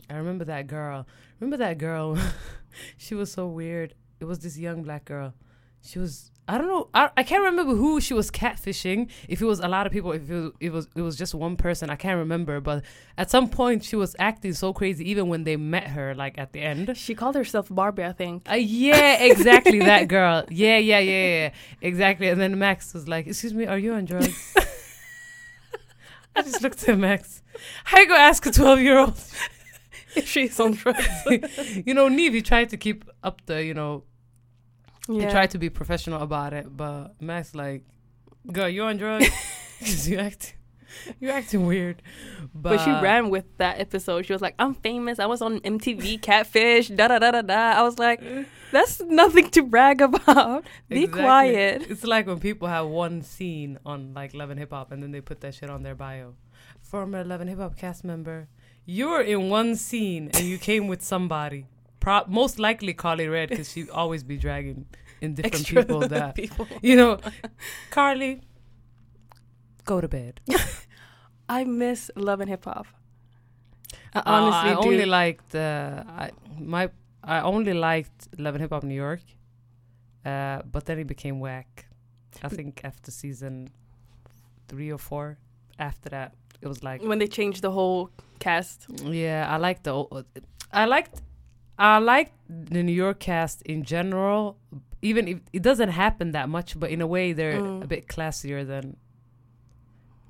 I 0.09 0.15
remember 0.23 0.45
that 0.45 0.67
girl. 0.69 1.07
Remember 1.41 1.57
that 1.65 1.79
girl? 1.79 2.17
she 2.97 3.15
was 3.15 3.31
so 3.33 3.45
weird. 3.49 3.95
It 4.21 4.25
was 4.25 4.39
this 4.39 4.57
young 4.57 4.83
black 4.83 5.05
girl. 5.05 5.35
She 5.87 5.99
was 5.99 6.31
I 6.49 6.59
don't 6.59 6.69
know. 6.69 6.89
I, 6.95 7.11
I 7.17 7.23
can't 7.25 7.43
remember 7.43 7.75
who 7.75 8.01
she 8.01 8.15
was 8.15 8.31
catfishing. 8.31 9.11
If 9.29 9.43
it 9.43 9.45
was 9.45 9.59
a 9.59 9.67
lot 9.67 9.85
of 9.87 9.93
people, 9.93 10.13
if 10.13 10.31
it 10.31 10.35
was, 10.35 10.53
it 10.61 10.73
was 10.73 10.89
it 10.95 11.03
was 11.03 11.17
just 11.17 11.35
one 11.35 11.57
person, 11.57 11.91
I 11.91 11.97
can't 11.97 12.19
remember. 12.19 12.61
But 12.61 12.85
at 13.19 13.31
some 13.31 13.49
point, 13.49 13.83
she 13.83 13.97
was 13.97 14.15
acting 14.21 14.53
so 14.53 14.73
crazy. 14.73 15.11
Even 15.11 15.29
when 15.29 15.43
they 15.43 15.57
met 15.57 15.89
her, 15.89 16.15
like 16.15 16.39
at 16.39 16.53
the 16.53 16.61
end. 16.61 16.97
She 16.97 17.17
called 17.17 17.35
herself 17.35 17.67
Barbie, 17.69 18.05
I 18.05 18.13
think. 18.13 18.49
Uh, 18.49 18.55
yeah, 18.55 19.17
exactly 19.25 19.81
that 19.81 20.07
girl. 20.07 20.45
Yeah, 20.49 20.79
yeah, 20.79 21.01
yeah, 21.01 21.27
yeah, 21.27 21.51
exactly. 21.81 22.29
And 22.29 22.41
then 22.41 22.57
Max 22.59 22.95
was 22.95 23.09
like, 23.09 23.27
"Excuse 23.27 23.53
me, 23.53 23.67
are 23.67 23.79
you 23.79 23.95
on 23.95 24.05
drugs?" 24.05 24.55
I 26.37 26.43
just 26.43 26.63
looked 26.63 26.89
at 26.89 26.97
Max. 26.97 27.43
How 27.85 27.99
you 27.99 28.07
gonna 28.07 28.21
ask 28.21 28.47
a 28.47 28.53
twelve-year-old? 28.53 29.21
if 30.17 30.29
she's 30.29 30.59
on 30.61 30.73
drugs. 30.73 31.09
you 31.85 31.95
know, 31.95 32.09
Nev, 32.09 32.43
tried 32.45 32.71
to 32.71 32.77
keep 32.77 33.05
up 33.25 33.45
the, 33.47 33.65
you 33.65 33.75
know, 33.75 34.05
he 35.07 35.21
yeah. 35.21 35.31
tried 35.31 35.51
to 35.51 35.59
be 35.59 35.71
professional 35.71 36.23
about 36.23 36.53
it, 36.53 36.77
but 36.77 37.21
Max 37.21 37.55
like, 37.55 37.83
girl, 38.51 38.69
you 38.69 38.83
on 38.85 38.97
drugs? 38.97 39.29
'Cause 39.81 40.09
you 40.09 40.19
acting, 40.19 40.55
you 41.21 41.31
acting 41.31 41.67
weird. 41.67 42.03
But, 42.55 42.77
But 42.77 42.85
she 42.85 42.91
ran 42.91 43.29
with 43.31 43.45
that 43.59 43.79
episode. 43.81 44.27
She 44.27 44.33
was 44.33 44.41
like, 44.43 44.55
"I'm 44.59 44.75
famous. 44.75 45.19
I 45.19 45.27
was 45.27 45.43
on 45.43 45.61
MTV 45.61 46.23
Catfish." 46.23 46.89
Da 46.89 47.09
da 47.09 47.19
da 47.19 47.31
da 47.31 47.43
da. 47.43 47.73
I 47.79 47.83
was 47.83 47.99
like, 47.99 48.21
"That's 48.73 49.01
nothing 49.03 49.51
to 49.51 49.63
brag 49.63 50.01
about. 50.01 50.65
Be 50.89 51.05
Exactly. 51.05 51.23
quiet." 51.23 51.87
It's 51.91 52.05
like 52.05 52.27
when 52.27 52.41
people 52.41 52.69
have 52.69 52.87
one 52.87 53.23
scene 53.23 53.79
on 53.85 54.15
like 54.15 54.33
Love 54.35 54.51
and 54.51 54.59
Hip 54.59 54.71
Hop 54.73 54.91
and 54.93 55.03
then 55.03 55.11
they 55.13 55.21
put 55.21 55.41
that 55.43 55.55
shit 55.55 55.69
on 55.71 55.83
their 55.83 55.95
bio. 55.95 56.35
Former 56.81 57.23
Love 57.25 57.41
and 57.43 57.51
Hip 57.51 57.59
Hop 57.59 57.77
cast 57.77 58.03
member. 58.05 58.49
You 58.87 59.09
were 59.11 59.21
in 59.23 59.51
one 59.51 59.75
scene 59.77 60.31
and 60.35 60.45
you 60.45 60.57
came 60.59 60.87
with 60.89 61.03
somebody. 61.03 61.67
Pro- 62.07 62.25
most 62.29 62.59
likely 62.61 62.93
Carly 62.95 63.27
Redd 63.27 63.49
because 63.49 63.69
she'd 63.73 63.91
always 63.91 64.23
be 64.23 64.37
dragging 64.37 64.87
in 65.21 65.35
different 65.35 65.67
people 65.67 66.01
that 66.15 66.35
people. 66.37 66.65
you 66.89 66.95
know. 67.01 67.19
Carly, 67.91 68.43
go 69.85 70.01
to 70.01 70.09
bed. 70.09 70.41
I 71.49 71.65
miss 71.65 72.11
Love 72.15 72.41
and 72.43 72.49
Hip 72.55 72.65
Hop. 72.65 72.87
I 74.15 74.19
Uh, 74.19 74.23
honestly 74.35 74.71
I 74.71 74.75
do. 74.83 74.89
only 74.89 75.07
liked 75.21 75.51
uh, 75.55 76.05
I 76.25 76.31
my 76.75 76.85
I 77.25 77.41
only 77.41 77.75
liked 77.75 78.29
Love 78.39 78.55
and 78.55 78.63
Hip 78.63 78.71
Hop 78.71 78.85
New 78.85 78.95
York, 79.07 79.23
uh, 80.25 80.63
but 80.75 80.85
then 80.87 80.99
it 81.01 81.09
became 81.09 81.37
whack. 81.41 81.87
I 82.47 82.49
think 82.49 82.73
after 82.85 83.11
season 83.11 83.69
three 84.69 84.93
or 84.93 84.99
four, 85.11 85.39
after 85.79 86.09
that, 86.11 86.31
it 86.63 86.69
was 86.69 86.83
like 86.89 87.03
when 87.03 87.19
they 87.19 87.27
changed 87.29 87.63
the 87.63 87.71
whole 87.73 88.11
cast. 88.39 88.87
yeah, 89.05 89.55
I 89.55 89.57
liked 89.57 89.83
the 89.85 89.91
Old, 89.91 90.25
I 90.73 90.85
liked 90.85 91.23
I 91.79 91.99
liked 91.99 92.33
the 92.49 92.83
New 92.83 92.93
York 92.93 93.21
cast 93.21 93.63
in 93.63 93.83
general. 93.85 94.57
Even 95.03 95.29
if 95.29 95.39
it 95.53 95.63
doesn't 95.63 95.91
happen 95.91 96.33
that 96.33 96.49
much, 96.49 96.79
but 96.81 96.91
in 96.91 97.01
a 97.01 97.07
way 97.07 97.33
they're 97.33 97.61
Mm. 97.61 97.85
a 97.85 97.87
bit 97.87 98.09
classier 98.09 98.67
than 98.67 98.97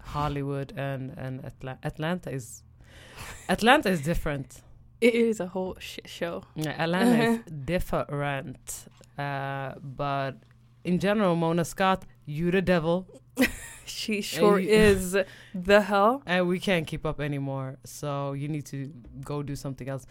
Hollywood 0.01 0.73
and 0.77 1.15
and 1.17 1.45
Atla- 1.45 1.79
Atlanta 1.83 2.31
is 2.31 2.63
Atlanta 3.49 3.89
is 3.91 4.01
different. 4.03 4.63
It 5.01 5.15
is 5.15 5.41
a 5.41 5.47
whole 5.47 5.77
shit 5.79 6.09
show. 6.09 6.43
Yeah, 6.55 6.75
Atlanta 6.83 7.25
is 7.33 7.41
different. 7.65 8.87
Uh, 9.19 9.75
but 9.83 10.37
in 10.85 10.99
general, 10.99 11.37
Mona 11.37 11.65
Scott, 11.65 12.05
you 12.25 12.51
the 12.51 12.63
devil, 12.63 13.07
She 13.85 14.21
sure 14.21 14.59
you- 14.59 14.69
is 14.71 15.17
the 15.55 15.81
hell. 15.83 16.23
and 16.27 16.49
we 16.49 16.59
can't 16.61 16.87
keep 16.87 17.05
up 17.07 17.21
anymore. 17.21 17.77
So 17.85 18.33
you 18.33 18.49
need 18.49 18.65
to 18.67 18.91
go 19.25 19.43
do 19.43 19.55
something 19.57 19.89
else. 19.89 20.07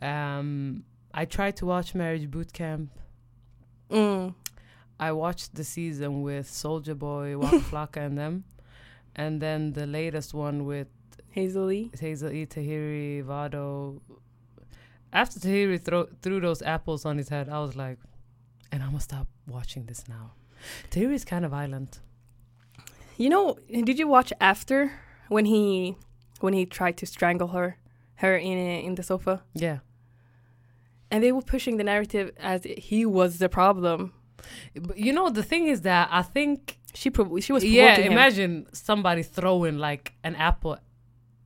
Um, 0.00 0.84
I 1.12 1.24
tried 1.24 1.56
to 1.56 1.66
watch 1.66 1.94
Marriage 1.94 2.30
Boot 2.30 2.52
Camp. 2.52 2.90
Mm. 3.90 4.34
I 4.98 5.12
watched 5.12 5.54
the 5.54 5.64
season 5.64 6.22
with 6.22 6.48
Soldier 6.48 6.94
Boy, 6.94 7.36
Waka 7.36 7.58
Flocka, 7.70 7.96
and 8.06 8.18
them, 8.18 8.44
and 9.16 9.40
then 9.40 9.72
the 9.72 9.86
latest 9.86 10.34
one 10.34 10.66
with 10.66 10.88
Hazel 11.30 11.64
Lee. 11.66 11.90
Hazel 11.98 12.30
E. 12.30 12.46
Tahiry, 12.46 13.22
Vado. 13.24 14.00
After 15.12 15.40
Tahiry 15.40 15.82
throw, 15.82 16.06
threw 16.22 16.40
those 16.40 16.62
apples 16.62 17.04
on 17.04 17.18
his 17.18 17.28
head, 17.28 17.48
I 17.48 17.60
was 17.60 17.76
like, 17.76 17.98
and 18.70 18.82
I'm 18.82 18.90
gonna 18.90 19.00
stop 19.00 19.26
watching 19.48 19.86
this 19.86 20.06
now. 20.08 20.32
Tahiry 20.90 21.14
is 21.14 21.24
kind 21.24 21.44
of 21.44 21.50
violent. 21.50 22.00
You 23.16 23.28
know, 23.28 23.58
did 23.68 23.98
you 23.98 24.06
watch 24.06 24.32
after 24.40 24.92
when 25.28 25.44
he 25.44 25.96
when 26.40 26.52
he 26.52 26.64
tried 26.66 26.96
to 26.98 27.06
strangle 27.06 27.48
her 27.48 27.76
her 28.16 28.36
in 28.36 28.58
in 28.58 28.94
the 28.94 29.02
sofa? 29.02 29.42
Yeah. 29.54 29.78
And 31.10 31.22
they 31.24 31.32
were 31.32 31.42
pushing 31.42 31.76
the 31.76 31.84
narrative 31.84 32.32
as 32.38 32.64
he 32.64 33.04
was 33.04 33.38
the 33.38 33.48
problem. 33.48 34.12
But 34.74 34.96
you 34.96 35.12
know, 35.12 35.28
the 35.30 35.42
thing 35.42 35.66
is 35.66 35.82
that 35.82 36.08
I 36.10 36.22
think, 36.22 36.78
She 36.94 37.10
pro- 37.10 37.38
she 37.40 37.52
was 37.52 37.64
yeah, 37.64 37.96
him. 37.96 38.12
imagine 38.12 38.66
somebody 38.72 39.22
throwing 39.22 39.78
like 39.78 40.12
an 40.24 40.34
apple, 40.34 40.78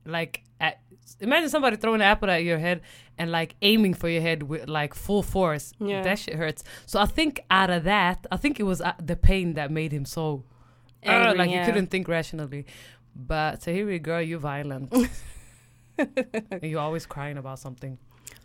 like 0.05 0.43
at, 0.59 0.79
imagine 1.19 1.49
somebody 1.49 1.75
throwing 1.77 2.01
an 2.01 2.07
apple 2.07 2.29
at 2.29 2.43
your 2.43 2.57
head 2.57 2.81
and 3.17 3.31
like 3.31 3.55
aiming 3.61 3.93
for 3.93 4.09
your 4.09 4.21
head 4.21 4.43
with 4.43 4.67
like 4.67 4.93
full 4.93 5.23
force. 5.23 5.73
Yeah. 5.79 6.01
That 6.01 6.19
shit 6.19 6.35
hurts. 6.35 6.63
So 6.85 6.99
I 6.99 7.05
think 7.05 7.43
out 7.49 7.69
of 7.69 7.83
that, 7.83 8.25
I 8.31 8.37
think 8.37 8.59
it 8.59 8.63
was 8.63 8.81
uh, 8.81 8.93
the 9.01 9.15
pain 9.15 9.53
that 9.53 9.71
made 9.71 9.91
him 9.91 10.05
so 10.05 10.43
uh, 11.05 11.33
like 11.35 11.49
yeah. 11.49 11.59
you 11.59 11.65
couldn't 11.65 11.87
think 11.87 12.07
rationally. 12.07 12.65
But 13.15 13.61
Tahiry, 13.61 14.01
girl, 14.01 14.21
you're 14.21 14.39
violent. 14.39 14.93
and 15.97 16.63
you're 16.63 16.81
always 16.81 17.05
crying 17.05 17.37
about 17.37 17.59
something. 17.59 17.97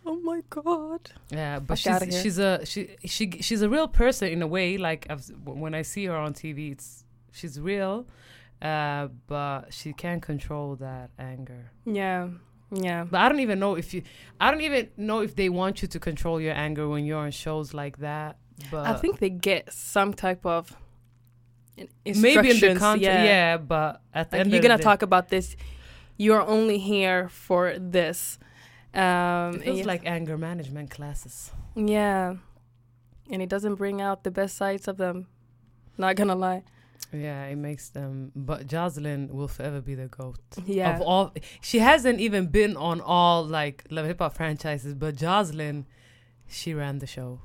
Oh 0.05 0.15
my 0.21 0.41
god. 0.49 1.11
Yeah, 1.29 1.59
but 1.59 1.77
she's 1.77 2.21
she's 2.21 2.39
a 2.39 2.65
she 2.65 2.95
she 3.05 3.31
she's 3.41 3.61
a 3.61 3.69
real 3.69 3.87
person 3.87 4.29
in 4.29 4.41
a 4.41 4.47
way. 4.47 4.77
Like 4.77 5.05
I've, 5.09 5.25
when 5.45 5.73
I 5.75 5.81
see 5.83 6.05
her 6.05 6.15
on 6.15 6.33
TV, 6.33 6.71
it's 6.71 7.05
she's 7.31 7.59
real, 7.59 8.07
uh, 8.61 9.07
but 9.27 9.73
she 9.73 9.93
can't 9.93 10.21
control 10.21 10.75
that 10.77 11.11
anger. 11.19 11.71
Yeah. 11.85 12.29
Yeah. 12.73 13.03
But 13.03 13.19
I 13.21 13.29
don't 13.29 13.41
even 13.41 13.59
know 13.59 13.75
if 13.75 13.93
you, 13.93 14.01
I 14.39 14.49
don't 14.49 14.61
even 14.61 14.89
know 14.97 15.19
if 15.21 15.35
they 15.35 15.49
want 15.49 15.81
you 15.81 15.87
to 15.89 15.99
control 15.99 16.39
your 16.39 16.53
anger 16.53 16.87
when 16.87 17.05
you're 17.05 17.19
on 17.19 17.31
shows 17.31 17.73
like 17.73 17.97
that. 17.97 18.37
But 18.71 18.85
I 18.87 18.93
think 18.93 19.19
they 19.19 19.29
get 19.29 19.73
some 19.73 20.13
type 20.13 20.45
of 20.45 20.75
maybe 22.05 22.51
in 22.51 22.59
the 22.59 22.75
content, 22.79 23.01
yeah. 23.01 23.23
yeah. 23.23 23.57
But 23.57 24.01
at 24.13 24.31
the 24.31 24.37
Like, 24.37 24.41
end 24.45 24.51
you're 24.51 24.59
of 24.59 24.63
gonna 24.63 24.77
day- 24.77 24.83
talk 24.83 25.01
about 25.01 25.29
this. 25.29 25.55
You're 26.17 26.41
only 26.41 26.77
here 26.77 27.29
for 27.29 27.75
this. 27.79 28.37
Um, 28.93 29.55
It 29.55 29.63
feels 29.63 29.79
yeah. 29.79 29.85
like 29.85 30.05
anger 30.05 30.37
management 30.37 30.89
classes. 30.91 31.51
yeah, 31.75 32.35
and 33.29 33.41
it 33.41 33.49
doesn't 33.49 33.75
bring 33.75 34.01
out 34.01 34.23
the 34.23 34.31
best 34.31 34.57
sides 34.57 34.87
of 34.87 34.97
them. 34.97 35.27
Not 35.97 36.15
gonna 36.15 36.35
lie. 36.35 36.63
Yeah, 37.13 37.45
it 37.45 37.55
makes 37.57 37.89
them. 37.89 38.31
But 38.35 38.67
Joseline 38.67 39.31
will 39.31 39.47
forever 39.47 39.81
be 39.81 39.95
the 39.95 40.07
goat. 40.07 40.39
Yeah, 40.65 40.95
of 40.95 41.01
all 41.01 41.33
she 41.61 41.79
hasn't 41.79 42.19
even 42.19 42.47
been 42.47 42.75
on 42.77 43.01
all 43.01 43.43
like 43.45 43.85
love 43.89 44.05
hip 44.05 44.19
hop 44.19 44.33
franchises 44.35 44.93
but 44.93 45.15
joseline 45.15 45.85
she 46.47 46.73
ran 46.73 46.99
the 46.99 47.07
show 47.07 47.39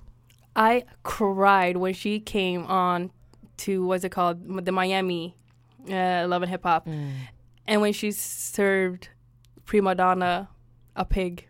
I 0.55 0.85
cried 1.03 1.77
when 1.77 1.95
she 1.95 2.19
came 2.21 2.65
on 2.67 3.11
to 3.59 3.85
what's 3.87 4.05
it 4.05 4.11
called 4.11 4.65
the 4.65 4.73
Miami 4.73 5.35
uh, 5.91 6.27
Love 6.29 6.43
and 6.43 6.51
Hip 6.51 6.63
Hop, 6.65 6.87
and 7.67 7.81
when 7.81 7.93
she 7.93 8.11
served 8.11 9.09
prima 9.65 9.95
donna 9.95 10.49
a 10.97 11.05
pig. 11.05 11.47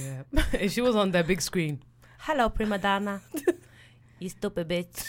yeah 0.00 0.22
and 0.58 0.72
she 0.72 0.80
was 0.80 0.96
on 0.96 1.10
that 1.12 1.26
big 1.26 1.40
screen 1.40 1.80
hello 2.20 2.48
prima 2.48 2.78
donna 2.78 3.20
you 4.18 4.28
stupid 4.28 4.66
bitch 4.68 5.04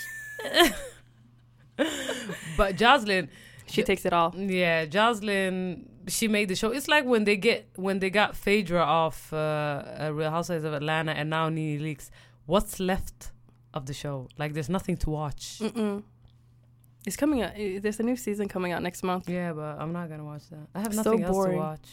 but 2.58 2.76
joseline 2.76 3.30
She 3.68 3.84
takes 3.84 4.06
it 4.06 4.14
all. 4.14 4.34
yeah 4.36 4.86
joseline 4.86 5.86
she 6.08 6.28
made 6.28 6.50
the 6.50 6.56
show 6.56 6.70
it's 6.72 6.88
like 6.88 7.06
when 7.06 7.24
they 7.24 7.38
get 7.38 7.68
when 7.76 8.00
they 8.00 8.10
got 8.10 8.36
phaedra 8.36 8.82
off 8.82 9.32
uh, 9.34 9.38
uh 9.38 10.12
real 10.14 10.30
housewives 10.32 10.64
of 10.64 10.74
atlanta 10.74 11.12
and 11.14 11.30
now 11.30 11.50
nene 11.50 11.80
leakes 11.80 12.10
what's 12.46 12.80
left 12.80 13.32
of 13.74 13.86
the 13.86 13.94
show 13.94 14.28
like 14.38 14.54
there's 14.54 14.70
nothing 14.70 14.98
to 14.98 15.10
watch 15.10 15.60
Mm-mm. 15.62 16.04
It's 17.06 17.16
coming 17.16 17.42
out. 17.42 17.54
There's 17.56 17.98
a 18.02 18.04
new 18.04 18.18
season 18.18 18.50
coming 18.50 18.74
out 18.74 18.84
next 18.84 19.04
month. 19.04 19.30
Yeah, 19.30 19.54
but 19.54 19.80
I'm 19.80 19.94
not 19.94 20.10
gonna 20.10 20.26
watch 20.26 20.44
that. 20.50 20.68
I 20.76 20.80
have 20.82 20.94
So 20.94 21.02
nothing 21.02 21.24
else 21.24 21.46
to 21.48 21.56
watch. 21.56 21.90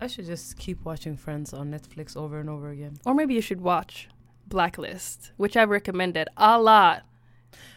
I- 0.00 0.06
should 0.06 0.26
just 0.26 0.58
keep 0.58 0.84
watching 0.84 1.16
Friends 1.16 1.52
on 1.52 1.70
Netflix 1.70 2.16
over 2.16 2.38
and 2.40 2.48
over 2.50 2.70
again. 2.70 2.98
Or 3.06 3.14
maybe 3.14 3.34
you 3.34 3.40
should 3.40 3.60
watch 3.60 4.08
Blacklist, 4.46 5.32
which 5.36 5.56
I've 5.56 5.70
recommended 5.70 6.28
a 6.36 6.60
lot. 6.60 7.02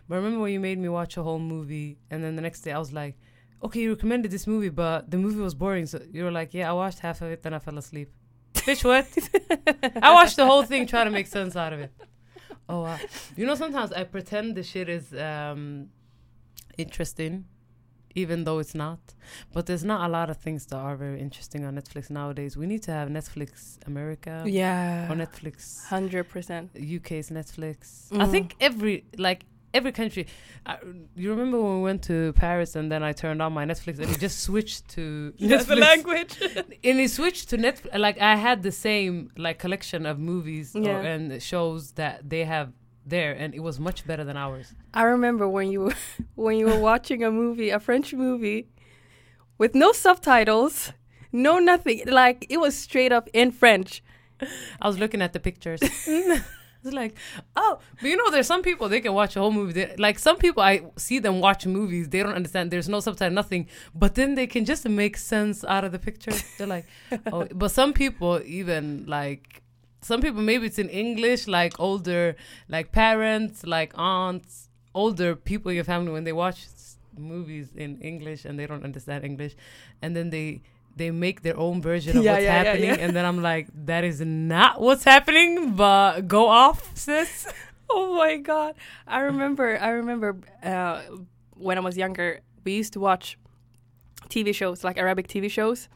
But 0.07 0.15
remember 0.15 0.39
when 0.39 0.53
you 0.53 0.59
made 0.59 0.77
me 0.79 0.89
watch 0.89 1.17
a 1.17 1.23
whole 1.23 1.39
movie, 1.39 1.97
and 2.11 2.23
then 2.23 2.35
the 2.35 2.41
next 2.41 2.61
day 2.61 2.71
I 2.71 2.79
was 2.79 2.93
like, 2.93 3.17
"Okay, 3.63 3.81
you 3.81 3.89
recommended 3.91 4.31
this 4.31 4.45
movie, 4.47 4.69
but 4.69 5.09
the 5.09 5.17
movie 5.17 5.39
was 5.41 5.55
boring." 5.55 5.85
So 5.85 5.99
you 6.11 6.23
were 6.23 6.31
like, 6.31 6.53
"Yeah, 6.53 6.69
I 6.69 6.73
watched 6.73 6.99
half 6.99 7.21
of 7.21 7.29
it, 7.31 7.43
then 7.43 7.53
I 7.53 7.59
fell 7.59 7.77
asleep." 7.77 8.09
Bitch, 8.53 8.83
what? 8.83 9.05
I 10.03 10.13
watched 10.13 10.37
the 10.37 10.45
whole 10.45 10.63
thing 10.63 10.87
trying 10.87 11.05
to 11.05 11.11
make 11.11 11.27
sense 11.27 11.55
out 11.55 11.73
of 11.73 11.79
it. 11.79 11.91
Oh, 12.67 12.81
wow. 12.81 12.97
you 13.35 13.45
know, 13.45 13.55
sometimes 13.55 13.91
I 13.91 14.03
pretend 14.05 14.55
the 14.55 14.63
shit 14.63 14.89
is 14.89 15.13
um, 15.13 15.89
interesting, 16.77 17.45
even 18.15 18.43
though 18.45 18.59
it's 18.59 18.73
not. 18.75 18.99
But 19.53 19.65
there's 19.67 19.83
not 19.83 19.99
a 20.07 20.11
lot 20.11 20.29
of 20.29 20.37
things 20.37 20.65
that 20.67 20.77
are 20.77 20.95
very 20.95 21.19
interesting 21.19 21.65
on 21.65 21.75
Netflix 21.75 22.09
nowadays. 22.09 22.55
We 22.57 22.65
need 22.65 22.83
to 22.83 22.91
have 22.91 23.09
Netflix 23.09 23.77
America 23.85 24.43
Yeah. 24.45 25.11
or 25.11 25.15
Netflix 25.15 25.85
Hundred 25.87 26.25
percent. 26.29 26.71
UK's 26.75 27.29
Netflix. 27.29 28.07
I 28.11 28.25
Mhm. 28.25 28.31
think 28.31 28.55
every 28.59 29.05
like 29.17 29.45
every 29.73 29.91
country. 29.91 30.25
I, 30.65 30.77
you 31.17 31.29
remember 31.35 31.57
when 31.61 31.75
we 31.79 31.83
went 31.83 32.01
to 32.03 32.31
Paris 32.33 32.77
and 32.77 32.89
then 32.89 33.03
I 33.03 33.11
turned 33.11 33.41
on 33.41 33.51
my 33.51 33.65
Netflix 33.65 33.99
and 33.99 34.09
it 34.09 34.19
just 34.27 34.39
switched 34.39 34.87
to 34.95 35.33
Netflix. 35.39 35.79
language. 35.89 36.33
and 36.89 36.97
it 37.05 37.11
switched 37.11 37.49
to 37.49 37.57
Netflix. 37.57 37.97
Like 38.07 38.17
I 38.21 38.35
had 38.37 38.63
the 38.63 38.71
same 38.71 39.31
like 39.37 39.59
collection 39.59 40.05
of 40.05 40.17
movies 40.17 40.67
or, 40.75 40.89
and 41.11 41.23
shows 41.43 41.91
that 42.01 42.29
they 42.29 42.45
have 42.45 42.71
there, 43.05 43.33
and 43.33 43.53
it 43.53 43.61
was 43.61 43.79
much 43.79 44.05
better 44.05 44.23
than 44.23 44.37
ours. 44.37 44.73
I 44.93 45.03
remember 45.03 45.47
when 45.47 45.71
you 45.71 45.91
when 46.35 46.57
you 46.57 46.65
were 46.67 46.79
watching 46.79 47.23
a 47.23 47.31
movie, 47.31 47.69
a 47.69 47.79
French 47.79 48.13
movie, 48.13 48.67
with 49.57 49.75
no 49.75 49.91
subtitles, 49.91 50.91
no 51.31 51.59
nothing. 51.59 52.03
Like 52.05 52.45
it 52.49 52.59
was 52.59 52.75
straight 52.75 53.11
up 53.11 53.29
in 53.33 53.51
French. 53.51 54.03
I 54.81 54.87
was 54.87 54.97
looking 54.97 55.21
at 55.21 55.33
the 55.33 55.39
pictures. 55.39 55.79
it's 56.85 56.93
like, 56.93 57.17
oh, 57.55 57.79
but 57.99 58.09
you 58.09 58.15
know, 58.15 58.29
there's 58.29 58.47
some 58.47 58.61
people 58.61 58.89
they 58.89 59.01
can 59.01 59.13
watch 59.13 59.35
a 59.35 59.39
whole 59.39 59.51
movie. 59.51 59.73
They, 59.73 59.95
like 59.97 60.19
some 60.19 60.37
people, 60.37 60.61
I 60.61 60.81
see 60.97 61.19
them 61.19 61.39
watch 61.39 61.65
movies. 61.65 62.09
They 62.09 62.21
don't 62.21 62.33
understand. 62.33 62.71
There's 62.71 62.89
no 62.89 62.99
subtitle, 62.99 63.33
nothing. 63.33 63.67
But 63.93 64.15
then 64.15 64.35
they 64.35 64.47
can 64.47 64.65
just 64.65 64.87
make 64.87 65.17
sense 65.17 65.63
out 65.63 65.83
of 65.83 65.91
the 65.91 65.99
picture. 65.99 66.31
They're 66.57 66.67
like, 66.67 66.85
oh. 67.31 67.47
But 67.53 67.71
some 67.71 67.93
people 67.93 68.41
even 68.45 69.05
like. 69.07 69.61
Some 70.05 70.21
people 70.21 70.41
maybe 70.43 70.67
it's 70.67 70.77
in 70.77 70.89
English, 70.89 71.47
like 71.47 71.79
older, 71.79 72.35
like 72.69 72.91
parents, 72.91 73.65
like 73.65 73.91
aunts, 73.95 74.69
older 74.93 75.35
people 75.35 75.69
in 75.71 75.75
your 75.75 75.83
family 75.83 76.11
when 76.11 76.25
they 76.25 76.31
watch 76.43 76.67
movies 77.17 77.69
in 77.75 77.97
English 78.01 78.45
and 78.45 78.59
they 78.59 78.67
don't 78.67 78.83
understand 78.83 79.23
English, 79.23 79.55
and 80.03 80.15
then 80.15 80.29
they 80.29 80.61
they 80.95 81.09
make 81.09 81.41
their 81.41 81.57
own 81.57 81.81
version 81.81 82.17
of 82.17 82.23
Yeah, 82.27 82.33
what's 82.33 82.43
yeah, 82.43 82.63
happening, 82.63 82.89
yeah. 82.89 83.03
and 83.03 83.15
then 83.15 83.25
I'm 83.25 83.41
like, 83.41 83.65
that 83.89 84.03
is 84.03 84.21
not 84.21 84.79
what's 84.79 85.03
happening, 85.03 85.71
but 85.75 86.27
go 86.27 86.47
off, 86.49 86.91
sis. 86.93 87.47
Oh 87.87 88.15
my 88.17 88.37
god! 88.37 88.73
I 89.07 89.19
remember. 89.29 89.77
I 89.79 89.89
remember 90.01 90.37
uh, 90.63 91.01
when 91.55 91.77
I 91.77 91.81
was 91.81 91.95
younger, 91.97 92.41
we 92.63 92.73
used 92.81 92.93
to 92.93 92.99
watch 92.99 93.37
TV 94.27 94.53
shows 94.53 94.83
like 94.83 94.97
Arabic 94.97 95.27
TV 95.27 95.49
shows. 95.49 95.87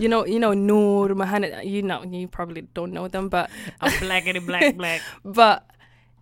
You 0.00 0.08
know, 0.08 0.26
you 0.26 0.38
know 0.38 0.52
Noor 0.52 1.08
Mahanet. 1.10 1.58
Uh, 1.58 1.60
you 1.62 1.82
know, 1.82 2.02
you 2.02 2.28
probably 2.28 2.62
don't 2.62 2.92
know 2.92 3.08
them, 3.08 3.28
but 3.28 3.50
I'm 3.80 3.92
blackity 3.92 4.44
black 4.44 4.76
black. 4.80 5.02
but 5.24 5.68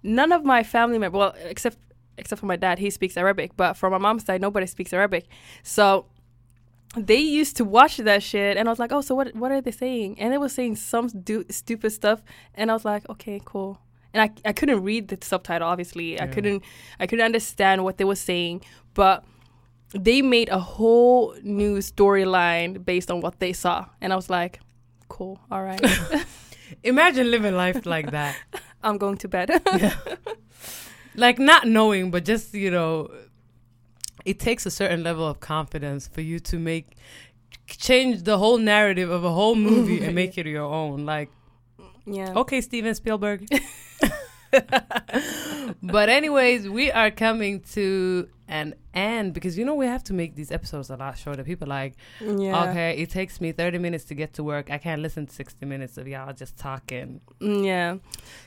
none 0.02 0.32
of 0.32 0.44
my 0.44 0.62
family 0.62 0.98
members, 0.98 1.18
well, 1.18 1.34
except 1.44 1.78
except 2.16 2.40
for 2.40 2.46
my 2.46 2.56
dad, 2.56 2.78
he 2.78 2.90
speaks 2.90 3.16
Arabic. 3.16 3.56
But 3.56 3.74
from 3.74 3.92
my 3.92 3.98
mom's 3.98 4.24
side, 4.24 4.40
nobody 4.40 4.66
speaks 4.66 4.92
Arabic. 4.92 5.26
So 5.62 6.06
they 6.96 7.18
used 7.18 7.56
to 7.58 7.64
watch 7.64 7.98
that 7.98 8.22
shit, 8.22 8.56
and 8.56 8.68
I 8.68 8.72
was 8.72 8.78
like, 8.78 8.92
oh, 8.92 9.00
so 9.00 9.14
what? 9.14 9.34
What 9.34 9.52
are 9.52 9.60
they 9.60 9.70
saying? 9.70 10.18
And 10.18 10.32
they 10.32 10.38
were 10.38 10.48
saying 10.48 10.76
some 10.76 11.08
stupid 11.08 11.90
stuff, 11.90 12.22
and 12.54 12.70
I 12.70 12.74
was 12.74 12.84
like, 12.84 13.08
okay, 13.10 13.40
cool. 13.44 13.80
And 14.14 14.22
I, 14.22 14.48
I 14.48 14.52
couldn't 14.52 14.82
read 14.82 15.08
the 15.08 15.18
subtitle. 15.20 15.68
Obviously, 15.68 16.20
I 16.20 16.26
couldn't 16.26 16.64
I 16.98 17.06
couldn't 17.06 17.24
understand 17.24 17.84
what 17.84 17.98
they 17.98 18.04
were 18.04 18.16
saying, 18.16 18.62
but 18.94 19.24
they 19.92 20.22
made 20.22 20.48
a 20.48 20.58
whole 20.58 21.34
new 21.42 21.78
storyline 21.78 22.84
based 22.84 23.10
on 23.10 23.20
what 23.20 23.38
they 23.40 23.52
saw, 23.52 23.86
and 24.00 24.12
I 24.12 24.16
was 24.16 24.28
like, 24.28 24.60
cool, 25.08 25.40
all 25.50 25.62
right, 25.62 25.80
Imagine 26.82 27.30
living 27.30 27.54
life 27.54 27.86
like 27.86 28.10
that. 28.10 28.36
I'm 28.82 28.98
going 28.98 29.16
to 29.18 29.28
bed. 29.28 29.50
like 31.14 31.38
not 31.38 31.66
knowing, 31.66 32.10
but 32.10 32.24
just 32.24 32.54
you 32.54 32.70
know, 32.70 33.10
it 34.24 34.38
takes 34.38 34.66
a 34.66 34.70
certain 34.70 35.02
level 35.02 35.26
of 35.26 35.40
confidence 35.40 36.06
for 36.06 36.20
you 36.20 36.38
to 36.40 36.58
make 36.58 36.96
change 37.66 38.22
the 38.22 38.38
whole 38.38 38.58
narrative 38.58 39.10
of 39.10 39.24
a 39.24 39.30
whole 39.30 39.54
movie 39.54 40.04
and 40.04 40.14
make 40.14 40.38
it 40.38 40.46
your 40.46 40.64
own. 40.64 41.04
Like, 41.04 41.30
yeah. 42.06 42.32
okay, 42.36 42.60
Steven 42.60 42.94
Spielberg. 42.94 43.46
but 45.82 46.08
anyways, 46.08 46.68
we 46.68 46.90
are 46.90 47.10
coming 47.10 47.60
to 47.72 48.28
an 48.48 48.74
end 48.94 49.34
because 49.34 49.58
you 49.58 49.64
know 49.64 49.74
we 49.74 49.86
have 49.86 50.02
to 50.04 50.14
make 50.14 50.34
these 50.34 50.50
episodes 50.50 50.88
a 50.90 50.96
lot 50.96 51.18
shorter. 51.18 51.44
People 51.44 51.68
like, 51.68 51.94
Yeah. 52.20 52.70
okay, 52.70 52.96
it 52.98 53.10
takes 53.10 53.40
me 53.40 53.52
30 53.52 53.78
minutes 53.78 54.04
to 54.04 54.14
get 54.14 54.32
to 54.34 54.42
work. 54.44 54.70
I 54.70 54.78
can't 54.78 55.02
listen 55.02 55.26
to 55.26 55.34
60 55.34 55.66
minutes 55.66 55.98
of 55.98 56.08
y'all 56.08 56.32
just 56.32 56.56
talking. 56.56 57.20
Mm, 57.40 57.64
Yeah. 57.64 57.96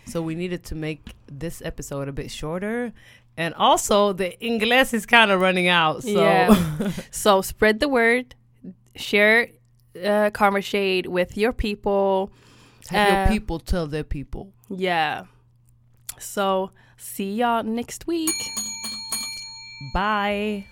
So 0.06 0.22
we 0.22 0.36
needed 0.36 0.64
to 0.66 0.76
make 0.76 1.14
this 1.32 1.62
episode 1.64 2.08
a 2.08 2.12
bit 2.12 2.32
shorter. 2.32 2.92
And 3.38 3.54
also 3.56 4.12
the 4.14 4.40
English 4.44 4.94
is 4.94 5.06
kind 5.06 5.32
of 5.32 5.40
running 5.40 5.68
out. 5.68 6.04
So 6.04 6.10
Yeah. 6.10 6.92
So 7.12 7.42
spread 7.42 7.80
the 7.80 7.88
word, 7.90 8.36
share 8.96 9.50
uh, 10.04 10.32
Karma 10.34 10.62
Shade 10.62 11.06
with 11.08 11.38
your 11.38 11.54
people. 11.54 12.32
have 12.90 13.08
your 13.10 13.18
Uh, 13.26 13.28
people 13.30 13.60
tell 13.60 13.86
their 13.88 14.04
people. 14.04 14.52
Yeah. 14.70 15.26
So 16.22 16.72
see 16.98 17.34
y'all 17.34 17.64
next 17.64 18.08
week. 18.08 18.30
Bye. 19.94 20.66